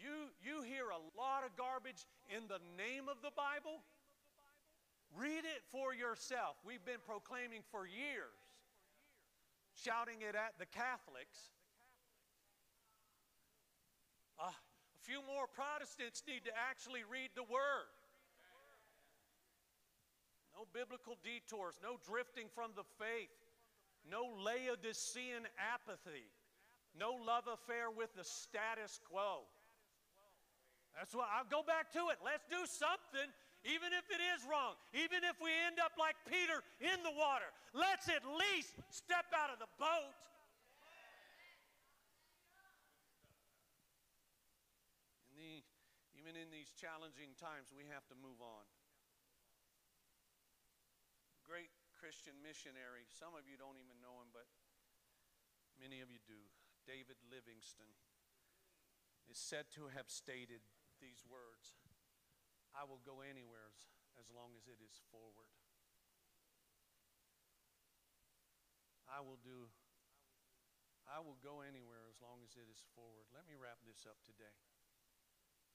You, 0.01 0.33
you 0.41 0.65
hear 0.65 0.89
a 0.89 1.03
lot 1.21 1.45
of 1.45 1.53
garbage 1.53 2.09
in 2.33 2.49
the 2.49 2.61
name 2.81 3.13
of 3.13 3.21
the 3.21 3.33
Bible. 3.37 3.85
Read 5.17 5.45
it 5.45 5.63
for 5.71 5.95
yourself. 5.95 6.57
We've 6.65 6.85
been 6.85 7.03
proclaiming 7.05 7.61
for 7.71 7.87
years, 7.87 8.33
shouting 9.77 10.23
it 10.25 10.35
at 10.35 10.57
the 10.59 10.67
Catholics. 10.67 11.53
Uh, 14.41 14.49
a 14.49 15.03
few 15.05 15.21
more 15.23 15.45
Protestants 15.47 16.23
need 16.27 16.45
to 16.45 16.53
actually 16.57 17.05
read 17.05 17.31
the 17.37 17.45
Word. 17.45 17.93
No 20.57 20.65
biblical 20.73 21.17
detours, 21.25 21.81
no 21.83 21.97
drifting 22.05 22.49
from 22.53 22.73
the 22.77 22.85
faith 22.97 23.33
no 24.09 24.35
Laodicean 24.43 25.47
apathy, 25.59 26.27
no 26.99 27.15
love 27.25 27.47
affair 27.47 27.91
with 27.91 28.15
the 28.15 28.25
status 28.25 28.99
quo. 29.09 29.47
That's 30.97 31.15
why 31.15 31.25
I'll 31.33 31.49
go 31.49 31.63
back 31.63 31.93
to 31.93 32.11
it. 32.13 32.19
Let's 32.25 32.45
do 32.51 32.67
something, 32.67 33.31
even 33.63 33.95
if 33.95 34.07
it 34.11 34.19
is 34.19 34.43
wrong, 34.43 34.75
even 34.91 35.23
if 35.23 35.39
we 35.39 35.55
end 35.67 35.79
up 35.79 35.95
like 35.95 36.19
Peter 36.27 36.67
in 36.83 36.99
the 37.07 37.15
water. 37.15 37.47
Let's 37.71 38.11
at 38.11 38.27
least 38.27 38.75
step 38.91 39.31
out 39.31 39.55
of 39.55 39.63
the 39.63 39.71
boat. 39.79 40.15
In 45.31 45.39
the, 45.39 45.63
even 46.19 46.35
in 46.35 46.51
these 46.51 46.75
challenging 46.75 47.39
times, 47.39 47.71
we 47.71 47.87
have 47.87 48.03
to 48.11 48.17
move 48.19 48.43
on. 48.43 48.67
Great 51.47 51.71
Christian 51.95 52.35
missionary. 52.43 53.07
Some 53.15 53.39
of 53.39 53.47
you 53.47 53.55
don't 53.55 53.79
even 53.79 53.95
know 54.03 54.19
him, 54.19 54.35
but 54.35 54.51
many 55.79 56.03
of 56.03 56.11
you 56.11 56.19
do. 56.27 56.39
David 56.83 57.15
Livingstone 57.31 57.95
is 59.31 59.39
said 59.39 59.71
to 59.79 59.87
have 59.95 60.11
stated 60.11 60.67
these 60.99 61.23
words 61.31 61.79
I 62.73 62.89
will 62.89 63.01
go 63.05 63.21
anywhere 63.21 63.71
as 64.17 64.29
long 64.33 64.57
as 64.57 64.65
it 64.69 64.81
is 64.81 64.97
forward. 65.13 65.53
I 69.13 69.21
will 69.21 69.41
do 69.45 69.69
I 71.13 71.21
will 71.21 71.37
go 71.45 71.61
anywhere 71.61 72.09
as 72.09 72.23
long 72.23 72.41
as 72.47 72.55
it 72.57 72.71
is 72.71 72.81
forward. 72.95 73.29
Let 73.35 73.45
me 73.45 73.59
wrap 73.59 73.83
this 73.85 74.07
up 74.09 74.17
today. 74.25 74.57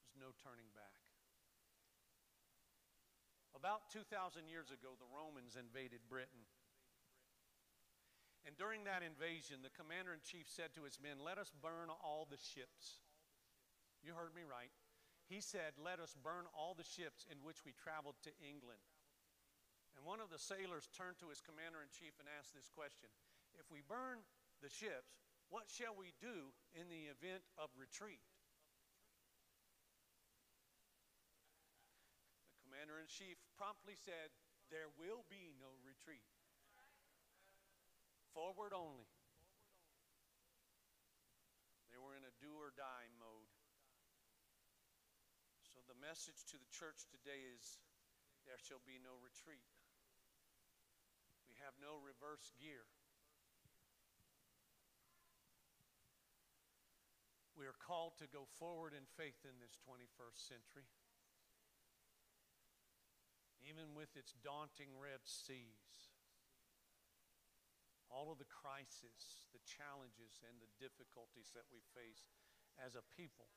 There's 0.01 0.17
no 0.17 0.33
turning 0.39 0.71
back. 0.71 1.03
About 3.53 3.91
2,000 3.93 4.47
years 4.47 4.71
ago, 4.71 4.95
the 4.95 5.09
Romans 5.09 5.59
invaded 5.59 6.05
Britain. 6.09 6.47
And 8.47 8.55
during 8.55 8.87
that 8.87 9.03
invasion, 9.03 9.59
the 9.61 9.73
commander 9.75 10.15
in 10.15 10.23
chief 10.23 10.47
said 10.47 10.71
to 10.79 10.87
his 10.87 10.97
men, 10.97 11.19
Let 11.19 11.37
us 11.37 11.51
burn 11.51 11.91
all 11.91 12.25
the 12.25 12.39
ships. 12.39 13.03
You 13.99 14.15
heard 14.15 14.31
me 14.31 14.47
right. 14.47 14.71
He 15.27 15.43
said, 15.43 15.75
Let 15.75 15.99
us 15.99 16.15
burn 16.15 16.47
all 16.55 16.71
the 16.71 16.87
ships 16.87 17.27
in 17.27 17.43
which 17.43 17.67
we 17.67 17.75
traveled 17.75 18.15
to 18.23 18.31
England. 18.39 18.79
And 19.99 20.07
one 20.07 20.23
of 20.23 20.31
the 20.31 20.39
sailors 20.39 20.87
turned 20.95 21.19
to 21.19 21.27
his 21.27 21.43
commander 21.43 21.83
in 21.83 21.91
chief 21.91 22.15
and 22.15 22.31
asked 22.39 22.55
this 22.55 22.71
question 22.71 23.11
If 23.59 23.67
we 23.67 23.83
burn 23.83 24.23
the 24.63 24.71
ships, 24.71 25.19
what 25.51 25.67
shall 25.67 25.95
we 25.95 26.15
do 26.23 26.55
in 26.71 26.87
the 26.87 27.11
event 27.11 27.43
of 27.59 27.67
retreat? 27.75 28.23
The 32.55 32.63
commander 32.63 32.95
in 33.03 33.11
chief 33.11 33.35
promptly 33.59 33.99
said, 33.99 34.31
There 34.71 34.87
will 34.95 35.27
be 35.27 35.51
no 35.59 35.75
retreat. 35.83 36.23
Forward 38.31 38.71
only. 38.71 39.11
They 41.91 41.99
were 41.99 42.13
in 42.13 42.23
a 42.23 42.37
do 42.37 42.53
or 42.53 42.71
die 42.77 43.09
the 45.97 46.05
message 46.05 46.45
to 46.45 46.61
the 46.61 46.69
church 46.69 47.09
today 47.09 47.41
is 47.57 47.81
there 48.45 48.61
shall 48.61 48.85
be 48.85 49.01
no 49.01 49.17
retreat. 49.17 49.65
We 51.49 51.57
have 51.65 51.73
no 51.81 51.97
reverse 51.97 52.53
gear. 52.53 52.85
We 57.57 57.65
are 57.65 57.81
called 57.81 58.13
to 58.21 58.29
go 58.29 58.45
forward 58.61 58.93
in 58.93 59.09
faith 59.17 59.41
in 59.41 59.57
this 59.57 59.73
21st 59.89 60.37
century. 60.37 60.85
Even 63.65 63.97
with 63.97 64.13
its 64.13 64.37
daunting 64.45 64.93
Red 65.01 65.25
Seas, 65.25 66.13
all 68.13 68.29
of 68.29 68.37
the 68.37 68.45
crises, 68.45 69.49
the 69.49 69.65
challenges, 69.65 70.45
and 70.45 70.61
the 70.61 70.69
difficulties 70.77 71.49
that 71.57 71.65
we 71.73 71.81
face 71.97 72.29
as 72.77 72.93
a 72.93 73.01
people. 73.17 73.49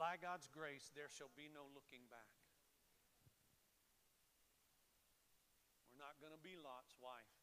By 0.00 0.16
God's 0.16 0.48
grace, 0.48 0.88
there 0.96 1.12
shall 1.12 1.28
be 1.36 1.52
no 1.52 1.68
looking 1.76 2.08
back. 2.08 2.32
We're 5.92 6.00
not 6.00 6.16
going 6.16 6.32
to 6.32 6.40
be 6.40 6.56
Lot's 6.56 6.96
wife. 6.96 7.36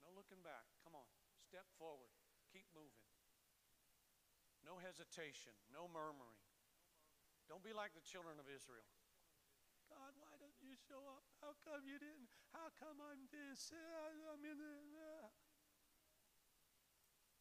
No 0.00 0.08
looking 0.16 0.40
back. 0.40 0.64
Come 0.80 0.96
on, 0.96 1.04
step 1.44 1.68
forward, 1.76 2.08
keep 2.48 2.64
moving. 2.72 3.04
No 4.64 4.80
hesitation, 4.80 5.52
no 5.68 5.84
murmuring. 5.84 6.40
Don't 7.44 7.60
be 7.60 7.76
like 7.76 7.92
the 7.92 8.00
children 8.00 8.40
of 8.40 8.48
Israel. 8.48 8.88
God, 9.92 10.16
why 10.16 10.32
don't 10.40 10.56
you 10.64 10.72
show 10.88 11.04
up? 11.12 11.28
How 11.44 11.52
come 11.60 11.84
you 11.84 12.00
didn't? 12.00 12.32
How 12.56 12.72
come 12.80 13.04
I'm 13.04 13.28
this? 13.28 13.68
I'm 14.32 14.40
in 14.40 14.56
the. 14.56 15.28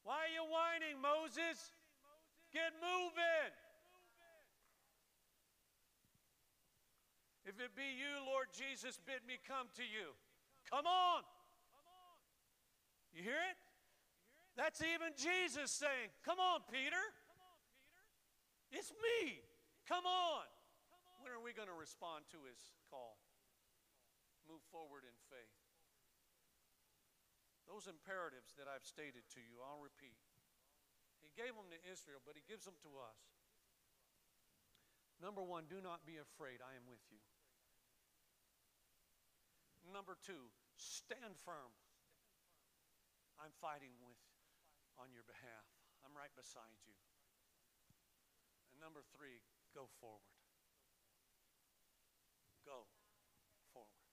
Why 0.04 0.28
are 0.28 0.34
you 0.36 0.44
whining, 0.44 1.00
Moses? 1.00 1.72
Get 2.54 2.70
moving. 2.78 3.52
If 7.44 7.60
it 7.60 7.76
be 7.76 7.98
you, 7.98 8.24
Lord 8.24 8.54
Jesus, 8.54 9.02
bid 9.02 9.26
me 9.28 9.42
come 9.42 9.68
to 9.76 9.84
you. 9.84 10.14
Come 10.70 10.86
on. 10.86 11.26
You 13.12 13.26
hear 13.26 13.42
it? 13.52 13.58
That's 14.56 14.80
even 14.86 15.18
Jesus 15.18 15.74
saying, 15.74 16.14
Come 16.22 16.38
on, 16.38 16.62
Peter. 16.70 17.02
It's 18.72 18.94
me. 18.94 19.42
Come 19.90 20.06
on. 20.06 20.46
When 21.22 21.34
are 21.34 21.42
we 21.42 21.58
going 21.58 21.70
to 21.70 21.78
respond 21.78 22.26
to 22.32 22.40
his 22.48 22.60
call? 22.90 23.18
Move 24.48 24.62
forward 24.70 25.04
in 25.06 25.16
faith. 25.30 25.58
Those 27.68 27.88
imperatives 27.88 28.54
that 28.60 28.68
I've 28.68 28.84
stated 28.86 29.24
to 29.38 29.42
you, 29.42 29.64
I'll 29.64 29.82
repeat. 29.82 30.20
He 31.24 31.32
gave 31.34 31.56
them 31.56 31.72
to 31.72 31.80
Israel, 31.88 32.20
but 32.22 32.36
he 32.36 32.44
gives 32.44 32.68
them 32.68 32.76
to 32.84 32.92
us. 33.00 33.20
Number 35.24 35.40
one, 35.40 35.72
do 35.72 35.80
not 35.80 36.04
be 36.04 36.20
afraid. 36.20 36.60
I 36.60 36.76
am 36.76 36.84
with 36.84 37.02
you. 37.08 37.24
Number 39.88 40.20
two, 40.20 40.52
stand 40.76 41.40
firm. 41.40 41.72
I'm 43.40 43.56
fighting 43.64 43.96
with 44.04 44.20
on 45.00 45.16
your 45.16 45.24
behalf. 45.24 45.66
I'm 46.04 46.12
right 46.12 46.32
beside 46.36 46.78
you. 46.84 46.96
And 48.72 48.84
number 48.84 49.02
three, 49.16 49.40
go 49.72 49.88
forward. 50.04 50.36
Go 52.68 52.88
forward. 53.72 54.04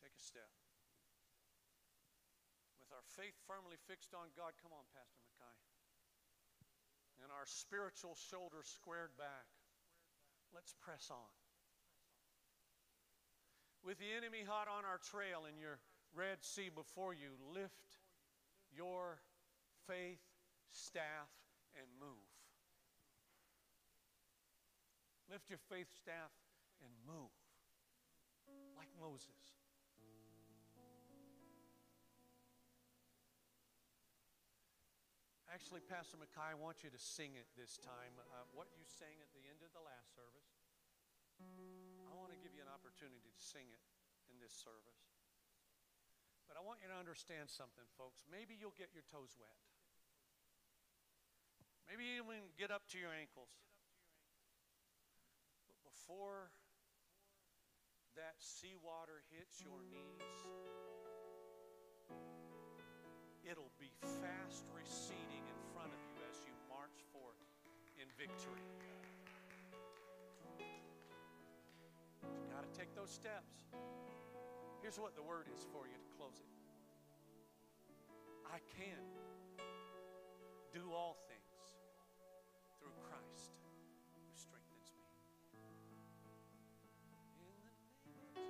Take 0.00 0.16
a 0.16 0.22
step. 0.22 0.52
With 2.80 2.92
our 2.92 3.04
faith 3.04 3.36
firmly 3.44 3.76
fixed 3.84 4.16
on 4.16 4.32
God, 4.32 4.56
come 4.60 4.72
on, 4.72 4.88
Pastor 4.96 5.28
Mackay. 5.36 5.77
And 7.22 7.32
our 7.34 7.46
spiritual 7.46 8.16
shoulders 8.30 8.66
squared 8.66 9.16
back, 9.18 9.46
let's 10.54 10.74
press 10.80 11.10
on. 11.10 11.34
With 13.84 13.98
the 13.98 14.10
enemy 14.16 14.44
hot 14.46 14.68
on 14.68 14.84
our 14.84 14.98
trail 14.98 15.46
and 15.46 15.58
your 15.58 15.78
Red 16.14 16.42
Sea 16.42 16.70
before 16.74 17.14
you, 17.14 17.34
lift 17.54 17.98
your 18.74 19.18
faith 19.86 20.22
staff 20.70 21.30
and 21.76 21.86
move. 22.00 22.28
Lift 25.30 25.50
your 25.50 25.60
faith 25.68 25.88
staff 26.00 26.32
and 26.80 26.92
move 27.06 27.34
like 28.76 28.88
Moses. 29.00 29.57
Actually, 35.58 35.82
Pastor 35.90 36.14
Mackay, 36.14 36.38
I 36.38 36.54
want 36.54 36.86
you 36.86 36.90
to 36.94 37.02
sing 37.02 37.34
it 37.34 37.50
this 37.58 37.82
time. 37.82 38.14
Uh, 38.30 38.46
what 38.54 38.70
you 38.78 38.86
sang 38.86 39.18
at 39.18 39.26
the 39.34 39.42
end 39.50 39.58
of 39.58 39.74
the 39.74 39.82
last 39.82 40.14
service, 40.14 40.54
I 42.06 42.14
want 42.14 42.30
to 42.30 42.38
give 42.38 42.54
you 42.54 42.62
an 42.62 42.70
opportunity 42.70 43.26
to 43.26 43.42
sing 43.42 43.66
it 43.66 43.82
in 44.30 44.38
this 44.38 44.54
service. 44.54 45.02
But 46.46 46.54
I 46.54 46.62
want 46.62 46.78
you 46.78 46.86
to 46.86 46.94
understand 46.94 47.50
something, 47.50 47.82
folks. 47.98 48.22
Maybe 48.30 48.54
you'll 48.54 48.78
get 48.78 48.94
your 48.94 49.02
toes 49.10 49.34
wet. 49.34 49.58
Maybe 51.90 52.06
you 52.06 52.22
even 52.22 52.54
get 52.54 52.70
up 52.70 52.86
to 52.94 52.96
your 53.02 53.10
ankles. 53.10 53.50
But 55.66 55.82
before 55.82 56.54
that 58.14 58.38
seawater 58.38 59.26
hits 59.34 59.58
your 59.58 59.82
knees, 59.90 60.38
it'll 63.42 63.74
be 63.82 63.90
fast 64.22 64.70
receding 64.70 65.37
victory. 68.18 68.66
You've 72.26 72.50
got 72.50 72.66
to 72.66 72.72
take 72.74 72.90
those 72.98 73.14
steps. 73.14 73.70
Here's 74.82 74.98
what 74.98 75.14
the 75.14 75.22
word 75.22 75.46
is 75.54 75.62
for 75.70 75.86
you 75.86 75.94
to 75.94 76.10
close 76.18 76.42
it 76.42 76.50
I 78.50 78.58
can 78.74 78.98
do 80.74 80.82
all 80.90 81.14
things 81.30 81.78
through 82.82 82.96
Christ 83.06 83.54
who 84.18 84.22
strengthens 84.34 84.90
me. 84.98 85.06
In 85.54 85.62
the 85.62 85.78
name 87.54 87.70
of 87.70 87.86
Jesus, 88.02 88.42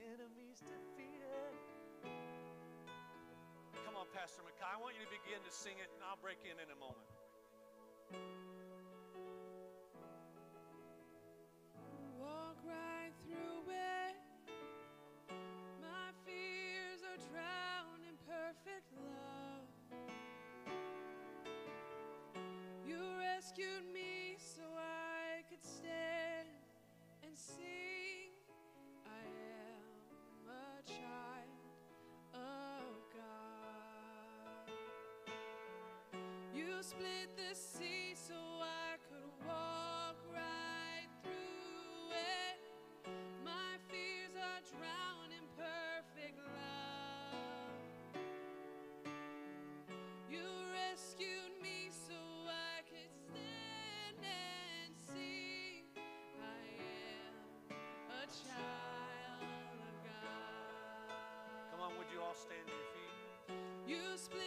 enemies 0.00 0.64
defeated. 0.64 1.52
Come 3.84 4.00
on, 4.00 4.08
Pastor 4.16 4.40
Mackay. 4.40 4.64
I 4.64 4.80
want 4.80 4.96
you 4.96 5.04
to 5.04 5.12
begin 5.12 5.44
to 5.44 5.52
sing 5.52 5.76
it, 5.76 5.92
and 5.92 6.00
I'll 6.00 6.16
break 6.16 6.40
in 6.48 6.56
in 6.56 6.70
a 6.72 6.78
moment. 6.80 7.11
Rescued 23.42 23.92
me 23.92 24.36
so 24.38 24.62
I 24.78 25.42
could 25.50 25.64
stand 25.64 26.48
and 27.22 27.36
sing. 27.36 27.91
split 36.82 37.30
the 37.36 37.54
sea 37.54 38.12
so 38.12 38.34
I 38.34 38.98
could 39.06 39.30
walk 39.46 40.16
right 40.34 41.06
through 41.22 42.10
it. 42.10 42.58
My 43.44 43.78
fears 43.86 44.34
are 44.34 44.58
drowned 44.66 45.30
in 45.30 45.46
perfect 45.54 46.42
love. 46.42 47.38
You 50.28 50.42
rescued 50.74 51.54
me 51.62 51.86
so 51.94 52.18
I 52.50 52.82
could 52.90 53.14
stand 53.14 54.18
and 54.26 54.90
see 54.98 55.86
I 56.42 56.66
am 56.82 57.78
a 58.10 58.26
child 58.26 59.78
of 59.86 59.94
God. 60.02 61.14
Come 61.70 61.80
on, 61.80 61.94
would 61.96 62.10
you 62.12 62.18
all 62.20 62.34
stand 62.34 62.66
to 62.66 62.74
your 62.74 62.90
feet? 62.90 63.22
You 63.86 64.18
split 64.18 64.41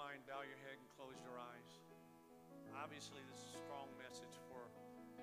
mind, 0.00 0.24
bow 0.24 0.40
your 0.40 0.56
head 0.64 0.80
and 0.80 0.88
close 0.96 1.20
your 1.20 1.36
eyes. 1.36 1.70
Obviously, 2.80 3.20
this 3.28 3.36
is 3.44 3.52
a 3.52 3.60
strong 3.68 3.84
message 4.00 4.32
for 4.48 4.64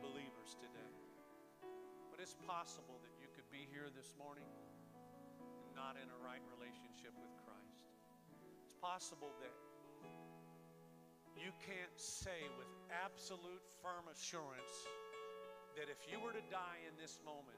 believers 0.06 0.54
today. 0.62 0.94
But 2.14 2.22
it's 2.22 2.38
possible 2.46 3.02
that 3.02 3.10
you 3.18 3.26
could 3.34 3.50
be 3.50 3.66
here 3.74 3.90
this 3.90 4.14
morning 4.22 4.46
and 4.46 5.74
not 5.74 5.98
in 5.98 6.06
a 6.06 6.20
right 6.22 6.46
relationship 6.54 7.10
with 7.18 7.34
Christ. 7.42 7.90
It's 8.70 8.78
possible 8.78 9.34
that 9.42 9.56
you 11.34 11.50
can't 11.66 11.98
say 11.98 12.46
with 12.62 12.70
absolute 12.94 13.66
firm 13.82 14.06
assurance 14.14 14.86
that 15.74 15.90
if 15.90 15.98
you 16.06 16.22
were 16.22 16.38
to 16.38 16.46
die 16.54 16.86
in 16.86 16.94
this 17.02 17.18
moment, 17.26 17.58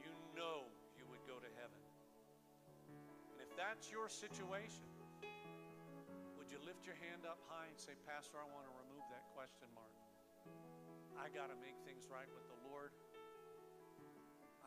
you 0.00 0.12
know 0.32 0.63
that's 3.64 3.88
your 3.88 4.12
situation, 4.12 4.84
would 6.36 6.52
you 6.52 6.60
lift 6.68 6.84
your 6.84 7.00
hand 7.00 7.24
up 7.24 7.40
high 7.48 7.64
and 7.64 7.80
say, 7.80 7.96
Pastor, 8.04 8.36
I 8.36 8.44
want 8.52 8.68
to 8.68 8.74
remove 8.76 9.00
that 9.08 9.24
question 9.32 9.72
mark? 9.72 9.96
I 11.16 11.32
got 11.32 11.48
to 11.48 11.56
make 11.64 11.72
things 11.88 12.04
right 12.12 12.28
with 12.28 12.44
the 12.52 12.60
Lord. 12.68 12.92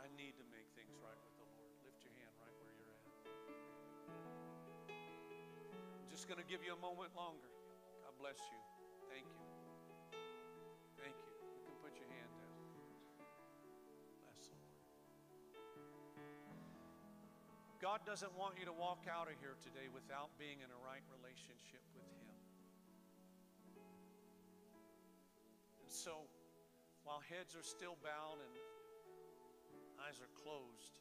I 0.02 0.10
need 0.18 0.34
to 0.42 0.46
make 0.50 0.66
things 0.74 0.98
right 1.06 1.20
with 1.22 1.36
the 1.38 1.46
Lord. 1.46 1.70
Lift 1.86 2.02
your 2.02 2.16
hand 2.18 2.34
right 2.42 2.56
where 2.58 2.74
you're 2.74 2.90
at. 2.90 3.06
I'm 6.02 6.10
just 6.10 6.26
going 6.26 6.42
to 6.42 6.48
give 6.50 6.66
you 6.66 6.74
a 6.74 6.82
moment 6.82 7.14
longer. 7.14 7.54
God 8.02 8.18
bless 8.18 8.42
you. 8.50 8.60
Thank 9.14 9.30
you. 9.30 9.47
God 17.88 18.04
doesn't 18.04 18.36
want 18.36 18.60
you 18.60 18.68
to 18.68 18.76
walk 18.76 19.08
out 19.08 19.32
of 19.32 19.40
here 19.40 19.56
today 19.64 19.88
without 19.88 20.28
being 20.36 20.60
in 20.60 20.68
a 20.68 20.80
right 20.84 21.08
relationship 21.08 21.80
with 21.96 22.04
Him. 22.04 22.36
And 25.80 25.88
so, 25.88 26.28
while 27.08 27.24
heads 27.24 27.56
are 27.56 27.64
still 27.64 27.96
bowed 28.04 28.44
and 28.44 28.52
eyes 30.04 30.20
are 30.20 30.28
closed, 30.36 31.00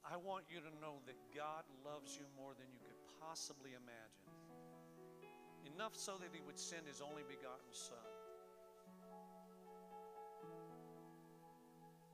I 0.00 0.16
want 0.16 0.48
you 0.48 0.64
to 0.64 0.72
know 0.80 1.04
that 1.04 1.20
God 1.36 1.68
loves 1.84 2.16
you 2.16 2.24
more 2.32 2.56
than 2.56 2.64
you 2.72 2.80
could 2.88 2.96
possibly 3.20 3.76
imagine. 3.76 4.32
Enough 5.76 5.92
so 5.92 6.16
that 6.16 6.32
He 6.32 6.40
would 6.40 6.56
send 6.56 6.88
His 6.88 7.04
only 7.04 7.28
begotten 7.28 7.68
Son. 7.68 8.08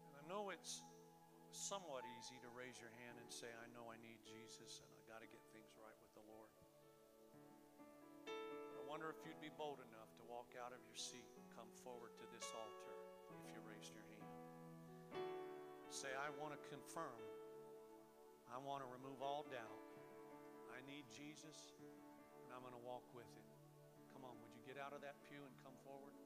And 0.03 0.19
I 0.19 0.23
know 0.27 0.51
it's 0.51 0.83
somewhat 1.61 2.09
easy 2.17 2.41
to 2.41 2.49
raise 2.57 2.81
your 2.81 2.89
hand 3.05 3.21
and 3.21 3.29
say, 3.29 3.53
I 3.53 3.69
know 3.77 3.93
I 3.93 4.01
need 4.01 4.17
Jesus 4.25 4.81
and 4.81 4.89
I 4.97 5.05
got 5.05 5.21
to 5.21 5.29
get 5.29 5.45
things 5.53 5.77
right 5.77 5.93
with 6.01 6.09
the 6.17 6.25
Lord. 6.25 6.49
But 8.25 8.81
I 8.81 8.85
wonder 8.89 9.13
if 9.13 9.21
you'd 9.29 9.45
be 9.45 9.53
bold 9.61 9.85
enough 9.85 10.09
to 10.17 10.25
walk 10.25 10.57
out 10.57 10.73
of 10.73 10.81
your 10.89 10.97
seat 10.97 11.29
and 11.37 11.45
come 11.53 11.69
forward 11.85 12.17
to 12.17 12.25
this 12.33 12.49
altar 12.57 12.97
if 13.29 13.45
you 13.45 13.61
raised 13.69 13.93
your 13.93 14.09
hand. 14.09 14.33
Say, 15.93 16.09
I 16.17 16.33
want 16.41 16.57
to 16.57 16.61
confirm, 16.73 17.21
I 18.49 18.57
want 18.57 18.81
to 18.81 18.89
remove 18.89 19.21
all 19.21 19.45
doubt. 19.53 19.85
I 20.73 20.81
need 20.89 21.05
Jesus 21.13 21.77
and 22.41 22.57
I'm 22.57 22.65
going 22.65 22.73
to 22.73 22.87
walk 22.89 23.05
with 23.13 23.29
him. 23.37 23.49
Come 24.17 24.25
on, 24.25 24.33
would 24.41 24.57
you 24.57 24.65
get 24.65 24.81
out 24.81 24.97
of 24.97 25.05
that 25.05 25.21
pew 25.29 25.45
and 25.45 25.53
come 25.61 25.77
forward? 25.85 26.17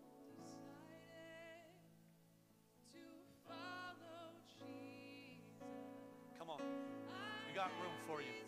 Got 7.64 7.72
room 7.80 7.96
for 8.06 8.20
you. 8.20 8.43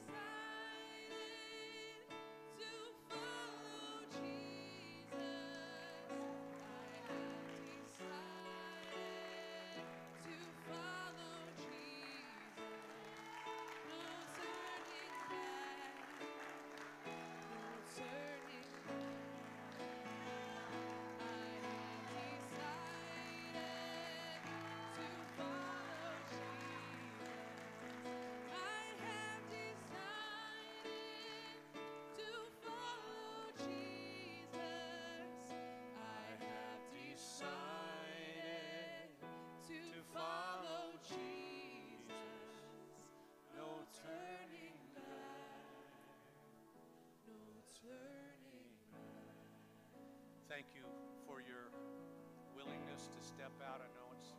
Step 53.26 53.50
out. 53.66 53.82
I 53.82 53.90
know 53.98 54.14
it's, 54.14 54.38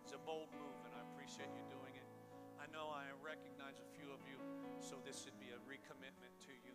it's 0.00 0.16
a 0.16 0.22
bold 0.24 0.48
move, 0.56 0.80
and 0.88 0.96
I 0.96 1.04
appreciate 1.12 1.52
you 1.52 1.60
doing 1.68 1.92
it. 1.92 2.08
I 2.56 2.64
know 2.72 2.88
I 2.88 3.12
recognize 3.20 3.76
a 3.84 3.88
few 3.92 4.08
of 4.08 4.24
you, 4.24 4.40
so 4.80 4.96
this 5.04 5.28
would 5.28 5.36
be 5.36 5.52
a 5.52 5.60
recommitment 5.68 6.32
to 6.48 6.54
you. 6.64 6.72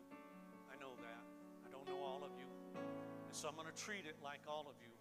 I 0.70 0.78
know 0.78 0.94
that. 1.02 1.24
I 1.66 1.74
don't 1.74 1.90
know 1.90 2.06
all 2.06 2.22
of 2.22 2.38
you. 2.38 2.46
And 2.78 3.34
so 3.34 3.50
I'm 3.50 3.58
going 3.58 3.66
to 3.66 3.74
treat 3.74 4.06
it 4.06 4.22
like 4.22 4.46
all 4.46 4.70
of 4.70 4.78
you 4.78 4.94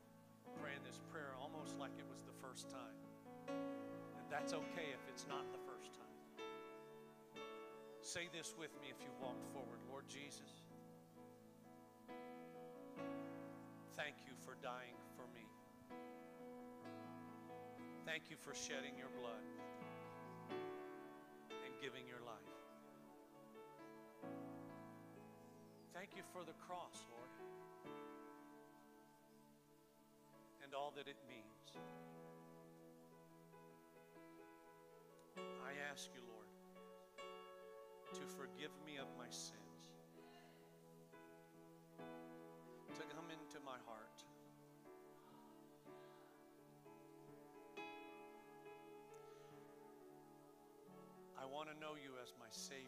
praying 0.57 0.81
this 0.89 1.05
prayer 1.13 1.37
almost 1.37 1.77
like 1.77 1.93
it 2.01 2.09
was 2.09 2.25
the 2.25 2.37
first 2.41 2.73
time. 2.73 2.97
And 4.17 4.25
that's 4.33 4.57
okay 4.57 4.89
if 4.93 5.05
it's 5.13 5.29
not 5.29 5.45
the 5.53 5.61
first 5.69 5.93
time. 5.93 6.17
Say 8.01 8.33
this 8.33 8.57
with 8.57 8.73
me 8.81 8.89
if 8.89 9.05
you 9.05 9.13
walked 9.21 9.45
forward. 9.53 9.85
Lord 9.89 10.09
Jesus, 10.09 10.65
thank 13.97 14.17
you 14.25 14.33
for 14.45 14.57
dying 14.65 14.97
for 15.17 15.29
me. 15.37 15.48
Thank 18.09 18.31
you 18.31 18.37
for 18.41 18.55
shedding 18.55 18.97
your 18.97 19.13
blood 19.21 19.45
and 20.49 21.73
giving 21.83 22.09
your 22.09 22.25
life. 22.25 22.57
Thank 25.93 26.17
you 26.17 26.23
for 26.33 26.41
the 26.41 26.55
cross, 26.57 27.05
Lord, 27.13 27.29
and 30.65 30.73
all 30.75 30.91
that 30.97 31.07
it 31.07 31.21
means. 31.29 31.77
I 35.37 35.77
ask 35.93 36.09
you, 36.15 36.23
Lord, 36.33 36.49
to 38.15 38.23
forgive 38.41 38.73
me 38.87 38.97
of 38.97 39.09
my 39.19 39.29
sins, 39.29 39.93
to 42.97 43.03
come 43.15 43.29
into 43.29 43.61
my 43.67 43.77
heart. 43.85 44.08
Want 51.59 51.69
to 51.69 51.81
know 51.81 51.99
you 52.01 52.11
as 52.23 52.33
my 52.39 52.47
Savior 52.51 52.87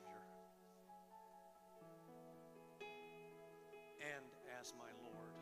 and 3.99 4.25
as 4.61 4.73
my 4.79 4.87
Lord. 5.03 5.35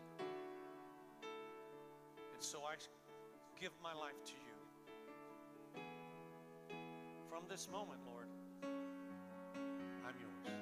And 2.33 2.43
so 2.43 2.61
I 2.61 2.77
give 3.61 3.73
my 3.83 3.93
life 3.93 4.17
to 4.25 4.33
you. 4.33 5.83
From 7.29 7.43
this 7.51 7.69
moment, 7.71 8.01
Lord, 8.07 8.29
I'm 8.65 10.15
yours. 10.19 10.58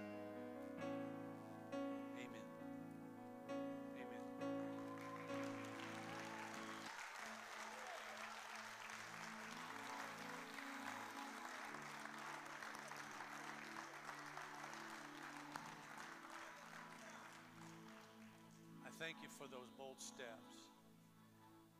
Thank 18.96 19.20
you 19.20 19.28
for 19.28 19.44
those 19.44 19.68
bold 19.76 20.00
steps. 20.00 20.72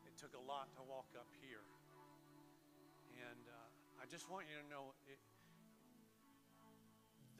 It 0.04 0.14
took 0.20 0.36
a 0.36 0.44
lot 0.44 0.68
to 0.76 0.82
walk 0.84 1.08
up 1.16 1.28
here. 1.40 1.64
And 3.16 3.44
uh, 3.48 4.02
I 4.02 4.04
just 4.04 4.28
want 4.28 4.44
you 4.44 4.56
to 4.60 4.66
know 4.68 4.92
it, 5.08 5.20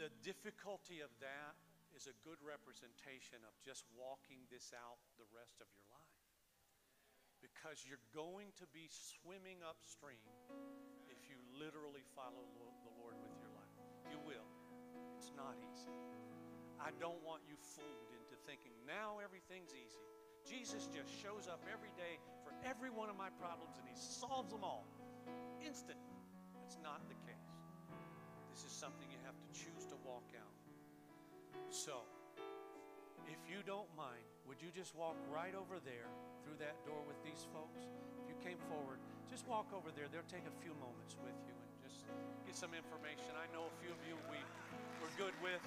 the 0.01 0.09
difficulty 0.25 1.05
of 1.05 1.13
that 1.21 1.57
is 1.93 2.09
a 2.09 2.17
good 2.25 2.41
representation 2.41 3.41
of 3.45 3.53
just 3.61 3.85
walking 3.97 4.45
this 4.49 4.73
out 4.73 5.01
the 5.21 5.29
rest 5.33 5.61
of 5.61 5.69
your 5.73 5.89
life. 5.93 6.17
Because 7.45 7.85
you're 7.85 8.03
going 8.17 8.53
to 8.57 8.67
be 8.73 8.89
swimming 8.89 9.61
upstream 9.61 10.25
if 11.09 11.21
you 11.29 11.37
literally 11.53 12.05
follow 12.17 12.45
the 12.85 12.93
Lord 12.97 13.17
with 13.21 13.37
your 13.41 13.53
life. 13.53 13.77
You 14.09 14.19
will. 14.25 14.49
It's 15.17 15.33
not 15.37 15.57
easy. 15.61 15.93
I 16.81 16.93
don't 17.01 17.21
want 17.25 17.45
you 17.49 17.57
fooled 17.57 18.13
into 18.13 18.26
thinking 18.47 18.71
now 18.87 19.19
everything's 19.19 19.75
easy. 19.75 20.07
Jesus 20.47 20.87
just 20.95 21.11
shows 21.11 21.51
up 21.51 21.59
every 21.67 21.91
day 21.99 22.23
for 22.47 22.55
every 22.63 22.95
one 22.95 23.11
of 23.11 23.19
my 23.19 23.35
problems 23.43 23.75
and 23.75 23.87
he 23.91 23.99
solves 23.99 24.55
them 24.55 24.63
all. 24.63 24.87
Instant. 25.59 25.99
That's 26.55 26.79
not 26.79 27.03
the 27.11 27.19
case. 27.27 27.51
This 28.55 28.63
is 28.63 28.71
something 28.71 29.11
you 29.11 29.19
have 29.27 29.35
to 29.35 29.49
choose 29.51 29.85
to 29.91 29.99
walk 30.07 30.31
out. 30.39 30.55
So, 31.75 32.07
if 33.27 33.43
you 33.51 33.67
don't 33.67 33.91
mind, 33.99 34.23
would 34.47 34.63
you 34.63 34.71
just 34.71 34.95
walk 34.95 35.19
right 35.35 35.53
over 35.53 35.83
there 35.83 36.07
through 36.47 36.63
that 36.63 36.79
door 36.87 37.03
with 37.03 37.19
these 37.27 37.43
folks? 37.51 37.83
If 38.23 38.31
you 38.31 38.39
came 38.39 38.63
forward, 38.71 39.03
just 39.27 39.45
walk 39.51 39.67
over 39.75 39.91
there. 39.91 40.07
They'll 40.07 40.31
take 40.31 40.47
a 40.47 40.57
few 40.63 40.73
moments 40.79 41.19
with 41.19 41.35
you 41.43 41.55
and 41.59 41.71
just 41.83 42.07
get 42.47 42.55
some 42.55 42.71
information. 42.71 43.35
I 43.35 43.51
know 43.51 43.67
a 43.67 43.75
few 43.83 43.91
of 43.91 44.01
you 44.07 44.15
we, 44.31 44.39
we're 45.03 45.15
good 45.19 45.35
with. 45.43 45.63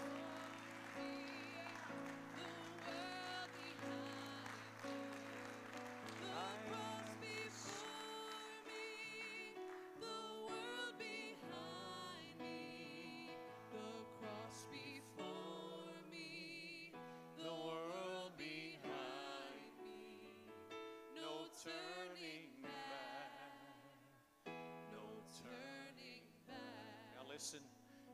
Listen, 27.39 27.65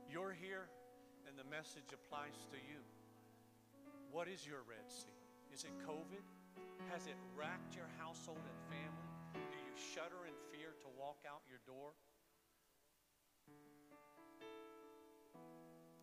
you're 0.08 0.32
here 0.40 0.70
and 1.28 1.36
the 1.36 1.44
message 1.50 1.92
applies 1.92 2.46
to 2.52 2.58
you. 2.58 2.78
What 4.12 4.28
is 4.28 4.46
your 4.46 4.60
Red 4.70 4.88
Sea? 4.88 5.25
Is 5.56 5.64
it 5.64 5.72
COVID? 5.88 6.28
Has 6.92 7.08
it 7.08 7.16
racked 7.32 7.80
your 7.80 7.88
household 7.96 8.44
and 8.44 8.60
family? 8.68 9.08
Do 9.40 9.56
you 9.56 9.72
shudder 9.96 10.28
in 10.28 10.36
fear 10.52 10.76
to 10.84 10.92
walk 11.00 11.24
out 11.24 11.48
your 11.48 11.64
door? 11.64 11.96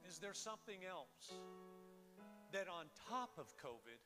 Is 0.09 0.17
there 0.25 0.33
something 0.33 0.89
else 0.89 1.37
that 2.57 2.65
on 2.65 2.89
top 3.13 3.37
of 3.37 3.53
COVID 3.61 4.01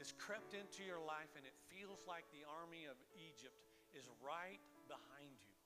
has 0.00 0.16
crept 0.16 0.56
into 0.56 0.80
your 0.80 1.04
life 1.04 1.36
and 1.36 1.44
it 1.44 1.52
feels 1.68 2.08
like 2.08 2.24
the 2.32 2.48
army 2.48 2.88
of 2.88 2.96
Egypt 3.12 3.60
is 3.92 4.08
right 4.24 4.64
behind 4.88 5.36
you? 5.44 5.56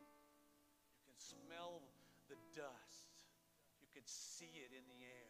You 0.00 1.04
can 1.04 1.20
smell 1.20 1.84
the 2.32 2.40
dust, 2.56 3.12
you 3.84 3.92
can 3.92 4.08
see 4.08 4.56
it 4.56 4.72
in 4.72 4.88
the 4.88 5.04
air, 5.04 5.28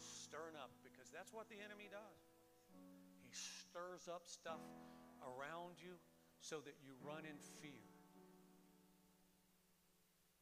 stirring 0.00 0.56
up 0.56 0.72
because 1.06 1.14
that's 1.14 1.32
what 1.32 1.46
the 1.48 1.62
enemy 1.62 1.86
does. 1.86 2.18
He 3.22 3.30
stirs 3.30 4.10
up 4.10 4.22
stuff 4.26 4.58
around 5.22 5.78
you 5.78 5.94
so 6.40 6.58
that 6.64 6.74
you 6.82 6.98
run 7.06 7.22
in 7.22 7.38
fear. 7.62 7.86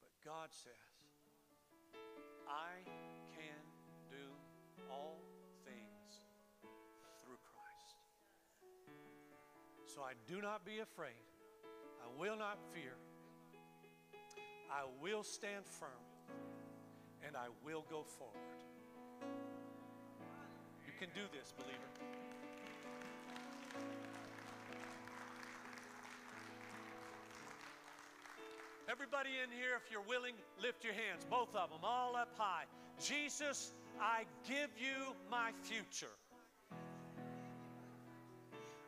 But 0.01 0.13
God 0.25 0.49
says, 0.49 0.73
I 2.49 2.81
can 3.37 3.61
do 4.09 4.25
all 4.91 5.21
things 5.69 6.25
through 7.21 7.41
Christ. 7.45 8.01
So 9.85 10.01
I 10.01 10.17
do 10.27 10.41
not 10.41 10.65
be 10.65 10.81
afraid. 10.81 11.29
I 12.01 12.09
will 12.19 12.39
not 12.39 12.57
fear. 12.73 12.97
I 14.73 14.85
will 15.03 15.23
stand 15.25 15.67
firm. 15.67 16.05
And 17.27 17.37
I 17.37 17.49
will 17.65 17.85
go 17.91 18.03
forward. 18.03 18.65
Can 20.99 21.09
do 21.15 21.23
this, 21.33 21.53
believer. 21.59 21.79
Everybody 28.89 29.31
in 29.43 29.51
here, 29.51 29.77
if 29.77 29.91
you're 29.91 30.07
willing, 30.09 30.35
lift 30.63 30.85
your 30.85 30.93
hands, 30.93 31.27
both 31.29 31.55
of 31.57 31.71
them, 31.71 31.81
all 31.83 32.15
up 32.15 32.31
high. 32.39 32.65
Jesus, 33.03 33.75
I 34.01 34.25
give 34.49 34.71
you 34.79 35.15
my 35.31 35.51
future. 35.63 36.15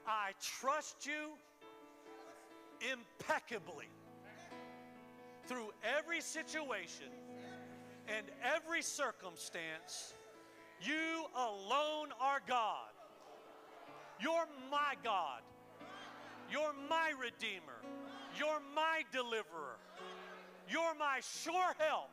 I 0.06 0.30
trust 0.40 1.06
you 1.06 1.32
impeccably 2.92 3.88
through 5.46 5.72
every 5.82 6.20
situation 6.20 7.08
and 8.06 8.26
every 8.44 8.82
circumstance. 8.82 10.14
You 10.82 11.26
alone 11.34 12.08
are 12.20 12.40
God. 12.46 12.90
You're 14.20 14.46
my 14.70 14.94
God. 15.02 15.42
You're 16.50 16.74
my 16.88 17.12
Redeemer. 17.18 17.80
You're 18.38 18.60
my 18.74 19.02
deliverer. 19.12 19.78
You're 20.68 20.94
my 20.98 21.20
sure 21.42 21.74
help. 21.78 22.10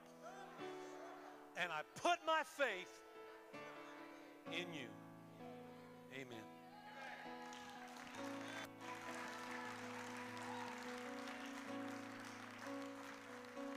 And 1.58 1.72
I 1.72 1.82
put 2.02 2.20
my 2.26 2.42
faith 2.58 3.02
in 4.52 4.74
you. 4.74 4.90
Amen. 6.14 6.53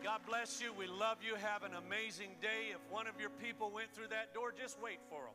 God 0.06 0.20
bless 0.24 0.62
you. 0.62 0.72
We 0.78 0.86
love 0.86 1.18
you. 1.20 1.34
Have 1.34 1.64
an 1.64 1.72
amazing 1.74 2.30
day. 2.40 2.70
If 2.70 2.78
one 2.94 3.08
of 3.08 3.18
your 3.18 3.30
people 3.42 3.72
went 3.74 3.92
through 3.92 4.06
that 4.10 4.32
door, 4.32 4.54
just 4.56 4.80
wait 4.80 5.00
for 5.10 5.18
them. 5.18 5.34